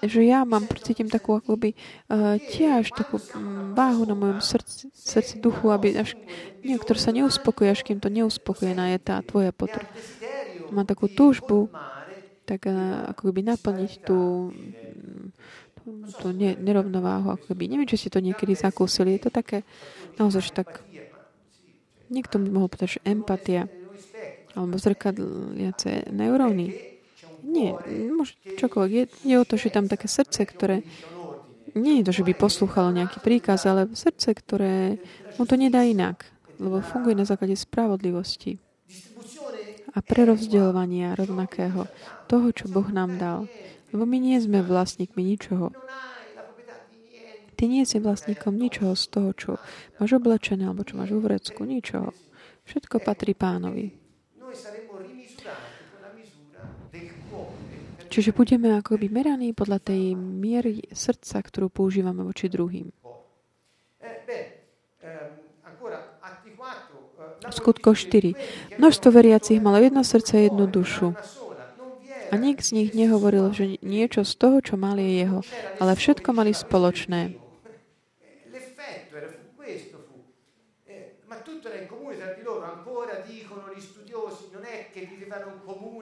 že 0.00 0.24
ja 0.24 0.48
mám, 0.48 0.64
cítim 0.80 1.12
takú 1.12 1.36
akoby 1.36 1.76
uh, 1.76 2.40
tiež 2.40 2.96
takú 2.96 3.20
um, 3.36 3.76
váhu 3.76 4.08
na 4.08 4.16
mojom 4.16 4.40
srdci, 4.40 4.88
srdci 4.96 5.44
duchu, 5.44 5.68
aby 5.68 6.00
až 6.00 6.16
niektor 6.64 6.96
sa 6.96 7.12
neuspokojí, 7.12 7.68
až 7.68 7.84
kým 7.84 8.00
to 8.00 8.08
neuspokojená 8.08 8.96
je 8.96 8.98
tá 9.00 9.20
tvoja 9.20 9.52
potreba. 9.52 9.92
Mám 10.72 10.88
takú 10.88 11.10
túžbu, 11.10 11.68
tak 12.48 12.64
uh, 12.64 13.12
ako 13.12 13.28
by 13.28 13.40
naplniť 13.52 13.92
tú, 14.00 14.50
tú, 15.76 15.88
tú 16.16 16.26
ne, 16.32 16.56
nerovnováhu. 16.56 17.36
Ako 17.36 17.52
by. 17.52 17.68
Neviem, 17.68 17.88
či 17.88 18.00
si 18.00 18.08
to 18.08 18.24
niekedy 18.24 18.56
zakúsili. 18.56 19.20
Je 19.20 19.28
to 19.28 19.30
také, 19.30 19.68
naozaj, 20.16 20.48
tak 20.56 20.80
niekto 22.10 22.42
by 22.42 22.48
mohol 22.50 22.68
povedať, 22.68 22.98
že 22.98 23.04
empatia 23.06 23.70
alebo 24.58 24.76
zrkadliace 24.76 26.10
neuróny 26.10 26.90
nie, 27.40 27.72
môže 28.12 28.36
čokoľvek. 28.60 28.90
Je, 28.92 29.04
je 29.24 29.36
o 29.40 29.48
to, 29.48 29.56
že 29.56 29.72
tam 29.72 29.88
také 29.88 30.06
srdce, 30.06 30.44
ktoré 30.44 30.84
nie 31.72 32.02
je 32.02 32.06
to, 32.10 32.12
že 32.20 32.26
by 32.26 32.32
poslúchalo 32.34 32.90
nejaký 32.92 33.22
príkaz, 33.22 33.64
ale 33.64 33.88
srdce, 33.94 34.34
ktoré 34.34 35.00
mu 35.38 35.46
to 35.46 35.54
nedá 35.54 35.86
inak, 35.86 36.26
lebo 36.60 36.82
funguje 36.84 37.14
na 37.16 37.24
základe 37.24 37.56
spravodlivosti 37.56 38.58
a 39.90 39.98
prerozdeľovania 39.98 41.18
rovnakého 41.18 41.86
toho, 42.30 42.46
čo 42.54 42.70
Boh 42.70 42.86
nám 42.94 43.18
dal. 43.18 43.50
Lebo 43.90 44.06
my 44.06 44.22
nie 44.22 44.38
sme 44.38 44.62
vlastníkmi 44.62 45.18
ničoho. 45.18 45.74
Ty 47.60 47.68
nie 47.68 47.84
si 47.84 48.00
vlastníkom 48.00 48.56
ničoho 48.56 48.96
z 48.96 49.04
toho, 49.12 49.30
čo 49.36 49.50
máš 50.00 50.16
oblečené 50.16 50.64
alebo 50.64 50.80
čo 50.80 50.96
máš 50.96 51.12
v 51.12 51.20
vrecku. 51.20 51.68
Ničoho. 51.68 52.16
Všetko 52.64 53.04
patrí 53.04 53.36
pánovi. 53.36 53.92
Čiže 58.08 58.32
budeme 58.32 58.72
akoby 58.80 59.12
meraní 59.12 59.52
podľa 59.52 59.92
tej 59.92 60.16
miery 60.16 60.88
srdca, 60.88 61.36
ktorú 61.44 61.68
používame 61.68 62.24
voči 62.24 62.48
druhým. 62.48 62.88
Skutko 67.52 67.92
4. 67.92 68.80
Množstvo 68.80 69.08
veriacich 69.12 69.60
malo 69.60 69.76
jedno 69.84 70.00
srdce 70.00 70.32
a 70.40 70.44
jednu 70.48 70.64
dušu. 70.64 71.12
A 72.32 72.40
nik 72.40 72.64
z 72.64 72.72
nich 72.72 72.96
nehovoril, 72.96 73.52
že 73.52 73.76
niečo 73.84 74.24
z 74.24 74.32
toho, 74.40 74.64
čo 74.64 74.80
mali, 74.80 75.04
je 75.04 75.14
jeho, 75.28 75.40
ale 75.76 75.92
všetko 75.92 76.32
mali 76.32 76.56
spoločné. 76.56 77.49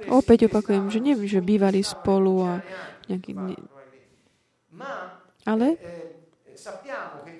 Opäť 0.08 0.38
opakujem, 0.48 0.84
že 0.90 0.98
neviem, 1.02 1.28
že 1.28 1.40
bývali 1.42 1.80
spolu 1.82 2.34
a 2.46 2.52
nejaký... 3.10 3.34
Ale 5.48 5.66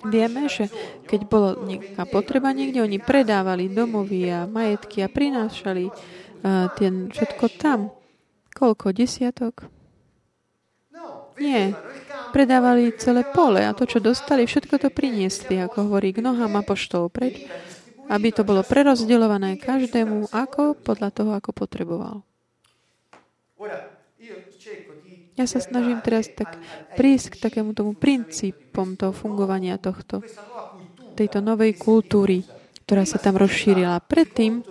vieme, 0.07 0.47
že 0.47 0.71
keď 1.07 1.21
bola 1.27 1.51
nejaká 1.59 2.07
potreba 2.07 2.55
niekde, 2.55 2.83
oni 2.83 2.99
predávali 3.03 3.69
domovy 3.71 4.31
a 4.31 4.47
majetky 4.47 5.03
a 5.03 5.09
prinášali 5.11 5.91
uh, 5.91 6.71
ten 6.79 7.11
všetko 7.11 7.45
tam. 7.59 7.91
Koľko? 8.55 8.91
Desiatok? 8.95 9.69
Nie. 11.39 11.75
Predávali 12.35 12.93
celé 12.99 13.23
pole 13.25 13.63
a 13.63 13.73
to, 13.73 13.87
čo 13.87 14.03
dostali, 14.03 14.45
všetko 14.45 14.83
to 14.83 14.89
priniesli, 14.91 15.63
ako 15.63 15.87
hovorí 15.89 16.11
k 16.13 16.21
nohám 16.21 16.59
apoštolov 16.61 17.15
preč, 17.15 17.47
aby 18.09 18.29
to 18.33 18.43
bolo 18.43 18.65
prerozdeľované 18.65 19.61
každému 19.61 20.33
ako 20.33 20.75
podľa 20.81 21.09
toho, 21.13 21.31
ako 21.37 21.51
potreboval. 21.53 22.17
Ja 25.39 25.47
sa 25.47 25.63
snažím 25.63 26.03
teraz 26.03 26.27
tak 26.35 26.59
prísť 26.99 27.39
k 27.39 27.41
takému 27.47 27.71
tomu 27.71 27.95
princípom 27.95 28.99
toho 28.99 29.15
fungovania 29.15 29.79
tohto, 29.79 30.25
tejto 31.15 31.39
novej 31.39 31.79
kultúry, 31.79 32.43
ktorá 32.89 33.07
sa 33.07 33.23
tam 33.23 33.39
rozšírila. 33.39 34.03
Predtým 34.03 34.67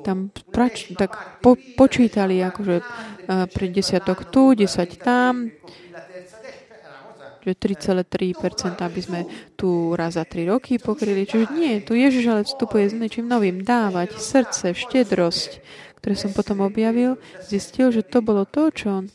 tam 0.00 0.30
prač, 0.54 0.94
tak 0.94 1.42
po, 1.42 1.58
počítali 1.58 2.38
akože 2.38 2.76
uh, 2.78 3.44
pre 3.50 3.66
desiatok 3.68 4.30
tu, 4.30 4.54
desať 4.54 5.02
tam, 5.02 5.50
že 7.46 7.54
3,3%, 7.54 8.82
aby 8.82 9.00
sme 9.00 9.20
tu 9.54 9.94
raz 9.94 10.18
za 10.18 10.26
3 10.26 10.50
roky 10.50 10.82
pokryli. 10.82 11.22
Čiže 11.22 11.54
nie, 11.54 11.78
tu 11.78 11.94
Ježiš 11.94 12.24
ale 12.26 12.42
vstupuje 12.42 12.90
s 12.90 12.94
niečím 12.98 13.30
novým. 13.30 13.62
Dávať 13.62 14.18
srdce, 14.18 14.74
štedrosť, 14.74 15.62
ktoré 16.02 16.18
som 16.18 16.34
potom 16.34 16.66
objavil, 16.66 17.22
zistil, 17.46 17.94
že 17.94 18.02
to 18.02 18.18
bolo 18.18 18.42
to, 18.42 18.74
čo 18.74 18.88
on 18.90 19.06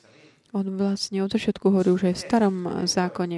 on 0.51 0.67
vlastne 0.75 1.23
od 1.23 1.31
začiatku 1.31 1.63
hovorí 1.71 1.95
už 1.95 2.11
aj 2.11 2.15
v 2.15 2.23
starom 2.27 2.55
zákone. 2.83 3.37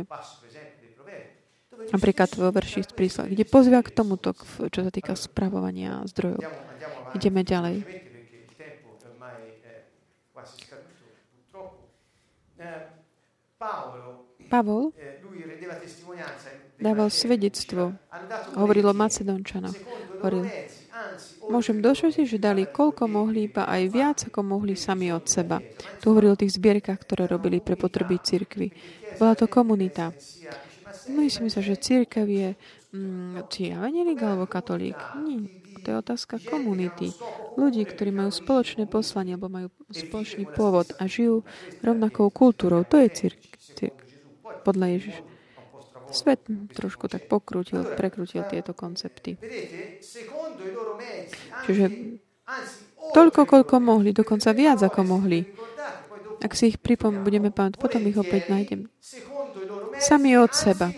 Napríklad 1.93 2.29
vo 2.39 2.49
verši 2.49 2.81
z 2.81 2.91
prísla, 2.95 3.29
kde 3.29 3.45
pozvia 3.45 3.85
k 3.85 3.93
tomuto, 3.93 4.33
čo 4.73 4.81
sa 4.81 4.89
týka 4.89 5.13
spravovania 5.13 6.01
zdrojov. 6.09 6.41
Ideme 7.13 7.45
ďalej. 7.45 7.85
Pavol 14.53 14.93
dával 16.77 17.09
svedectvo. 17.09 17.97
Hovoril 18.53 18.85
o 18.85 18.93
Macedončanoch. 18.93 19.73
Hovoril, 20.21 20.45
Môžem 21.49 21.81
došať, 21.81 22.23
že 22.29 22.37
dali 22.37 22.69
koľko 22.69 23.09
mohli, 23.09 23.49
iba 23.49 23.65
aj 23.65 23.83
viac, 23.89 24.17
ako 24.29 24.45
mohli 24.45 24.77
sami 24.77 25.09
od 25.09 25.25
seba. 25.25 25.59
Tu 25.99 26.05
hovoril 26.07 26.37
o 26.37 26.39
tých 26.39 26.55
zbierkach, 26.55 27.01
ktoré 27.01 27.25
robili 27.25 27.59
pre 27.59 27.73
potreby 27.73 28.21
cirkvy. 28.21 28.69
Bola 29.17 29.33
to 29.33 29.49
komunita. 29.49 30.13
Myslím 31.09 31.49
sa, 31.49 31.59
že 31.59 31.75
církev 31.75 32.23
je 32.29 32.49
mm, 32.93 33.49
či 33.51 33.73
evangelik 33.73 34.21
alebo 34.21 34.45
katolík. 34.45 34.95
Nie. 35.25 35.49
To 35.83 35.87
je 35.91 35.95
otázka 35.99 36.39
komunity. 36.47 37.11
Ľudí, 37.59 37.83
ktorí 37.83 38.15
majú 38.15 38.31
spoločné 38.31 38.87
poslanie 38.87 39.35
alebo 39.35 39.51
majú 39.51 39.67
spoločný 39.91 40.47
pôvod 40.47 40.93
a 40.95 41.09
žijú 41.09 41.43
rovnakou 41.83 42.31
kultúrou. 42.31 42.87
To 42.87 43.01
je 43.01 43.09
církev. 43.11 43.51
Círk. 43.73 44.02
Podľa 44.63 44.87
Ježiša. 44.97 45.23
Svet 46.13 46.45
trošku 46.77 47.09
tak 47.09 47.25
pokrútil, 47.25 47.83
prekrútil 47.97 48.45
tieto 48.45 48.71
koncepty. 48.77 49.35
Čiže 51.65 51.85
toľko, 53.17 53.41
koľko 53.49 53.75
mohli, 53.81 54.13
dokonca 54.13 54.53
viac 54.53 54.79
ako 54.83 55.01
mohli. 55.03 55.41
Ak 56.43 56.53
si 56.53 56.75
ich 56.75 56.77
pripom, 56.77 57.23
budeme 57.23 57.49
pamätať, 57.49 57.79
potom 57.79 58.03
ich 58.05 58.19
opäť 58.19 58.51
nájdem. 58.51 58.91
Sami 59.97 60.35
od 60.37 60.51
seba. 60.51 60.91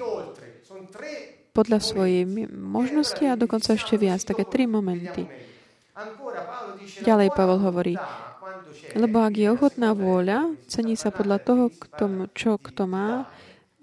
Podľa 1.56 1.80
svojej 1.80 2.28
možnosti 2.52 3.24
a 3.24 3.40
dokonca 3.40 3.78
ešte 3.78 3.96
viac. 3.96 4.20
Také 4.20 4.44
tri 4.44 4.68
momenty. 4.68 5.24
Ďalej 7.08 7.32
Pavel 7.32 7.64
hovorí, 7.64 7.96
lebo 9.00 9.24
ak 9.24 9.34
je 9.40 9.48
ochotná 9.48 9.96
vôľa, 9.96 10.52
cení 10.68 11.00
sa 11.00 11.08
podľa 11.08 11.40
toho, 11.40 11.64
kto, 11.72 12.28
čo 12.36 12.60
kto 12.60 12.84
má, 12.84 13.32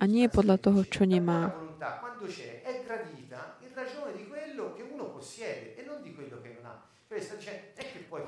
a 0.03 0.05
nie 0.11 0.26
podľa 0.26 0.59
toho, 0.59 0.82
čo 0.82 1.07
nemá. 1.07 1.55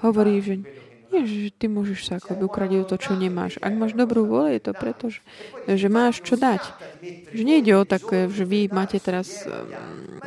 Hovorí, 0.06 0.38
že 0.38 0.54
nie, 1.14 1.22
že 1.30 1.54
ty 1.54 1.70
môžeš 1.70 2.00
sa 2.10 2.14
akoby 2.18 2.42
ukradiť 2.50 2.90
to, 2.90 2.96
čo 2.98 3.12
nemáš. 3.14 3.62
Ak 3.62 3.70
máš 3.70 3.94
dobrú 3.94 4.26
vôľu, 4.26 4.50
je 4.50 4.62
to 4.62 4.72
preto, 4.74 5.04
že, 5.14 5.22
že 5.70 5.86
máš 5.86 6.18
čo 6.26 6.34
dať. 6.34 6.62
Že 7.30 7.42
nejde 7.46 7.72
o 7.78 7.86
také, 7.86 8.26
že 8.26 8.42
vy 8.42 8.66
máte 8.74 8.98
teraz... 8.98 9.46
Um, 9.46 10.18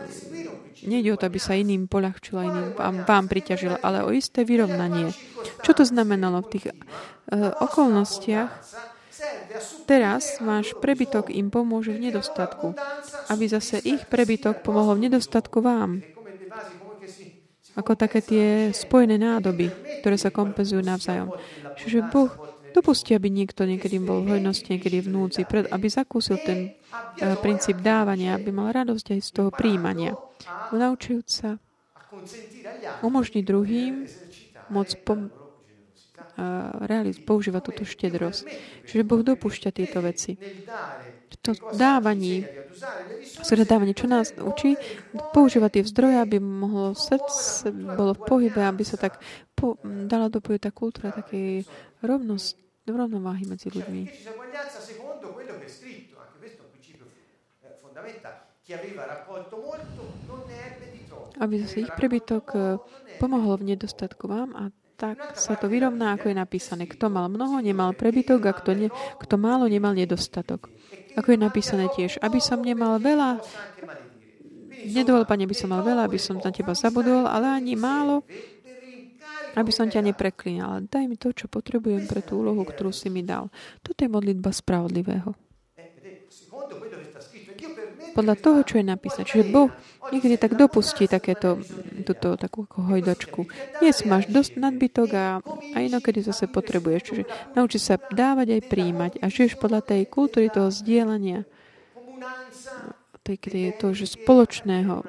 nejde 0.87 1.11
o 1.11 1.19
to, 1.19 1.27
aby 1.27 1.39
sa 1.43 1.59
iným 1.59 1.91
poľahčila, 1.91 2.47
iným 2.47 2.67
vám, 2.79 3.03
vám 3.03 3.25
priťažila, 3.27 3.83
ale 3.83 4.07
o 4.07 4.15
isté 4.15 4.47
vyrovnanie. 4.47 5.11
Čo 5.59 5.75
to 5.75 5.83
znamenalo 5.83 6.39
v 6.39 6.51
tých 6.55 6.65
uh, 6.71 7.51
okolnostiach? 7.59 8.51
Teraz 9.89 10.37
váš 10.43 10.75
prebytok 10.77 11.33
im 11.33 11.49
pomôže 11.49 11.95
v 11.95 12.11
nedostatku, 12.11 12.77
aby 13.33 13.45
zase 13.49 13.81
ich 13.81 14.05
prebytok 14.05 14.61
pomohol 14.61 14.99
v 14.99 15.09
nedostatku 15.09 15.63
vám. 15.63 16.03
Ako 17.77 17.93
také 17.93 18.25
tie 18.25 18.45
spojené 18.73 19.21
nádoby, 19.21 19.69
ktoré 20.01 20.17
sa 20.17 20.33
kompenzujú 20.33 20.81
navzájom. 20.81 21.29
Čiže 21.77 22.09
Boh 22.09 22.33
dopustí, 22.73 23.13
aby 23.13 23.29
niekto 23.29 23.65
niekedy 23.65 24.01
bol 24.01 24.25
v 24.25 24.37
hojnosti, 24.37 24.65
niekedy 24.65 25.05
v 25.05 25.13
núdzi, 25.13 25.45
aby 25.45 25.87
zakúsil 25.89 26.41
ten 26.41 26.73
uh, 26.73 27.37
princíp 27.37 27.81
dávania, 27.81 28.37
aby 28.37 28.49
mal 28.49 28.73
radosť 28.73 29.17
aj 29.17 29.19
z 29.21 29.29
toho 29.29 29.49
príjmania. 29.53 30.17
Naučujúc 30.73 31.27
sa 31.29 31.61
umožniť 33.05 33.43
druhým 33.45 34.09
môcť 34.73 34.95
pom- 35.05 35.29
realiz- 36.85 37.19
používa 37.21 37.59
túto 37.65 37.81
štedrosť. 37.81 38.45
Čiže 38.85 39.03
Boh 39.03 39.25
dopúšťa 39.25 39.69
tieto 39.73 39.99
veci. 40.05 40.37
To 41.43 41.51
dávaní, 41.73 42.45
dávanie, 43.65 43.97
čo 43.97 44.07
nás 44.07 44.31
učí, 44.37 44.77
používať 45.33 45.81
tie 45.81 45.83
zdroje, 45.89 46.17
aby 46.21 46.37
mohlo 46.39 46.93
srdce 46.93 47.73
bolo 47.73 48.13
v 48.15 48.21
pohybe, 48.23 48.61
aby 48.63 48.83
sa 48.85 48.95
tak 48.95 49.19
po, 49.57 49.75
dala 49.83 50.29
do 50.29 50.39
tá 50.39 50.69
kultúra 50.69 51.09
takej 51.11 51.65
rovnosť, 52.05 52.55
rovnováhy 52.87 53.43
medzi 53.49 53.67
ľuďmi. 53.73 54.03
Aby 61.37 61.53
zase 61.61 61.85
ich 61.85 61.91
prebytok 61.93 62.45
eh, 62.55 62.61
pomohol 63.21 63.61
v 63.61 63.75
nedostatku 63.75 64.25
vám 64.25 64.57
a 64.57 64.63
tak 64.97 65.37
sa 65.37 65.53
to 65.53 65.69
vyrovná, 65.69 66.17
ako 66.17 66.33
je 66.33 66.35
napísané. 66.35 66.89
Kto 66.89 67.13
mal 67.13 67.29
mnoho, 67.29 67.61
nemal 67.61 67.93
prebytok 67.93 68.41
a 68.49 68.53
kto, 68.57 68.73
ne, 68.73 68.89
kto 69.21 69.37
málo, 69.37 69.69
nemal 69.69 69.93
nedostatok. 69.93 70.73
Ako 71.13 71.37
je 71.37 71.39
napísané 71.39 71.85
tiež, 71.93 72.17
aby 72.17 72.41
som 72.41 72.65
nemal 72.65 72.97
veľa, 72.97 73.37
nedovol, 74.89 75.29
Pane, 75.29 75.45
aby 75.45 75.53
som 75.53 75.69
mal 75.69 75.85
veľa, 75.85 76.09
aby 76.09 76.17
som 76.17 76.41
na 76.41 76.49
teba 76.49 76.73
zabudol, 76.73 77.29
ale 77.29 77.45
ani 77.45 77.77
málo, 77.77 78.25
aby 79.53 79.69
som 79.69 79.85
ťa 79.85 80.01
nepreklínal. 80.01 80.89
Daj 80.89 81.05
mi 81.05 81.17
to, 81.17 81.29
čo 81.29 81.45
potrebujem 81.45 82.09
pre 82.09 82.25
tú 82.25 82.41
úlohu, 82.41 82.65
ktorú 82.65 82.89
si 82.89 83.13
mi 83.13 83.21
dal. 83.21 83.53
Toto 83.85 84.01
je 84.01 84.09
modlitba 84.09 84.49
spravodlivého 84.49 85.37
podľa 88.17 88.35
toho, 88.41 88.59
čo 88.65 88.81
je 88.81 88.85
napísané. 88.89 89.29
Čiže 89.29 89.53
Boh 89.53 89.69
niekedy 90.09 90.41
tak 90.41 90.57
dopustí 90.57 91.05
takéto, 91.05 91.61
túto 92.01 92.33
takú 92.33 92.65
hojdočku. 92.65 93.45
Dnes 93.77 94.01
máš 94.09 94.25
dosť 94.25 94.57
nadbytok 94.57 95.09
a, 95.13 95.37
a 95.45 95.77
inokedy 95.85 96.25
zase 96.25 96.49
potrebuješ. 96.49 97.01
Čiže 97.05 97.23
naučí 97.53 97.77
sa 97.77 98.01
dávať 98.01 98.57
aj 98.57 98.61
príjmať 98.65 99.11
a 99.21 99.29
žiješ 99.29 99.61
podľa 99.61 99.85
tej 99.85 100.09
kultúry 100.09 100.49
toho 100.49 100.73
zdieľania, 100.73 101.45
keď 103.21 103.53
je 103.53 103.71
to, 103.77 103.87
že 103.93 104.17
spoločného, 104.17 105.05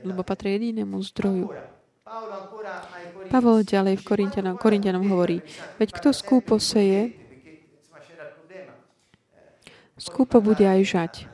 lebo 0.00 0.24
patrí 0.24 0.56
jedinému 0.56 0.96
zdroju. 1.04 1.52
Pavol 3.28 3.62
ďalej 3.62 4.00
v 4.00 4.06
Korintianom, 4.06 4.56
Korintianom 4.56 5.04
hovorí, 5.04 5.44
veď 5.76 5.88
kto 6.00 6.08
skúpo 6.16 6.56
seje, 6.56 7.12
skúpo 10.00 10.40
bude 10.40 10.64
aj 10.64 10.80
žať. 10.86 11.29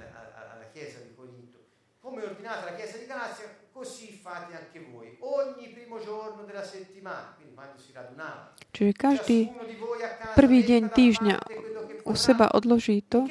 Čiže 8.72 8.92
každý 8.92 9.48
prvý 10.36 10.60
deň 10.62 10.82
týždňa 10.92 11.36
u 12.04 12.14
seba 12.14 12.52
odloží 12.52 13.00
to, 13.00 13.24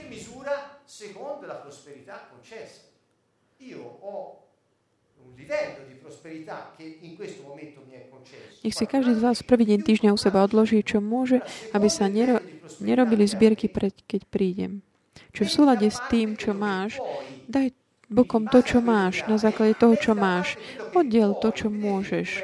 nech 8.65 8.73
si 8.73 8.85
každý 8.89 9.13
z 9.13 9.21
vás 9.21 9.45
prvý 9.45 9.69
deň 9.69 9.79
týždňa 9.85 10.09
u 10.09 10.17
seba 10.17 10.41
odloží, 10.41 10.81
čo 10.81 10.97
môže, 10.97 11.45
aby 11.69 11.85
sa 11.85 12.09
nero, 12.09 12.41
nerobili 12.81 13.29
zbierky, 13.29 13.69
pred, 13.69 13.93
keď 14.09 14.25
prídem. 14.25 14.81
Čo 15.29 15.45
v 15.45 15.53
súlade 15.53 15.85
s 15.85 16.01
tým, 16.09 16.33
čo 16.33 16.57
máš, 16.57 16.97
daj 17.45 17.71
bokom 18.09 18.49
to, 18.49 18.65
čo 18.65 18.81
máš, 18.81 19.21
na 19.29 19.37
základe 19.37 19.77
toho, 19.77 19.93
čo 19.97 20.17
máš. 20.17 20.57
Oddiel 20.97 21.37
to, 21.37 21.53
čo 21.53 21.67
môžeš. 21.69 22.41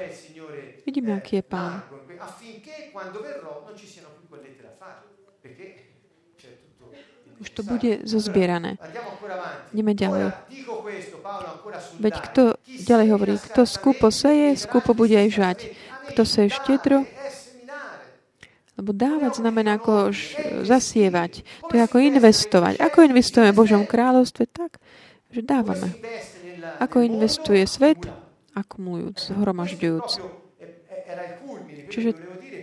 Vidíme, 0.86 1.18
aký 1.18 1.40
je 1.40 1.46
Pán. 1.46 1.84
Už 7.42 7.50
to 7.58 7.66
bude 7.66 8.06
zozbierané. 8.06 8.78
Ideme 9.74 9.98
ďalej. 9.98 10.30
Veď 11.98 12.16
kto, 12.30 12.42
ďalej 12.86 13.08
hovorí, 13.10 13.34
kto 13.42 13.66
skúpo 13.66 14.14
seje, 14.14 14.54
skúpo 14.54 14.94
bude 14.94 15.18
aj 15.18 15.30
žať. 15.34 15.60
Kto 16.14 16.22
seje 16.22 16.54
štedro, 16.54 17.10
lebo 18.82 18.98
dávať 18.98 19.42
znamená 19.42 19.78
ako 19.78 20.10
zasievať. 20.66 21.46
To 21.70 21.74
je 21.78 21.82
ako 21.86 21.98
investovať. 22.02 22.82
Ako 22.82 23.06
investujeme 23.06 23.54
v 23.54 23.60
Božom 23.62 23.84
kráľovstve? 23.86 24.50
Tak, 24.50 24.82
že 25.30 25.42
dávame. 25.46 25.94
Ako 26.82 27.06
investuje 27.06 27.66
svet? 27.70 28.06
Akumulujúc, 28.58 29.38
hromažďujúc. 29.38 30.41
Čiže 31.92 32.10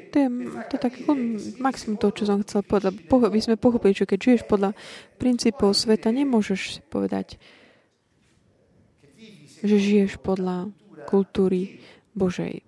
to 0.08 0.16
je 0.16 0.28
to 0.72 0.76
tak 0.80 0.92
maximum 1.60 2.00
toho, 2.00 2.12
čo 2.16 2.24
som 2.24 2.40
chcel 2.40 2.64
povedať. 2.64 2.96
By 3.08 3.40
sme 3.44 3.60
pochopili, 3.60 3.92
že 3.92 4.08
keď 4.08 4.18
žiješ 4.18 4.42
podľa 4.48 4.72
princípov 5.20 5.76
sveta, 5.76 6.08
nemôžeš 6.08 6.80
povedať, 6.88 7.36
že 9.60 9.76
žiješ 9.76 10.22
podľa 10.22 10.72
kultúry 11.08 11.82
Božej. 12.16 12.64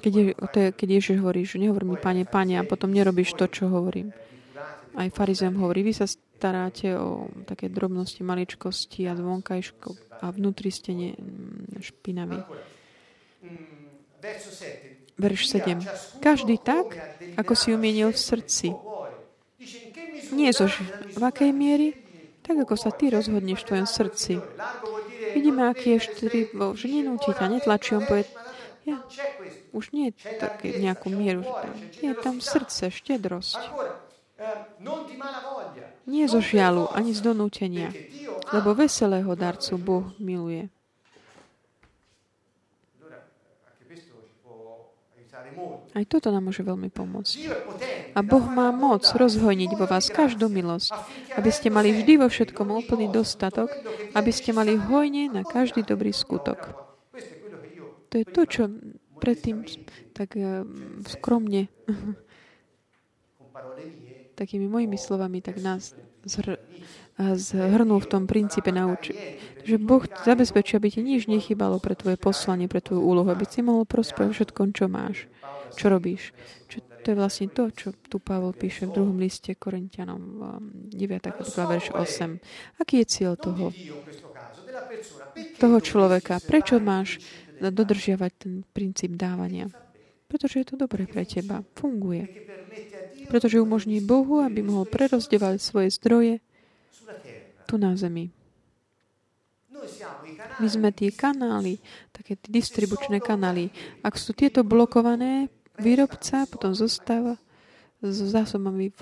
Keď, 0.00 0.12
je, 0.16 0.24
to 0.32 0.56
je, 0.56 0.68
keď 0.72 0.88
Ježiš 0.96 1.20
hovorí, 1.20 1.44
že 1.44 1.60
nehovor 1.60 1.84
mi, 1.84 1.92
pane, 2.00 2.24
pane, 2.24 2.56
a 2.56 2.64
potom 2.64 2.88
nerobíš 2.88 3.36
to, 3.36 3.44
čo 3.52 3.68
hovorím. 3.68 4.16
Aj 4.96 5.06
farizem 5.12 5.52
hovorí, 5.60 5.84
vy 5.84 5.92
sa 5.92 6.08
staráte 6.08 6.96
o 6.96 7.28
také 7.44 7.68
drobnosti, 7.68 8.24
maličkosti 8.24 9.04
a 9.04 9.12
zvonkajško 9.12 10.24
a 10.24 10.32
vnútri 10.32 10.72
ste 10.72 10.96
ne, 10.96 11.10
špinaví. 11.84 12.40
Verš 15.20 15.42
7. 15.48 15.80
Každý 16.20 16.56
tak, 16.60 16.96
ako 17.36 17.52
si 17.56 17.72
umienil 17.72 18.12
v 18.12 18.20
srdci. 18.20 18.68
Nie 20.32 20.52
zo 20.56 20.68
v 21.16 21.22
akej 21.22 21.52
miery? 21.52 21.96
Tak, 22.40 22.64
ako 22.64 22.74
sa 22.74 22.90
ty 22.90 23.12
rozhodneš 23.12 23.62
v 23.62 23.68
tvojom 23.68 23.88
srdci. 23.88 24.32
Vidíme, 25.36 25.68
aký 25.68 25.96
je 25.96 26.06
štrivo, 26.08 26.74
že 26.74 26.88
nenúti 26.88 27.30
ťa, 27.30 27.46
netlačí. 27.46 27.94
On 27.94 28.04
povie, 28.08 28.26
ja, 28.88 28.98
už 29.76 29.92
nie 29.92 30.10
tak 30.40 30.64
nejakú 30.64 31.12
mieru. 31.12 31.44
Je 32.00 32.10
tam 32.16 32.40
srdce, 32.40 32.88
štedrosť. 32.88 33.60
Nie 36.08 36.24
zo 36.26 36.40
žialu, 36.40 36.88
ani 36.96 37.12
z 37.12 37.20
donútenia, 37.20 37.92
lebo 38.56 38.72
veselého 38.72 39.36
darcu 39.36 39.76
Boh 39.76 40.06
miluje. 40.16 40.72
Aj 46.00 46.08
toto 46.08 46.32
nám 46.32 46.48
môže 46.48 46.64
veľmi 46.64 46.88
pomôcť. 46.88 47.36
A 48.16 48.24
Boh 48.24 48.40
má 48.48 48.72
moc 48.72 49.04
rozhojniť 49.04 49.76
vo 49.76 49.84
vás 49.84 50.08
každú 50.08 50.48
milosť, 50.48 50.96
aby 51.36 51.50
ste 51.52 51.68
mali 51.68 51.92
vždy 51.92 52.24
vo 52.24 52.32
všetkom 52.32 52.72
úplný 52.72 53.12
dostatok, 53.12 53.68
aby 54.16 54.32
ste 54.32 54.56
mali 54.56 54.80
hojne 54.80 55.28
na 55.28 55.44
každý 55.44 55.84
dobrý 55.84 56.16
skutok. 56.16 56.72
To 58.08 58.14
je 58.16 58.24
to, 58.24 58.42
čo 58.48 58.62
predtým 59.20 59.68
tak 60.16 60.40
eh, 60.40 60.64
skromne 61.04 61.68
takými 64.40 64.72
mojimi 64.72 64.96
slovami 64.96 65.44
tak 65.44 65.60
nás 65.60 65.92
zhr- 66.24 66.56
zhrnul 67.36 68.00
v 68.00 68.10
tom 68.10 68.24
princípe 68.24 68.72
naučiť. 68.72 69.16
Že 69.68 69.76
Boh 69.76 70.04
zabezpečí, 70.08 70.80
aby 70.80 70.88
ti 70.88 71.00
nič 71.04 71.28
nechybalo 71.28 71.76
pre 71.76 71.92
tvoje 71.92 72.16
poslanie, 72.16 72.64
pre 72.64 72.80
tvoju 72.80 73.00
úlohu, 73.04 73.28
aby 73.28 73.44
si 73.44 73.60
mohol 73.60 73.84
prosperovať 73.84 74.32
všetkom, 74.32 74.68
čo 74.72 74.88
máš, 74.88 75.28
čo 75.76 75.92
robíš. 75.92 76.32
Čo, 76.72 76.80
to 77.04 77.06
je 77.12 77.16
vlastne 77.16 77.46
to, 77.52 77.68
čo 77.68 77.92
tu 77.92 78.16
Pavol 78.20 78.56
píše 78.56 78.88
v 78.88 78.96
druhom 78.96 79.20
liste 79.20 79.52
Korintianom 79.52 80.22
9. 80.88 80.96
kapitola, 81.28 81.76
verš 81.76 81.92
8. 81.92 82.80
Aký 82.80 83.04
je 83.04 83.06
cieľ 83.06 83.36
toho? 83.36 83.68
Toho 85.60 85.78
človeka. 85.84 86.40
Prečo 86.40 86.80
máš 86.80 87.20
dodržiavať 87.60 88.32
ten 88.40 88.52
princíp 88.64 89.12
dávania? 89.20 89.68
Pretože 90.30 90.62
je 90.62 90.66
to 90.72 90.76
dobré 90.80 91.04
pre 91.04 91.26
teba. 91.28 91.66
Funguje. 91.76 92.24
Pretože 93.28 93.60
umožní 93.60 94.00
Bohu, 94.00 94.40
aby 94.40 94.62
mohol 94.62 94.86
prerozdievať 94.86 95.58
svoje 95.58 95.90
zdroje 95.90 96.34
tu 97.66 97.74
na 97.78 97.94
zemi. 97.94 98.30
My 100.60 100.68
sme 100.68 100.90
tie 100.92 101.14
kanály, 101.14 101.80
také 102.12 102.36
tie 102.36 102.50
distribučné 102.50 103.22
kanály. 103.22 103.72
Ak 104.04 104.18
sú 104.20 104.36
tieto 104.36 104.66
blokované, 104.66 105.48
výrobca 105.80 106.44
potom 106.50 106.76
zostáva 106.76 107.40
s 108.02 108.18
zásobami 108.32 108.92
v, 108.92 109.00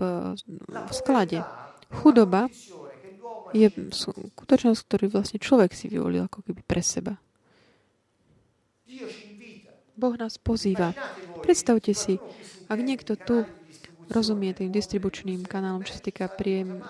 v 0.62 0.92
sklade. 0.92 1.42
Chudoba 1.88 2.46
je 3.56 3.66
skutočnosť, 3.72 4.80
ktorú 4.84 5.04
vlastne 5.08 5.40
človek 5.40 5.72
si 5.72 5.88
vyvolil 5.88 6.28
ako 6.28 6.44
keby 6.44 6.60
pre 6.62 6.84
seba. 6.84 7.16
Boh 9.98 10.14
nás 10.14 10.38
pozýva. 10.38 10.94
Predstavte 11.42 11.90
si, 11.96 12.20
ak 12.70 12.78
niekto 12.78 13.18
tu 13.18 13.42
rozumie 14.08 14.54
tým 14.54 14.70
distribučným 14.70 15.42
kanálom, 15.44 15.82
čo 15.82 15.98
sa 15.98 16.02
týka 16.04 16.30
priem, 16.30 16.80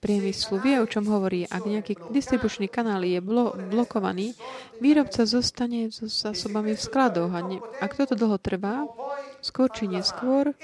priemyslu, 0.00 0.58
vie, 0.64 0.80
o 0.80 0.88
čom 0.88 1.04
hovorí. 1.06 1.44
Ak 1.44 1.68
nejaký 1.68 2.08
distribučný 2.08 2.72
kanál 2.72 3.04
je 3.04 3.20
blo- 3.20 3.52
blokovaný, 3.52 4.32
výrobca 4.80 5.28
zostane 5.28 5.92
so 5.92 6.08
zásobami 6.08 6.72
v 6.72 6.80
skladoch. 6.80 7.30
A 7.30 7.40
ne- 7.44 7.62
ak 7.78 8.00
toto 8.00 8.16
dlho 8.16 8.40
trvá, 8.40 8.88
skôr 9.44 9.68
či 9.68 9.86
neskôr, 9.86 10.56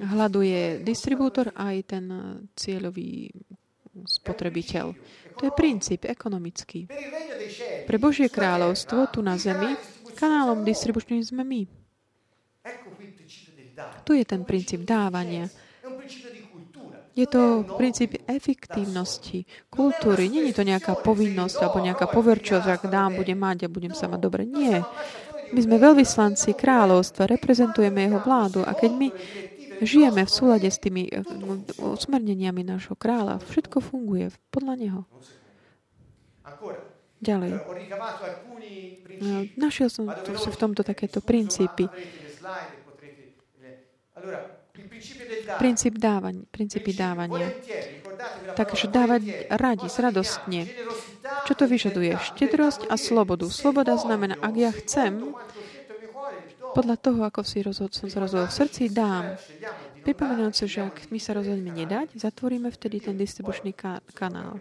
hľaduje 0.00 0.80
distribútor 0.80 1.52
aj 1.58 1.76
ten 1.84 2.04
cieľový 2.56 3.34
spotrebiteľ. 4.06 4.86
To 5.36 5.42
je 5.44 5.52
princíp 5.52 6.08
ekonomický. 6.08 6.88
Pre 7.84 7.98
Božie 8.00 8.32
kráľovstvo 8.32 9.12
tu 9.12 9.20
na 9.20 9.36
zemi 9.36 9.76
kanálom 10.16 10.64
distribučným 10.64 11.20
sme 11.24 11.42
my. 11.44 11.62
Tu 14.04 14.12
je 14.20 14.24
ten 14.24 14.44
princíp 14.44 14.84
dávania. 14.84 15.48
Je 17.18 17.26
to 17.26 17.66
princíp 17.74 18.22
efektívnosti, 18.30 19.42
kultúry. 19.66 20.30
Není 20.30 20.54
to 20.54 20.62
nejaká 20.62 20.94
povinnosť 21.02 21.58
alebo 21.58 21.78
nejaká 21.82 22.06
poverčosť, 22.06 22.66
ak 22.70 22.82
dám, 22.86 23.18
budem 23.18 23.38
mať 23.38 23.66
a 23.66 23.72
budem 23.72 23.92
sa 23.92 24.06
mať 24.06 24.20
dobre. 24.22 24.42
Nie. 24.46 24.86
My 25.50 25.60
sme 25.60 25.82
veľvyslanci 25.82 26.54
kráľovstva, 26.54 27.26
reprezentujeme 27.26 28.06
jeho 28.06 28.22
vládu 28.22 28.62
a 28.62 28.70
keď 28.70 28.90
my 28.94 29.08
žijeme 29.82 30.22
v 30.22 30.30
súlade 30.30 30.68
s 30.70 30.78
tými 30.78 31.10
eh, 31.10 31.24
usmerneniami 31.80 32.62
nášho 32.62 32.94
kráľa, 32.94 33.42
všetko 33.42 33.82
funguje 33.82 34.30
podľa 34.54 34.74
neho. 34.78 35.00
Ďalej. 37.20 37.52
No, 39.20 39.44
našiel 39.60 39.92
som 39.92 40.08
v 40.08 40.56
tomto 40.56 40.80
takéto 40.80 41.20
princípy. 41.20 41.84
Princíp 45.58 45.98
dávania, 45.98 46.44
princípy 46.50 46.90
dávania. 46.94 47.50
Takže 48.54 48.86
dávať 48.90 49.22
radi, 49.50 49.86
radostne. 49.86 50.68
Čo 51.48 51.52
to 51.56 51.64
vyžaduje? 51.66 52.16
Štedrosť 52.16 52.86
a 52.90 52.94
slobodu. 52.94 53.48
Sloboda 53.48 53.96
znamená, 53.96 54.36
ak 54.38 54.54
ja 54.56 54.70
chcem, 54.74 55.34
podľa 56.70 56.96
toho, 57.02 57.20
ako 57.26 57.42
si 57.42 57.66
rozhod, 57.66 57.90
som 57.90 58.06
sa 58.06 58.22
rozhodol 58.22 58.46
v 58.46 58.58
srdci, 58.62 58.82
dám. 58.94 59.34
Pripomínam 60.00 60.54
si, 60.54 60.64
že 60.64 60.86
ak 60.86 61.12
my 61.12 61.18
sa 61.20 61.36
rozhodneme 61.36 61.74
nedať, 61.74 62.16
zatvoríme 62.16 62.72
vtedy 62.72 63.04
ten 63.04 63.18
distribučný 63.20 63.76
ka- 63.76 64.00
kanál. 64.16 64.56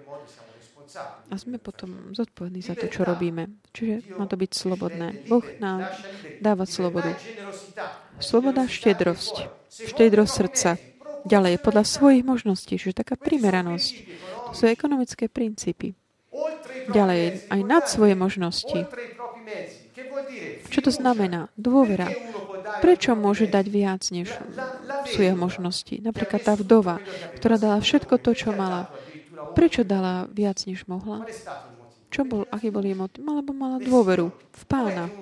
A 1.30 1.34
sme 1.38 1.62
potom 1.62 2.14
zodpovední 2.16 2.66
za 2.66 2.74
to, 2.74 2.90
čo 2.90 3.06
robíme. 3.06 3.62
Čiže 3.76 4.18
má 4.18 4.26
to 4.26 4.36
byť 4.36 4.52
slobodné. 4.52 5.30
Boh 5.30 5.46
nám 5.62 5.86
dáva 6.42 6.66
slobodu. 6.66 7.14
Sloboda, 8.18 8.66
štedrosť. 8.66 9.50
Štedrosť 9.70 10.34
srdca. 10.34 10.70
Ďalej, 11.28 11.60
podľa 11.60 11.84
svojich 11.84 12.24
možností, 12.24 12.80
čiže 12.80 13.04
taká 13.04 13.20
primeranosť. 13.20 13.94
To 14.50 14.54
sú 14.56 14.66
ekonomické 14.72 15.28
princípy. 15.28 15.94
Ďalej, 16.90 17.52
aj 17.52 17.62
nad 17.66 17.84
svoje 17.86 18.16
možnosti. 18.16 18.88
Čo 20.70 20.80
to 20.86 20.92
znamená? 20.94 21.50
Dôvera. 21.60 22.10
Prečo 22.80 23.18
môže 23.18 23.50
dať 23.50 23.66
viac, 23.68 24.02
než 24.14 24.32
sú 25.10 25.20
jeho 25.26 25.36
možnosti? 25.36 26.00
Napríklad 26.00 26.42
tá 26.46 26.54
vdova, 26.54 27.02
ktorá 27.38 27.58
dala 27.58 27.82
všetko 27.82 28.22
to, 28.22 28.32
čo 28.38 28.54
mala. 28.54 28.88
Prečo 29.56 29.82
dala 29.88 30.28
viac, 30.32 30.60
než 30.68 30.86
mohla? 30.86 31.26
Čo 32.10 32.26
bol, 32.26 32.50
aký 32.50 32.74
bol 32.74 32.82
jej 32.82 32.98
motiv? 32.98 33.22
Lebo 33.22 33.54
mala 33.54 33.78
dôveru 33.78 34.34
v 34.34 34.64
pána. 34.66 35.14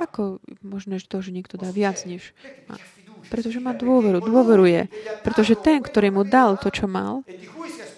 Ako 0.00 0.40
možné 0.64 0.96
to, 1.04 1.20
že 1.20 1.36
niekto 1.36 1.60
dá 1.60 1.68
viac, 1.68 2.00
než 2.08 2.32
má? 2.64 2.80
Pretože 3.28 3.58
má 3.58 3.76
dôveru, 3.76 4.22
dôveruje. 4.22 4.88
Pretože 5.26 5.58
ten, 5.58 5.82
ktorý 5.82 6.14
mu 6.14 6.22
dal 6.24 6.56
to, 6.56 6.72
čo 6.72 6.86
mal, 6.88 7.26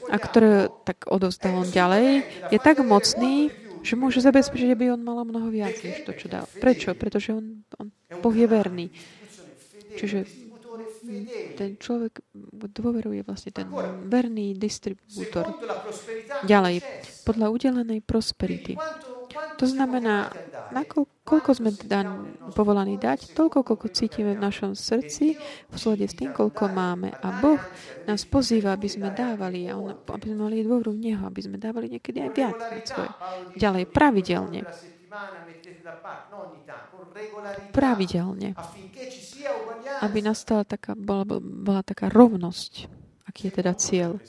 a 0.08 0.16
ktoré 0.16 0.72
tak 0.88 1.04
odovzdal 1.06 1.62
on 1.62 1.68
ďalej, 1.68 2.24
je 2.48 2.58
tak 2.58 2.80
mocný, 2.80 3.52
že 3.84 3.94
môže 3.94 4.24
zabezpečiť, 4.24 4.74
aby 4.74 4.96
on 4.96 5.04
mal 5.04 5.22
mnoho 5.22 5.52
viac, 5.52 5.76
než 5.84 6.02
to, 6.02 6.16
čo 6.16 6.26
dal. 6.26 6.48
Prečo? 6.58 6.96
Pretože 6.96 7.36
on, 7.36 7.62
on 7.78 7.92
Boh 8.18 8.34
je 8.34 8.48
verný. 8.48 8.90
Čiže 9.94 10.47
ten 11.56 11.80
človek 11.80 12.20
dôveruje 12.72 13.24
vlastne 13.24 13.50
ten 13.50 13.66
verný 14.06 14.54
distribútor. 14.54 15.56
Ďalej, 16.44 16.84
podľa 17.24 17.46
udelenej 17.48 18.00
prosperity. 18.04 18.76
To 19.58 19.66
znamená, 19.66 20.30
koľko 21.26 21.50
sme 21.52 21.74
teda 21.74 22.06
povolaní 22.54 22.96
dať, 22.96 23.34
toľko, 23.36 23.66
koľko 23.66 23.86
cítime 23.92 24.32
v 24.38 24.40
našom 24.40 24.72
srdci, 24.72 25.36
v 25.68 25.76
súlade 25.76 26.06
s 26.08 26.14
tým, 26.16 26.32
koľko 26.32 26.70
máme. 26.70 27.12
A 27.12 27.28
Boh 27.42 27.60
nás 28.06 28.24
pozýva, 28.24 28.78
aby 28.78 28.88
sme 28.88 29.12
dávali, 29.12 29.68
a 29.68 29.76
on, 29.76 29.92
aby 29.92 30.26
sme 30.32 30.48
mali 30.48 30.64
dôveru 30.64 30.94
v 30.94 31.02
Neho, 31.10 31.22
aby 31.26 31.40
sme 31.44 31.60
dávali 31.60 31.92
niekedy 31.92 32.24
aj 32.24 32.30
viac 32.32 32.56
svoje. 32.86 33.10
Ďalej, 33.58 33.84
pravidelne. 33.90 34.60
Pravidelne. 37.72 38.52
Aby 40.04 40.18
nastala 40.20 40.62
taká, 40.68 40.92
bola, 40.92 41.24
bola 41.40 41.82
taká 41.82 42.12
rovnosť. 42.12 42.88
Aký 43.24 43.48
je 43.48 43.52
teda 43.60 43.72
cieľ? 43.76 44.20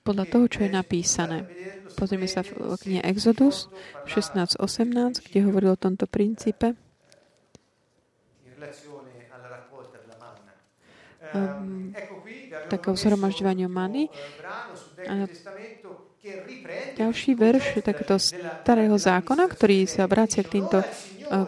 Podľa 0.00 0.24
toho, 0.26 0.44
čo 0.48 0.60
je 0.66 0.70
napísané. 0.72 1.46
Pozrieme 1.94 2.26
sa 2.30 2.40
v 2.42 2.74
knihe 2.78 3.02
Exodus 3.04 3.68
16.18, 4.08 5.22
kde 5.26 5.38
hovorí 5.44 5.66
o 5.70 5.78
tomto 5.78 6.08
princípe. 6.08 6.74
Um, 11.30 11.94
takého 12.66 12.98
zhromažďovania 12.98 13.70
many. 13.70 14.10
A 15.06 15.30
ďalší 17.00 17.32
verš 17.32 17.80
takéto 17.80 18.20
starého 18.20 18.92
zákona, 18.92 19.48
ktorý 19.48 19.88
sa 19.88 20.04
vracia 20.04 20.44
k 20.44 20.60
týmto 20.60 20.84
e, 20.84 20.86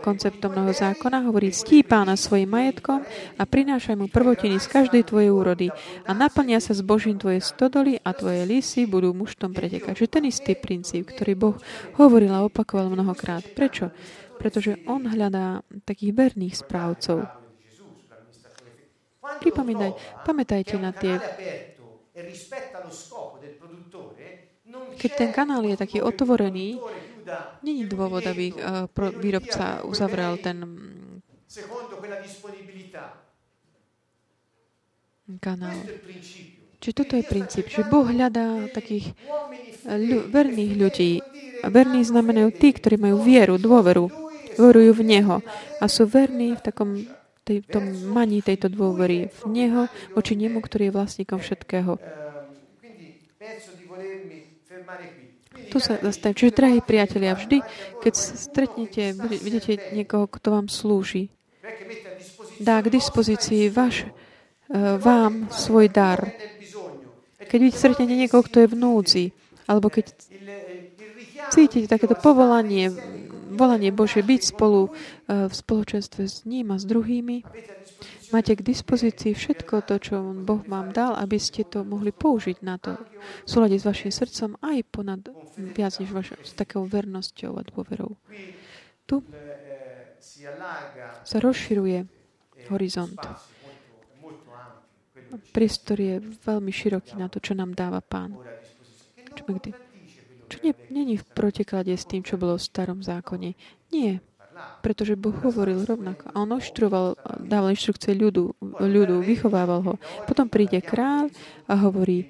konceptom 0.00 0.48
nového 0.48 0.72
zákona, 0.72 1.28
hovorí 1.28 1.52
stí 1.52 1.84
pána 1.84 2.16
svojim 2.16 2.48
majetkom 2.48 3.04
a 3.36 3.42
prinášaj 3.44 4.00
mu 4.00 4.08
prvotiny 4.08 4.56
z 4.56 4.66
každej 4.72 5.12
tvojej 5.12 5.28
úrody 5.28 5.68
a 6.08 6.16
naplnia 6.16 6.56
sa 6.56 6.72
zbožím 6.72 7.20
tvoje 7.20 7.44
stodoly 7.44 8.00
a 8.00 8.16
tvoje 8.16 8.48
lisy 8.48 8.88
budú 8.88 9.12
muštom 9.12 9.52
pretekať. 9.52 9.92
Že 9.92 10.06
ten 10.08 10.24
istý 10.32 10.56
princíp, 10.56 11.12
ktorý 11.12 11.36
Boh 11.36 11.56
hovoril 12.00 12.32
a 12.32 12.40
opakoval 12.48 12.88
mnohokrát. 12.88 13.44
Prečo? 13.52 13.92
Pretože 14.40 14.80
on 14.88 15.04
hľadá 15.04 15.60
takých 15.84 16.16
verných 16.16 16.64
správcov. 16.64 17.28
Pripomínaj, 19.20 20.24
pamätajte 20.24 20.80
na 20.80 20.96
tie 20.96 21.20
keď 25.02 25.10
ten 25.18 25.30
kanál 25.34 25.66
je 25.66 25.74
taký 25.74 25.98
otvorený, 25.98 26.78
není 27.66 27.90
dôvod, 27.90 28.22
aby 28.22 28.54
uh, 28.54 28.86
výrobca 29.18 29.82
uzavrel 29.82 30.38
ten 30.38 30.62
kanál. 35.42 35.78
Čiže 36.82 36.94
toto 36.98 37.14
je 37.14 37.24
princíp, 37.26 37.70
že 37.70 37.86
Boh 37.86 38.06
hľadá 38.06 38.66
takých 38.74 39.14
ľu- 39.86 40.26
verných 40.30 40.72
ľudí. 40.74 41.12
A 41.62 41.70
verní 41.70 42.02
znamenajú 42.02 42.50
tí, 42.58 42.74
ktorí 42.74 42.98
majú 42.98 43.22
vieru, 43.22 43.54
dôveru, 43.54 44.10
dôverujú 44.58 44.90
v 44.98 45.02
Neho 45.06 45.36
a 45.78 45.84
sú 45.86 46.10
verní 46.10 46.58
v 46.58 46.62
takom 46.62 46.90
tej, 47.46 47.62
tom 47.66 47.86
maní 48.10 48.42
tejto 48.42 48.66
dôvery 48.66 49.30
v 49.30 49.40
Neho, 49.46 49.86
voči 50.14 50.34
Nemu, 50.34 50.58
ktorý 50.58 50.90
je 50.90 50.96
vlastníkom 50.98 51.38
všetkého. 51.38 52.02
Tu 55.72 55.80
sa 55.80 55.96
zastavím. 55.96 56.36
Čiže, 56.36 56.52
drahí 56.52 56.80
priatelia, 56.84 57.32
vždy, 57.32 57.64
keď 58.04 58.12
stretnete, 58.12 59.16
vidíte 59.40 59.80
niekoho, 59.96 60.28
kto 60.28 60.52
vám 60.52 60.68
slúži, 60.68 61.32
dá 62.60 62.84
k 62.84 62.92
dispozícii 62.92 63.72
vaš, 63.72 64.04
uh, 64.04 65.00
vám 65.00 65.48
svoj 65.48 65.88
dar. 65.88 66.28
Keď 67.40 67.56
vy 67.56 67.68
stretnete 67.72 68.12
niekoho, 68.12 68.44
kto 68.44 68.60
je 68.60 68.68
v 68.68 68.76
núdzi, 68.76 69.24
alebo 69.64 69.88
keď 69.88 70.12
cítite 71.48 71.88
takéto 71.88 72.20
povolanie, 72.20 72.92
volanie 73.56 73.88
Bože 73.96 74.20
byť 74.20 74.40
spolu 74.52 74.92
uh, 74.92 75.48
v 75.48 75.54
spoločenstve 75.56 76.28
s 76.28 76.44
ním 76.44 76.68
a 76.68 76.76
s 76.76 76.84
druhými, 76.84 77.48
Máte 78.32 78.56
k 78.56 78.64
dispozícii 78.64 79.36
všetko 79.36 79.84
to, 79.84 80.00
čo 80.00 80.16
Boh 80.32 80.64
vám 80.64 80.96
dal, 80.96 81.12
aby 81.20 81.36
ste 81.36 81.68
to 81.68 81.84
mohli 81.84 82.16
použiť 82.16 82.64
na 82.64 82.80
to 82.80 82.96
v 83.44 83.48
súlade 83.48 83.76
s 83.76 83.84
vašim 83.84 84.08
srdcom 84.08 84.56
aj 84.64 84.78
ponad 84.88 85.20
viac 85.76 85.92
než 86.00 86.10
vaš, 86.16 86.32
s 86.40 86.56
takou 86.56 86.88
vernosťou 86.88 87.60
a 87.60 87.62
dôverou. 87.62 88.16
Tu 89.04 89.20
sa 91.22 91.36
rozširuje 91.44 92.08
horizont. 92.72 93.20
Priestor 95.52 96.00
je 96.00 96.20
veľmi 96.20 96.72
široký 96.72 97.20
na 97.20 97.28
to, 97.28 97.36
čo 97.40 97.52
nám 97.52 97.76
dáva 97.76 98.00
Pán. 98.00 98.36
Čo, 99.32 99.44
čo 100.48 100.56
nie, 100.60 100.72
není 100.92 101.16
v 101.16 101.24
protiklade 101.32 101.92
s 101.92 102.04
tým, 102.04 102.20
čo 102.24 102.36
bolo 102.36 102.56
v 102.56 102.64
starom 102.64 103.00
zákone. 103.00 103.56
Nie 103.92 104.20
pretože 104.82 105.18
Boh 105.18 105.34
hovoril 105.34 105.86
rovnako. 105.86 106.28
A 106.32 106.42
on 106.42 106.50
oštruval, 106.56 107.16
dával 107.42 107.72
inštrukcie 107.72 108.12
ľudu, 108.16 108.54
ľudu, 108.80 109.22
vychovával 109.22 109.80
ho. 109.82 109.94
Potom 110.26 110.50
príde 110.50 110.82
král 110.82 111.30
a 111.70 111.74
hovorí, 111.78 112.28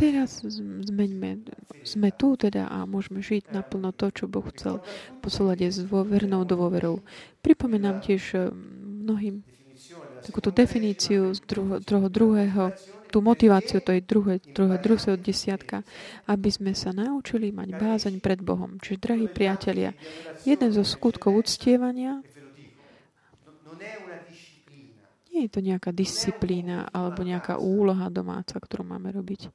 teraz 0.00 0.40
zmeňme, 0.40 1.44
sme 1.84 2.08
tu 2.16 2.32
teda 2.40 2.72
a 2.72 2.88
môžeme 2.88 3.20
žiť 3.20 3.52
naplno 3.52 3.92
to, 3.92 4.08
čo 4.08 4.24
Boh 4.24 4.44
chcel 4.48 4.80
po 5.20 5.28
súlade 5.28 5.68
s 5.68 5.84
dôvernou 5.84 6.48
dôverou. 6.48 7.04
Pripomínam 7.44 8.00
tiež 8.00 8.22
eh, 8.32 8.48
mnohým 9.04 9.44
takúto 10.24 10.52
definíciu 10.52 11.32
z 11.36 11.40
druho, 11.44 11.80
druho, 11.80 12.08
druhého 12.08 12.72
tú 13.10 13.18
motiváciu, 13.20 13.82
to 13.82 13.90
je 13.90 14.00
druhé, 14.00 14.38
druhé, 14.54 14.78
druhé 14.78 15.18
desiatka, 15.18 15.82
aby 16.30 16.48
sme 16.48 16.72
sa 16.72 16.94
naučili 16.94 17.50
mať 17.50 17.74
bázaň 17.74 18.14
pred 18.22 18.38
Bohom. 18.38 18.78
Čiže, 18.78 19.02
drahí 19.02 19.26
priatelia, 19.26 19.92
jeden 20.46 20.70
zo 20.70 20.86
skutkov 20.86 21.34
uctievania 21.34 22.22
nie 25.30 25.46
je 25.46 25.50
to 25.50 25.62
nejaká 25.62 25.94
disciplína 25.94 26.90
alebo 26.90 27.22
nejaká 27.22 27.58
úloha 27.58 28.10
domáca, 28.10 28.58
ktorú 28.58 28.82
máme 28.82 29.14
robiť, 29.14 29.50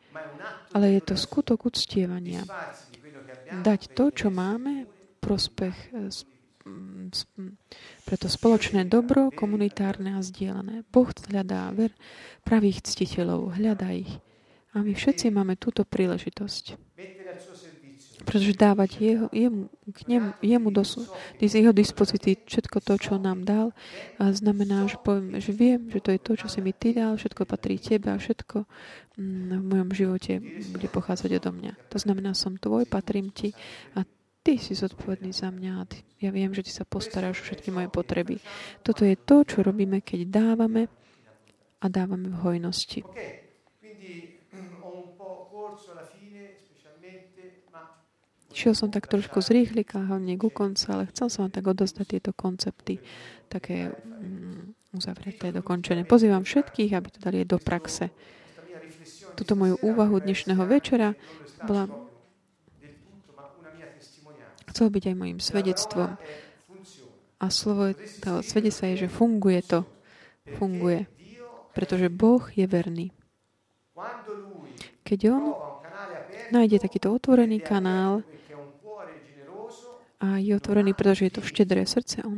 ale 0.71 0.99
je 0.99 1.01
to 1.03 1.15
skutok 1.19 1.67
uctievania. 1.67 2.47
Dať 3.51 3.91
to, 3.91 4.09
čo 4.11 4.27
máme, 4.31 4.87
prospech 5.19 5.93
preto 8.05 8.29
spoločné 8.29 8.85
dobro, 8.85 9.33
komunitárne 9.33 10.13
a 10.13 10.21
zdieľané. 10.21 10.85
Boh 10.93 11.09
hľadá 11.09 11.73
ver 11.73 11.91
pravých 12.45 12.85
ctiteľov, 12.85 13.57
hľadá 13.57 13.97
ich. 13.97 14.21
A 14.77 14.85
my 14.85 14.93
všetci 14.93 15.33
máme 15.33 15.57
túto 15.57 15.81
príležitosť. 15.81 16.77
Pretože 18.25 18.57
dávať 18.57 18.91
jeho, 19.01 19.27
jemu, 19.29 19.69
k 19.69 19.99
nemu, 20.09 20.29
jemu 20.41 20.69
do, 20.73 20.81
z 21.37 21.53
jeho 21.61 21.69
dispozícii 21.69 22.41
všetko 22.47 22.77
to, 22.81 22.93
čo 22.97 23.21
nám 23.21 23.45
dal, 23.45 23.69
a 24.17 24.33
znamená, 24.33 24.89
že 24.89 24.97
poviem, 24.97 25.37
že 25.37 25.53
viem, 25.53 25.85
že 25.93 26.01
to 26.01 26.09
je 26.09 26.19
to, 26.19 26.31
čo 26.33 26.47
si 26.49 26.59
mi 26.63 26.73
ty 26.73 26.97
dal, 26.97 27.13
všetko 27.21 27.45
patrí 27.45 27.77
tebe 27.77 28.09
a 28.09 28.17
všetko 28.17 28.65
mm, 29.19 29.61
v 29.61 29.65
mojom 29.69 29.89
živote 29.93 30.33
bude 30.73 30.87
pochádzať 30.89 31.37
odo 31.37 31.51
mňa. 31.53 31.73
To 31.93 31.97
znamená, 32.01 32.33
som 32.33 32.57
tvoj, 32.57 32.89
patrím 32.89 33.29
ti 33.29 33.53
a 33.93 34.01
Ty 34.45 34.61
si 34.61 34.77
zodpovedný 34.77 35.33
za 35.33 35.49
mňa 35.49 35.71
a 35.73 35.83
ty, 35.89 36.05
ja 36.21 36.29
viem, 36.29 36.53
že 36.53 36.61
Ty 36.61 36.71
sa 36.71 36.85
postaráš 36.85 37.41
o 37.41 37.45
všetky 37.49 37.73
moje 37.73 37.89
potreby. 37.89 38.37
Toto 38.85 39.01
je 39.01 39.17
to, 39.17 39.41
čo 39.41 39.65
robíme, 39.65 40.05
keď 40.05 40.29
dávame 40.29 40.85
a 41.81 41.85
dávame 41.89 42.29
v 42.29 42.37
hojnosti. 42.45 43.01
Šiel 48.55 48.71
som 48.77 48.93
tak 48.93 49.09
trošku 49.09 49.41
z 49.41 49.49
rýchlika, 49.51 50.05
hlavne 50.05 50.37
ku 50.37 50.53
koncu, 50.53 50.85
ale 50.93 51.09
chcel 51.09 51.27
som 51.27 51.49
vám 51.49 51.53
tak 51.57 51.65
odozdať 51.65 52.05
tieto 52.05 52.31
koncepty, 52.31 53.01
také 53.49 53.91
mm, 53.91 54.95
uzavreté, 54.95 55.51
dokončené. 55.51 56.05
Pozývam 56.05 56.45
všetkých, 56.45 56.93
aby 56.93 57.07
to 57.11 57.19
dali 57.19 57.43
do 57.43 57.57
praxe. 57.57 58.13
Tuto 59.35 59.57
moju 59.57 59.75
úvahu 59.83 60.21
dnešného 60.23 60.63
večera 60.69 61.17
bola 61.67 62.04
chcel 64.75 64.91
byť 64.91 65.03
aj 65.07 65.15
mojim 65.15 65.39
svedectvom. 65.39 66.19
A 67.39 67.45
slovo 67.47 67.95
toho 68.19 68.43
svedectva 68.43 68.91
je, 68.91 69.07
že 69.07 69.15
funguje 69.15 69.63
to. 69.63 69.87
Funguje. 70.59 71.07
Pretože 71.71 72.11
Boh 72.11 72.43
je 72.51 72.67
verný. 72.67 73.15
Keď 75.07 75.19
On 75.31 75.55
nájde 76.51 76.83
takýto 76.83 77.15
otvorený 77.15 77.63
kanál 77.63 78.27
a 80.19 80.43
je 80.43 80.51
otvorený, 80.51 80.91
pretože 80.91 81.31
je 81.31 81.33
to 81.39 81.41
štedré 81.47 81.87
srdce, 81.87 82.19
On 82.27 82.35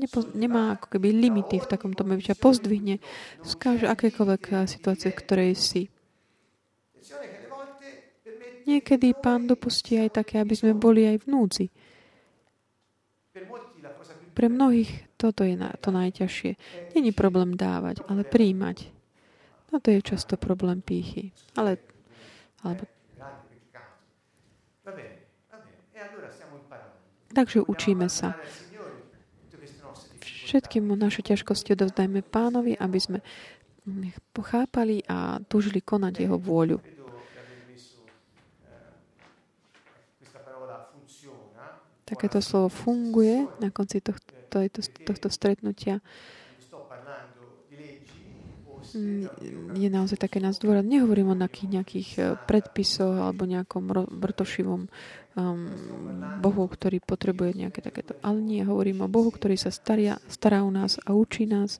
nepo, 0.00 0.24
nemá 0.36 0.76
ako 0.76 0.96
keby 0.96 1.12
limity 1.12 1.60
v 1.60 1.70
takomto 1.70 2.04
ťa 2.04 2.36
pozdvihne 2.36 3.00
z 3.44 3.52
akékoľvek 3.84 4.68
situácie, 4.68 5.12
v 5.12 5.20
ktorej 5.20 5.52
si. 5.56 5.82
Niekedy 8.70 9.18
Pán 9.18 9.50
dopustí 9.50 9.98
aj 9.98 10.22
také, 10.22 10.38
aby 10.38 10.54
sme 10.54 10.78
boli 10.78 11.02
aj 11.02 11.26
v 11.26 11.26
núdzi. 11.26 11.66
Pre 14.30 14.46
mnohých 14.46 15.10
toto 15.18 15.42
je 15.42 15.58
to 15.82 15.90
najťažšie. 15.90 16.50
Není 16.94 17.10
problém 17.10 17.58
dávať, 17.58 18.06
ale 18.06 18.22
príjmať. 18.22 18.86
No 19.74 19.82
to 19.82 19.90
je 19.90 20.06
často 20.06 20.38
problém 20.38 20.78
pýchy. 20.78 21.34
Ale, 21.58 21.82
alebo... 22.62 22.86
Takže 27.30 27.62
učíme 27.62 28.10
sa. 28.10 28.34
Všetkým 30.50 30.82
naše 30.98 31.22
ťažkosti 31.22 31.78
odovzdajme 31.78 32.26
pánovi, 32.26 32.74
aby 32.74 32.98
sme 32.98 33.18
pochápali 34.34 35.06
a 35.06 35.38
túžili 35.46 35.78
konať 35.78 36.26
jeho 36.26 36.38
vôľu. 36.38 36.82
Takéto 42.10 42.42
slovo 42.42 42.66
funguje 42.74 43.46
na 43.62 43.70
konci 43.70 44.02
tohto, 44.02 44.34
tohto, 44.50 44.82
tohto 45.06 45.28
stretnutia. 45.30 46.02
Mm, 48.90 49.30
je 49.78 49.86
naozaj 49.86 50.18
také 50.18 50.42
nás 50.42 50.58
dôrad. 50.58 50.82
Nehovorím 50.82 51.30
o 51.30 51.38
nejakých, 51.38 51.70
nejakých 51.70 52.10
eh, 52.18 52.24
predpisoch 52.34 53.14
alebo 53.14 53.46
nejakom 53.46 53.86
vrtošivom 54.10 54.90
um, 55.38 55.70
Bohu, 56.42 56.64
ktorý 56.66 56.98
potrebuje 56.98 57.54
nejaké 57.54 57.80
takéto. 57.84 58.18
Ale 58.24 58.42
nie, 58.42 58.66
hovorím 58.66 59.06
o 59.06 59.12
Bohu, 59.12 59.30
ktorý 59.30 59.54
sa 59.54 59.70
staria, 59.70 60.18
stará 60.26 60.66
o 60.66 60.70
nás 60.74 60.98
a 61.06 61.14
učí 61.14 61.46
nás, 61.46 61.78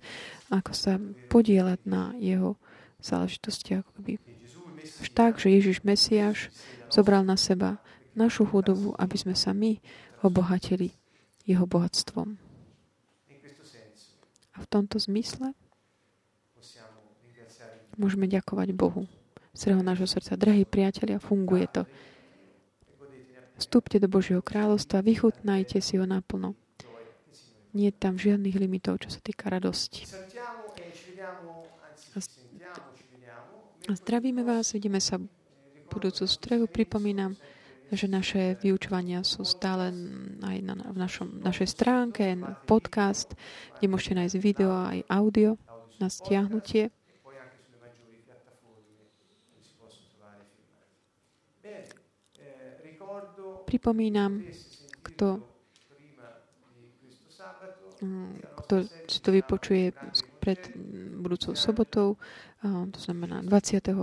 ako 0.55 0.71
sa 0.71 1.03
podielať 1.27 1.81
na 1.83 2.15
jeho 2.23 2.55
záležitosti. 3.03 3.83
Akoby. 3.83 4.23
Až 5.03 5.09
tak, 5.11 5.43
že 5.43 5.51
Ježiš 5.51 5.83
Mesiáš 5.83 6.55
zobral 6.93 7.27
na 7.27 7.35
seba 7.35 7.83
našu 8.15 8.47
chudobu, 8.47 8.95
aby 8.99 9.17
sme 9.17 9.35
sa 9.35 9.55
my 9.55 9.79
obohatili 10.21 10.93
jeho 11.49 11.65
bohatstvom. 11.65 12.37
A 14.55 14.57
v 14.61 14.67
tomto 14.69 15.01
zmysle 15.01 15.57
môžeme 17.97 18.29
ďakovať 18.29 18.69
Bohu 18.77 19.05
z 19.53 19.69
celého 19.69 19.85
nášho 19.85 20.09
srdca. 20.09 20.37
Drahí 20.37 20.65
priatelia, 20.65 21.21
funguje 21.21 21.67
to. 21.69 21.83
Vstúpte 23.61 24.01
do 24.01 24.09
Božieho 24.09 24.41
kráľovstva, 24.41 25.05
vychutnajte 25.05 25.85
si 25.85 26.01
ho 26.01 26.09
naplno. 26.09 26.57
Nie 27.77 27.93
je 27.93 28.01
tam 28.01 28.17
žiadnych 28.17 28.57
limitov, 28.57 29.05
čo 29.05 29.13
sa 29.13 29.21
týka 29.21 29.53
radosti. 29.53 30.09
A 33.89 33.93
zdravíme 33.93 34.43
vás, 34.43 34.73
vidíme 34.73 34.99
sa 34.99 35.21
budúcu 35.91 36.25
strehu. 36.25 36.65
Pripomínam, 36.67 37.37
že 37.91 38.07
naše 38.07 38.55
vyučovania 38.63 39.27
sú 39.27 39.43
stále 39.43 39.91
aj 40.47 40.57
na, 40.63 40.75
v 40.79 40.99
našom, 40.99 41.43
našej 41.43 41.69
stránke, 41.75 42.39
podcast, 42.63 43.35
kde 43.79 43.91
môžete 43.91 44.15
nájsť 44.15 44.37
video 44.39 44.71
aj 44.71 45.03
audio 45.11 45.59
na 45.99 46.07
stiahnutie. 46.07 46.95
Pripomínam, 53.67 54.43
kto, 55.03 55.43
kto 58.67 58.75
si 59.07 59.19
to 59.23 59.31
vypočuje 59.31 59.95
pred 60.43 60.59
budúcou 61.23 61.55
sobotou, 61.55 62.19
to 62.63 62.99
znamená 62.99 63.47
20. 63.47 63.95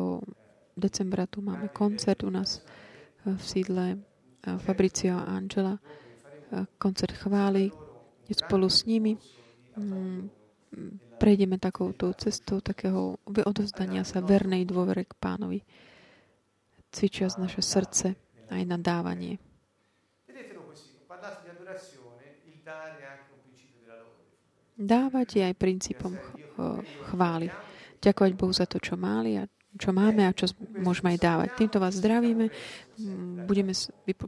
decembra 0.78 1.28
tu 1.28 1.44
máme 1.44 1.68
koncert 1.68 2.24
u 2.24 2.32
nás 2.32 2.64
v 3.36 3.44
sídle 3.44 4.00
Fabricio 4.64 5.20
a 5.20 5.36
Angela 5.36 5.76
koncert 6.80 7.12
chvály. 7.20 7.72
Spolu 8.28 8.68
s 8.68 8.84
nimi 8.84 9.16
mm, 9.76 10.20
prejdeme 11.16 11.56
takouto 11.60 12.12
cestou 12.16 12.60
takého 12.60 13.20
odovzdania 13.24 14.04
sa 14.04 14.20
vernej 14.20 14.68
dôvere 14.68 15.08
k 15.08 15.16
pánovi. 15.16 15.64
Cvičia 16.92 17.32
z 17.32 17.40
naše 17.40 17.64
srdce 17.64 18.16
aj 18.52 18.64
na 18.68 18.76
dávanie. 18.80 19.40
Dávať 24.78 25.28
je 25.40 25.44
aj 25.48 25.56
princípom 25.58 26.14
chvály. 27.10 27.50
Ďakovať 27.98 28.32
Bohu 28.38 28.54
za 28.54 28.70
to, 28.70 28.78
čo 28.78 28.94
mali 28.94 29.40
a 29.40 29.50
čo 29.78 29.94
máme 29.94 30.26
a 30.26 30.36
čo 30.36 30.50
môžeme 30.78 31.16
aj 31.16 31.20
dávať. 31.22 31.50
Týmto 31.56 31.78
vás 31.78 31.96
zdravíme. 31.98 32.50
Budeme, 33.46 33.74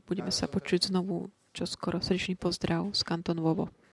budeme 0.05 0.31
sa 0.31 0.45
počuť 0.45 0.93
znovu 0.93 1.29
čo 1.53 1.65
skoro. 1.65 1.99
Srdečný 1.99 2.37
pozdrav 2.37 2.93
z 2.93 3.01
Kanton 3.01 3.41
Vovo. 3.41 3.73